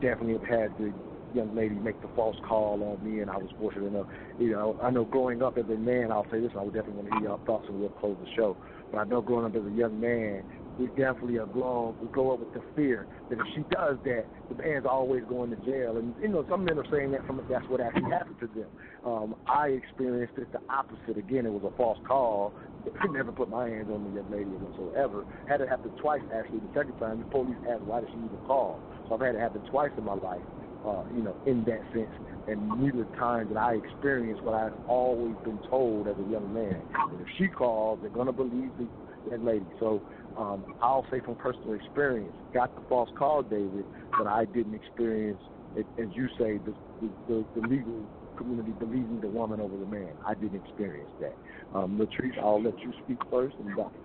[0.00, 0.92] definitely have had the
[1.34, 4.06] young lady make the false call on me, and I was fortunate enough.
[4.38, 7.02] You know, I know growing up as a man, I'll say this, I would definitely
[7.02, 8.56] want to hear your thoughts, and we'll close the show.
[8.90, 10.42] But I know growing up as a young man,
[10.78, 11.94] we definitely are grown.
[12.00, 15.50] We grow up with the fear that if she does that, the man's always going
[15.50, 15.96] to jail.
[15.98, 18.68] And you know, some men are saying that from that's what actually happened to them.
[19.04, 21.18] Um, I experienced it the opposite.
[21.18, 22.54] Again, it was a false call.
[23.00, 25.24] I never put my hands on the young lady whatsoever.
[25.48, 26.60] Had it happen twice actually.
[26.60, 28.80] The second time, the police asked why did she even call.
[29.08, 30.42] So I've had it happen twice in my life.
[30.82, 32.08] Uh, you know, in that sense,
[32.46, 36.86] and neither times that I experienced what I've always been told as a young man.
[37.10, 38.88] That if she calls, they're gonna believe the,
[39.28, 39.70] that lady.
[39.78, 40.02] So
[40.36, 43.86] um, I'll say from personal experience, got the false call, David,
[44.16, 45.40] but I didn't experience,
[45.74, 49.86] it, as you say, the, the, the, the legal community believing the woman over the
[49.86, 50.14] man.
[50.26, 51.36] I didn't experience that.
[51.72, 53.98] Um, Latrice, I'll let you speak first, and Dr.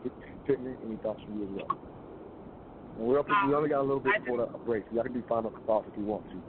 [0.45, 1.79] Pittman, any thoughts from you as well?
[2.97, 3.29] And we're up.
[3.29, 4.85] Um, we only got a little bit before the break.
[4.89, 6.41] So y'all can do final thoughts if you want to.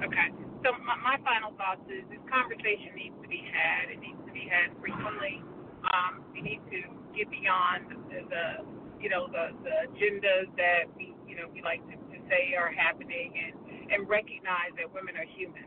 [0.00, 0.28] Okay.
[0.64, 3.92] So my, my final thoughts is this conversation needs to be had.
[3.92, 5.44] It needs to be had frequently.
[5.88, 6.80] Um, we need to
[7.16, 8.44] get beyond the, the
[9.00, 12.72] you know the the agendas that we you know we like to, to say are
[12.72, 13.54] happening and
[13.92, 15.64] and recognize that women are human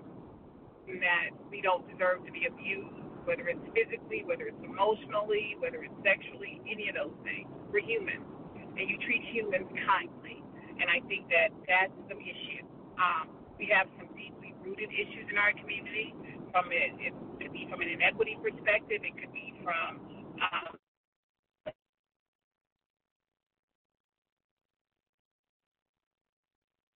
[0.88, 2.94] and that we don't deserve to be abused
[3.26, 8.22] whether it's physically whether it's emotionally whether it's sexually any of those things we're human
[8.78, 10.38] and you treat humans kindly
[10.78, 12.62] and I think that that's the issue
[13.02, 16.14] um, we have some deeply rooted issues in our community
[16.52, 20.03] from it, it could be from an inequity perspective it could be from
[20.44, 20.76] um,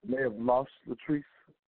[0.05, 1.23] may have lost Latrice.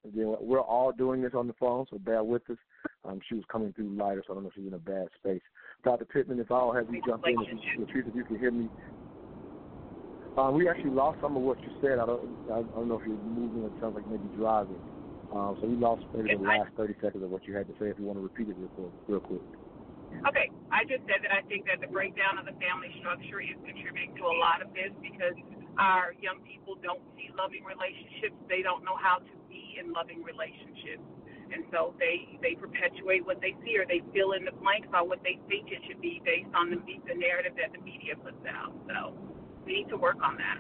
[0.07, 2.57] Again, we're all doing this on the phone, so bear with us.
[3.05, 5.09] Um, she was coming through lighter, so I don't know if she's in a bad
[5.19, 5.43] space.
[5.85, 6.05] Dr.
[6.05, 8.69] Pittman, if I'll have you jump in, if you, Latrice, if you can hear me.
[10.39, 11.99] Um, we actually lost some of what you said.
[11.99, 13.67] I don't, I don't know if you're moving.
[13.67, 14.79] It sounds like maybe driving.
[15.35, 17.91] Um, so we lost maybe the last 30 seconds of what you had to say.
[17.91, 18.95] If you want to repeat it real quick.
[19.11, 19.43] Real quick.
[20.31, 23.59] Okay, I just said that I think that the breakdown of the family structure is
[23.67, 25.35] contributing to a lot of this because
[25.75, 28.39] our young people don't see loving relationships.
[28.47, 31.03] They don't know how to be in loving relationships.
[31.51, 35.11] And so they they perpetuate what they see, or they fill in the blanks on
[35.11, 38.41] what they think it should be based on the the narrative that the media puts
[38.49, 38.73] out.
[38.87, 39.17] So
[39.69, 40.59] we need to work on that.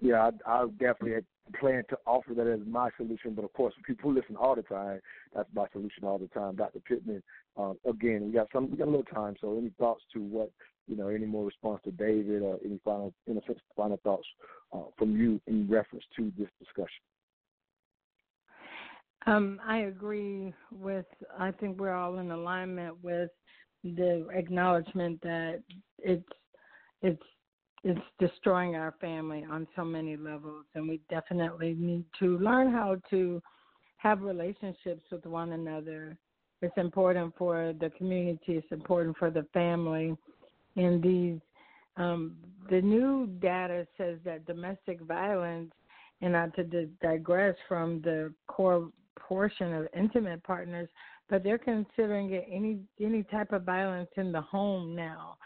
[0.00, 1.24] Yeah, I, I definitely
[1.58, 3.34] plan to offer that as my solution.
[3.34, 5.00] But of course, people listen all the time,
[5.34, 6.56] that's my solution all the time.
[6.56, 6.80] Dr.
[6.80, 7.22] Pittman,
[7.56, 9.34] um, again, we got some, we got a little time.
[9.40, 10.50] So any thoughts to what
[10.86, 14.26] you know, any more response to David or any final, in a sense, final thoughts
[14.72, 17.02] uh, from you in reference to this discussion?
[19.26, 21.06] Um, I agree with.
[21.36, 23.30] I think we're all in alignment with
[23.94, 25.62] the acknowledgement that
[25.98, 26.24] it's
[27.02, 27.22] it's
[27.84, 32.96] it's destroying our family on so many levels, and we definitely need to learn how
[33.10, 33.40] to
[33.98, 36.16] have relationships with one another.
[36.62, 38.54] It's important for the community.
[38.54, 40.16] It's important for the family
[40.74, 41.40] in these
[41.96, 42.36] um,
[42.68, 45.72] the new data says that domestic violence,
[46.20, 46.64] and not to
[47.02, 50.88] digress from the core portion of intimate partners,
[51.28, 55.36] but they're considering it any any type of violence in the home now,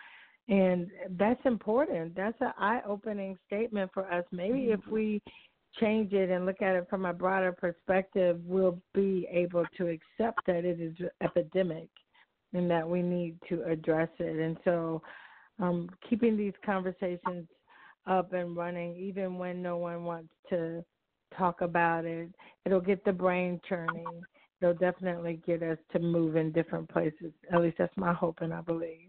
[0.48, 0.89] and
[1.19, 2.15] that's important.
[2.15, 4.24] That's an eye-opening statement for us.
[4.32, 5.23] Maybe if we
[5.78, 10.40] change it and look at it from a broader perspective, we'll be able to accept
[10.47, 11.89] that it is epidemic
[12.52, 14.40] and that we need to address it.
[14.40, 15.01] And so
[15.61, 17.47] um, keeping these conversations
[18.07, 20.85] up and running, even when no one wants to
[21.36, 22.28] talk about it.
[22.65, 24.23] It'll get the brain churning.
[24.61, 27.32] It'll definitely get us to move in different places.
[27.53, 29.09] At least that's my hope and I believe.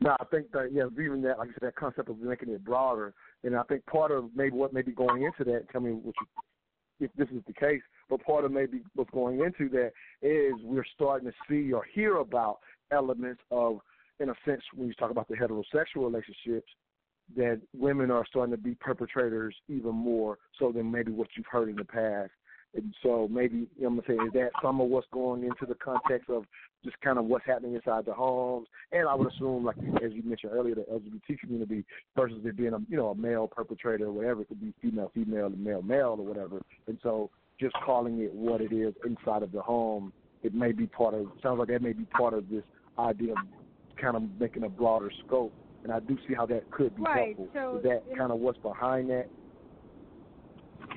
[0.00, 2.64] No, I think that yeah, even that like I said, that concept of making it
[2.64, 3.14] broader,
[3.44, 5.68] and I think part of maybe what may be going into that.
[5.70, 9.40] Tell me what you, if this is the case, but part of maybe what's going
[9.40, 9.92] into that
[10.22, 12.58] is we're starting to see or hear about
[12.90, 13.80] elements of
[14.22, 16.70] in a sense, when you talk about the heterosexual relationships,
[17.36, 21.68] that women are starting to be perpetrators even more so than maybe what you've heard
[21.68, 22.30] in the past.
[22.74, 25.66] And so maybe you know I'm gonna say is that some of what's going into
[25.66, 26.44] the context of
[26.84, 30.22] just kind of what's happening inside the homes, and I would assume like as you
[30.24, 31.84] mentioned earlier, the LGBT community
[32.16, 35.10] versus it being a you know a male perpetrator or whatever, it could be female
[35.14, 37.30] female, male male or whatever, and so
[37.60, 40.12] just calling it what it is inside of the home,
[40.42, 42.64] it may be part of sounds like that may be part of this
[42.98, 43.38] idea of
[44.00, 45.52] kind of making a broader scope,
[45.84, 47.48] and I do see how that could be Right, helpful.
[47.52, 49.28] so is that kind of what's behind that?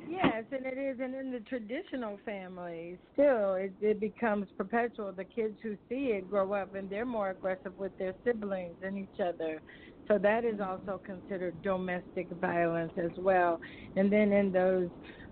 [0.07, 5.11] Yes, and it is, and in the traditional family, still it, it becomes perpetual.
[5.11, 8.97] The kids who see it grow up, and they're more aggressive with their siblings and
[8.97, 9.61] each other.
[10.07, 13.59] So that is also considered domestic violence as well.
[13.95, 14.89] And then in those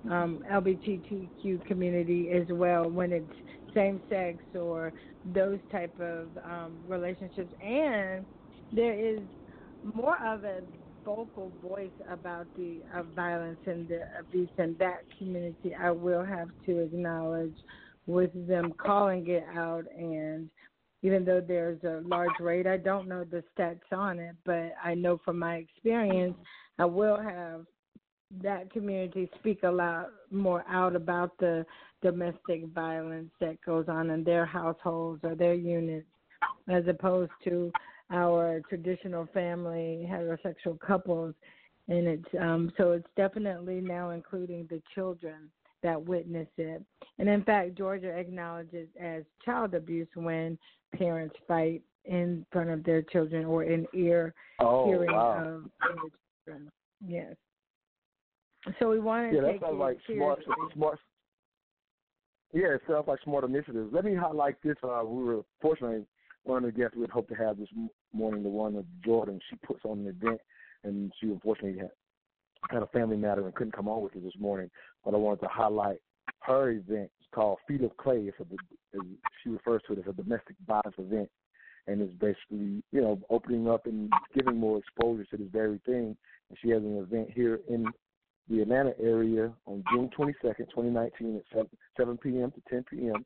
[0.10, 3.32] um, LGBTQ community as well, when it's
[3.76, 4.92] same sex or
[5.24, 8.26] those type of um, relationships, and
[8.72, 9.20] there is
[9.84, 10.62] more of a
[11.06, 15.76] vocal voice about the uh, violence and the abuse in that community.
[15.76, 17.56] I will have to acknowledge
[18.08, 20.50] with them calling it out and
[21.04, 24.94] even though there's a large rate, I don't know the stats on it, but I
[24.96, 26.36] know from my experience,
[26.80, 27.66] I will have
[28.42, 31.66] that community speak a lot more out about the
[32.02, 36.08] domestic violence that goes on in their households or their units
[36.70, 37.72] as opposed to
[38.14, 41.34] our traditional family heterosexual couples
[41.90, 45.50] and it's um so it's definitely now including the children
[45.82, 46.82] that witness it
[47.20, 50.58] and in fact georgia acknowledges as child abuse when
[50.96, 55.46] parents fight in front of their children or in ear Oh, hearing wow.
[55.46, 56.10] of their
[56.46, 56.70] children
[57.06, 57.36] yes
[58.80, 60.40] so we want to Yeah, that take sounds like smart,
[60.74, 61.00] smart.
[62.54, 63.92] Yeah, it sounds like smart initiatives.
[63.92, 64.78] Let me highlight this.
[64.84, 66.06] Uh, we were fortunately
[66.44, 67.68] one of the guests we'd hope to have this
[68.14, 69.40] m- morning, the one of Jordan.
[69.50, 70.40] She puts on an event,
[70.84, 71.92] and she unfortunately had
[72.70, 74.70] had a family matter and couldn't come on with us this morning.
[75.04, 75.98] But I wanted to highlight
[76.42, 77.12] her event.
[77.20, 78.30] It's called Feet of Clay.
[78.30, 79.00] It's a,
[79.44, 81.30] she refers to it as a domestic violence event,
[81.88, 86.16] and it's basically you know opening up and giving more exposure to this very thing.
[86.50, 87.86] And she has an event here in
[88.50, 91.68] the Atlanta area on June 22nd, 2019 at 7,
[91.98, 92.52] 7 p.m.
[92.52, 93.26] to 10 p.m.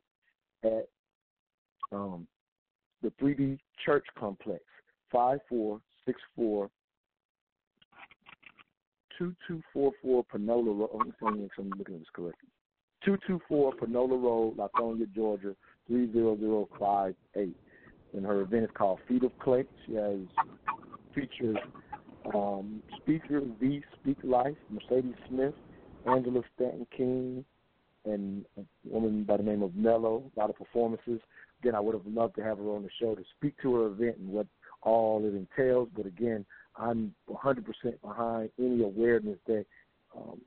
[0.64, 0.88] at
[1.92, 2.26] um,
[3.02, 4.62] the 3D Church Complex,
[5.10, 6.70] 5464
[9.18, 10.90] 2244 Panola Road.
[10.94, 12.48] Oh, I'm I'm looking at this correctly.
[13.04, 15.54] 224 Panola Road, Lithonia, Georgia,
[15.88, 17.54] 30058.
[18.14, 19.64] And her event is called Feet of Clay.
[19.86, 20.18] She has
[21.14, 21.56] features
[22.34, 25.54] um, speaker V Speak Life, Mercedes Smith,
[26.06, 27.44] Angela Stanton King,
[28.04, 30.30] and a woman by the name of Mello.
[30.36, 31.20] A lot of performances.
[31.60, 33.86] Again, I would have loved to have her on the show to speak to her
[33.88, 34.46] event and what
[34.82, 35.88] all it entails.
[35.96, 36.44] But again,
[36.76, 37.64] I'm 100%
[38.02, 39.66] behind any awareness that
[40.16, 40.40] um,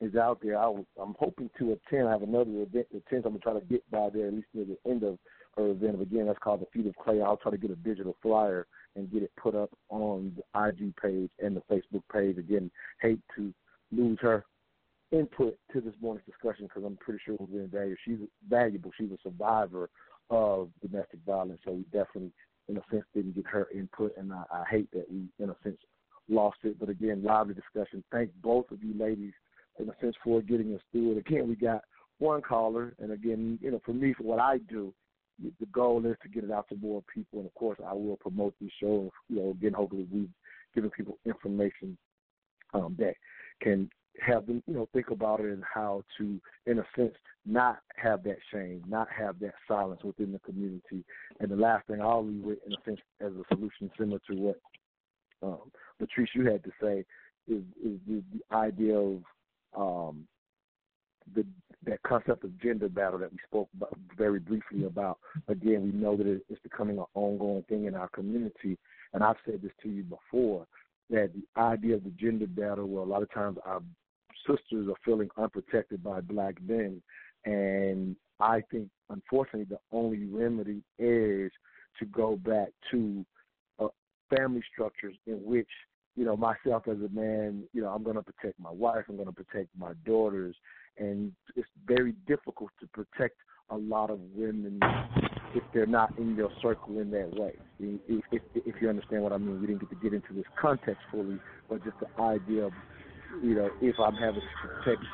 [0.00, 0.58] is out there.
[0.58, 2.08] I was, I'm hoping to attend.
[2.08, 3.26] I have another event to attend.
[3.26, 5.18] I'm gonna try to get by there at least near the end of
[5.56, 6.00] her event.
[6.00, 7.20] Again, that's called the Feet of Clay.
[7.20, 8.66] I'll try to get a digital flyer
[8.96, 12.38] and get it put up on the IG page and the Facebook page.
[12.38, 12.70] Again,
[13.00, 13.52] hate to
[13.92, 14.44] lose her
[15.10, 17.96] input to this morning's discussion because I'm pretty sure it was invaluable.
[18.04, 18.18] She's
[18.48, 18.90] valuable.
[18.98, 19.88] She's a survivor
[20.30, 22.32] of domestic violence, so we definitely,
[22.68, 25.56] in a sense, didn't get her input, and I, I hate that we, in a
[25.62, 25.78] sense,
[26.28, 26.78] lost it.
[26.78, 28.04] But again, lively discussion.
[28.12, 29.32] Thank both of you ladies,
[29.78, 31.18] in a sense, for getting us through it.
[31.18, 31.82] Again, we got
[32.18, 34.92] one caller, and again, you know, for me, for what I do,
[35.60, 38.16] the goal is to get it out to more people, and of course, I will
[38.16, 39.10] promote this show.
[39.28, 40.30] You know, again, hopefully, we've
[40.74, 41.96] given people information
[42.74, 43.14] um, that
[43.62, 43.88] can
[44.20, 47.14] have them, you know, think about it and how to, in a sense,
[47.46, 51.04] not have that shame, not have that silence within the community.
[51.40, 54.34] And the last thing I'll leave with, in a sense, as a solution similar to
[54.34, 54.60] what
[55.42, 55.70] um,
[56.00, 57.04] Latrice you had to say,
[57.46, 59.22] is is the, the idea of
[59.76, 60.26] um,
[61.34, 61.44] the
[61.86, 65.18] that concept of gender battle that we spoke about very briefly about.
[65.46, 68.76] Again, we know that it, it's becoming an ongoing thing in our community,
[69.14, 70.66] and I've said this to you before
[71.10, 73.80] that the idea of the gender battle, where a lot of times our
[74.46, 77.02] sisters are feeling unprotected by black men,
[77.44, 81.50] and I think unfortunately the only remedy is
[81.98, 83.24] to go back to
[83.78, 83.88] uh,
[84.34, 85.68] family structures in which
[86.16, 89.16] you know myself as a man, you know I'm going to protect my wife, I'm
[89.16, 90.56] going to protect my daughters,
[90.98, 93.36] and it's very difficult to protect
[93.70, 94.80] a lot of women
[95.54, 97.52] if they're not in your circle in that way.
[97.80, 100.44] If, if, if you understand what I mean, we didn't get to get into this
[100.60, 101.38] context fully,
[101.68, 102.72] but just the idea of,
[103.42, 105.04] you know, if I'm having to protect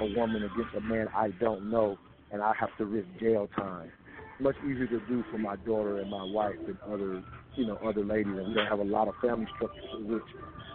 [0.00, 1.98] a woman against a man I don't know
[2.30, 3.90] and I have to risk jail time.
[4.40, 7.22] Much easier to do for my daughter and my wife than other,
[7.56, 10.22] you know, other ladies, and we don't have a lot of family structures in which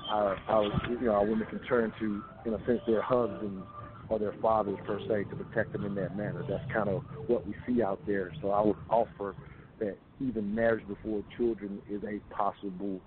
[0.09, 3.65] our, our you know our women can turn to in a sense their husbands
[4.09, 6.43] or their fathers per se to protect them in that manner.
[6.47, 8.31] That's kind of what we see out there.
[8.41, 9.35] So I would offer
[9.79, 13.01] that even marriage before children is a possible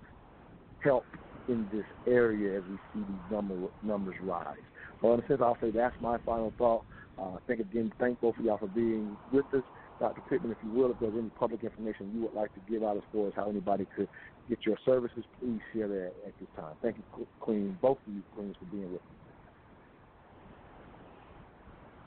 [0.83, 1.05] help
[1.47, 4.55] in this area as we see these number, numbers rise.
[5.01, 6.83] Well, in a sense, I'll say that's my final thought.
[7.17, 9.63] Uh, thank again, thank both of y'all for being with us.
[9.99, 10.21] Dr.
[10.21, 12.97] Pittman, if you will, if there's any public information you would like to give out
[12.97, 14.09] as far as how anybody could
[14.49, 16.73] get your services, please share that at this time.
[16.81, 19.17] Thank you, Queen, both of you queens, for being with me.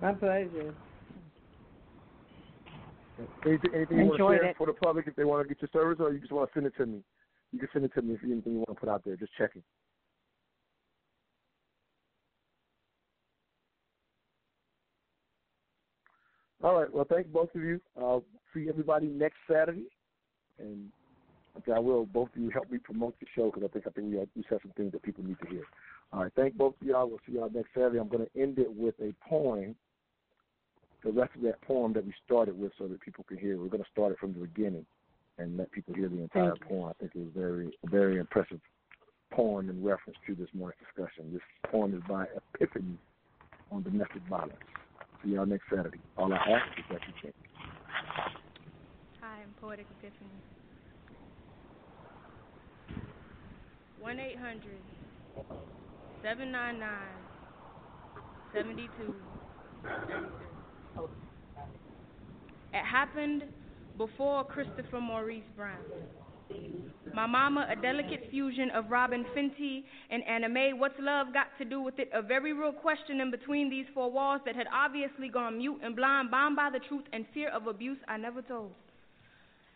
[0.00, 0.74] My pleasure.
[3.46, 4.56] Anything, anything you want to share it.
[4.56, 6.54] for the public if they want to get your service, or you just want to
[6.54, 7.00] send it to me?
[7.54, 9.14] You can send it to me if you anything you want to put out there.
[9.14, 9.62] Just checking.
[16.64, 16.92] All right.
[16.92, 17.80] Well, thank both of you.
[17.96, 19.84] I'll see everybody next Saturday,
[20.58, 20.90] and
[21.72, 22.06] I will.
[22.06, 24.28] Both of you help me promote the show because I think I think we have,
[24.34, 25.62] we have some things that people need to hear.
[26.12, 26.32] All right.
[26.34, 27.08] Thank both of y'all.
[27.08, 28.00] We'll see y'all next Saturday.
[28.00, 29.76] I'm going to end it with a poem.
[31.04, 33.58] The rest of that poem that we started with, so that people can hear.
[33.58, 34.86] We're going to start it from the beginning
[35.38, 36.90] and let people hear the entire poem.
[36.90, 38.60] I think it was very, a very impressive
[39.32, 41.32] poem in reference to this morning's discussion.
[41.32, 42.96] This poem is by Epiphany
[43.70, 44.54] on domestic violence.
[45.24, 45.98] See y'all next Saturday.
[46.16, 47.34] All I ask is that you change.
[49.20, 50.30] Hi, I'm Poetic Epiphany.
[54.00, 54.60] 1 800
[56.22, 56.90] 799
[58.52, 59.14] 7233.
[62.74, 63.44] It happened
[63.96, 65.78] before Christopher Maurice Brown.
[67.14, 70.72] My mama, a delicate fusion of Robyn Fenty and Anna Mae.
[70.72, 72.10] What's love got to do with it?
[72.12, 75.94] A very real question in between these four walls that had obviously gone mute and
[75.94, 78.72] blind, bound by the truth and fear of abuse I never told.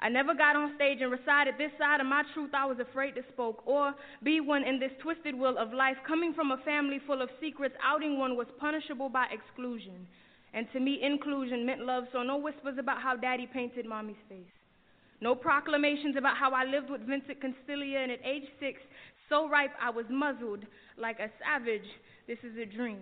[0.00, 3.14] I never got on stage and recited this side of my truth I was afraid
[3.16, 5.96] to spoke or be one in this twisted wheel of life.
[6.06, 10.06] Coming from a family full of secrets, outing one was punishable by exclusion.
[10.54, 14.46] And to me, inclusion meant love, so no whispers about how daddy painted mommy's face.
[15.20, 18.80] No proclamations about how I lived with Vincent Consilia, and at age six,
[19.28, 20.64] so ripe I was muzzled
[20.96, 21.86] like a savage.
[22.26, 23.00] This is a dream.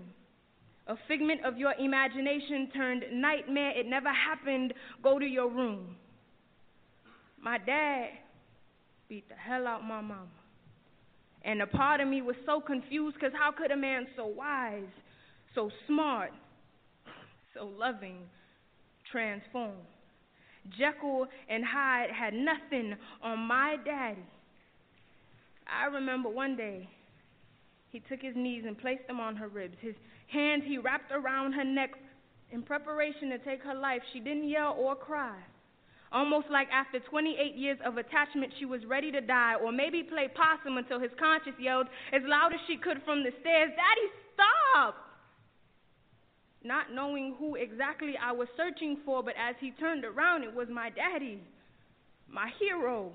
[0.89, 3.73] A figment of your imagination turned nightmare.
[3.79, 4.73] It never happened.
[5.03, 5.97] Go to your room.
[7.41, 8.11] My dad
[9.09, 10.27] beat the hell out my mama.
[11.45, 14.83] And a part of me was so confused because how could a man so wise,
[15.55, 16.31] so smart,
[17.57, 18.19] so loving
[19.11, 19.87] transformed.
[20.79, 24.27] Jekyll and Hyde had nothing on my daddy.
[25.67, 26.89] I remember one day
[27.91, 29.77] he took his knees and placed them on her ribs.
[29.81, 29.95] His
[30.29, 31.91] hands he wrapped around her neck
[32.51, 34.03] in preparation to take her life.
[34.13, 35.39] She didn't yell or cry.
[36.13, 40.29] Almost like after 28 years of attachment, she was ready to die, or maybe play
[40.29, 45.06] possum until his conscience yelled as loud as she could from the stairs, Daddy, stop!
[46.67, 50.67] Not knowing who exactly I was searching for, but as he turned around, it was
[50.69, 51.41] my daddy,
[52.29, 53.13] my hero.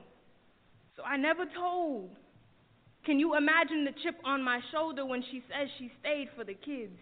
[0.96, 2.10] So I never told.
[3.06, 6.54] Can you imagine the chip on my shoulder when she says she stayed for the
[6.54, 6.94] kids?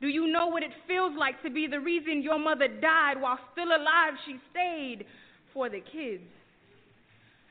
[0.00, 3.38] Do you know what it feels like to be the reason your mother died while
[3.52, 4.14] still alive?
[4.26, 5.06] She stayed
[5.52, 6.24] for the kids.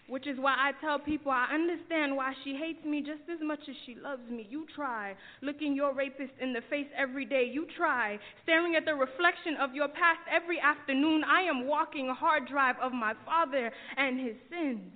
[0.10, 3.60] Which is why I tell people I understand why she hates me just as much
[3.70, 4.48] as she loves me.
[4.50, 7.48] You try looking your rapist in the face every day.
[7.52, 11.22] You try staring at the reflection of your past every afternoon.
[11.24, 14.92] I am walking a hard drive of my father and his sins.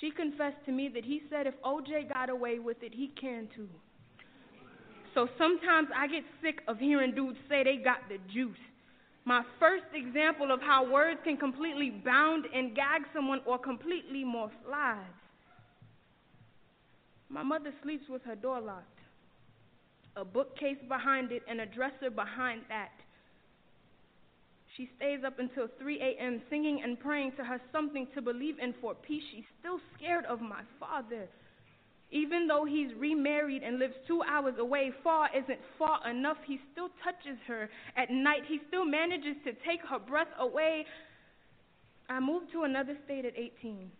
[0.00, 3.48] She confessed to me that he said if OJ got away with it, he can
[3.54, 3.68] too.
[5.14, 8.58] So sometimes I get sick of hearing dudes say they got the juice.
[9.26, 14.52] My first example of how words can completely bound and gag someone or completely morph
[14.70, 15.02] lives.
[17.28, 19.00] My mother sleeps with her door locked,
[20.14, 22.92] a bookcase behind it, and a dresser behind that.
[24.76, 26.40] She stays up until 3 a.m.
[26.48, 29.24] singing and praying to her something to believe in for peace.
[29.32, 31.26] She's still scared of my father.
[32.10, 36.36] Even though he's remarried and lives two hours away, far isn't far enough.
[36.46, 38.42] He still touches her at night.
[38.46, 40.86] He still manages to take her breath away.
[42.08, 43.90] I moved to another state at 18.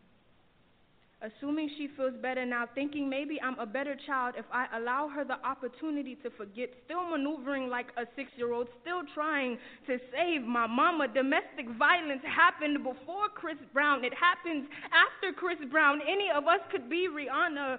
[1.22, 5.24] Assuming she feels better now, thinking maybe I'm a better child if I allow her
[5.24, 9.56] the opportunity to forget, still maneuvering like a six year old, still trying
[9.86, 11.08] to save my mama.
[11.08, 16.00] Domestic violence happened before Chris Brown, it happens after Chris Brown.
[16.02, 17.78] Any of us could be Rihanna.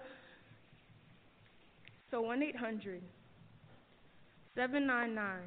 [2.09, 3.01] So 1 800
[4.55, 5.41] 799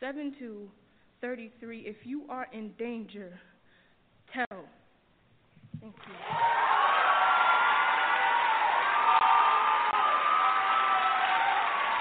[0.00, 1.80] 7233.
[1.80, 3.38] If you are in danger,
[4.32, 4.64] tell.
[5.80, 6.75] Thank you.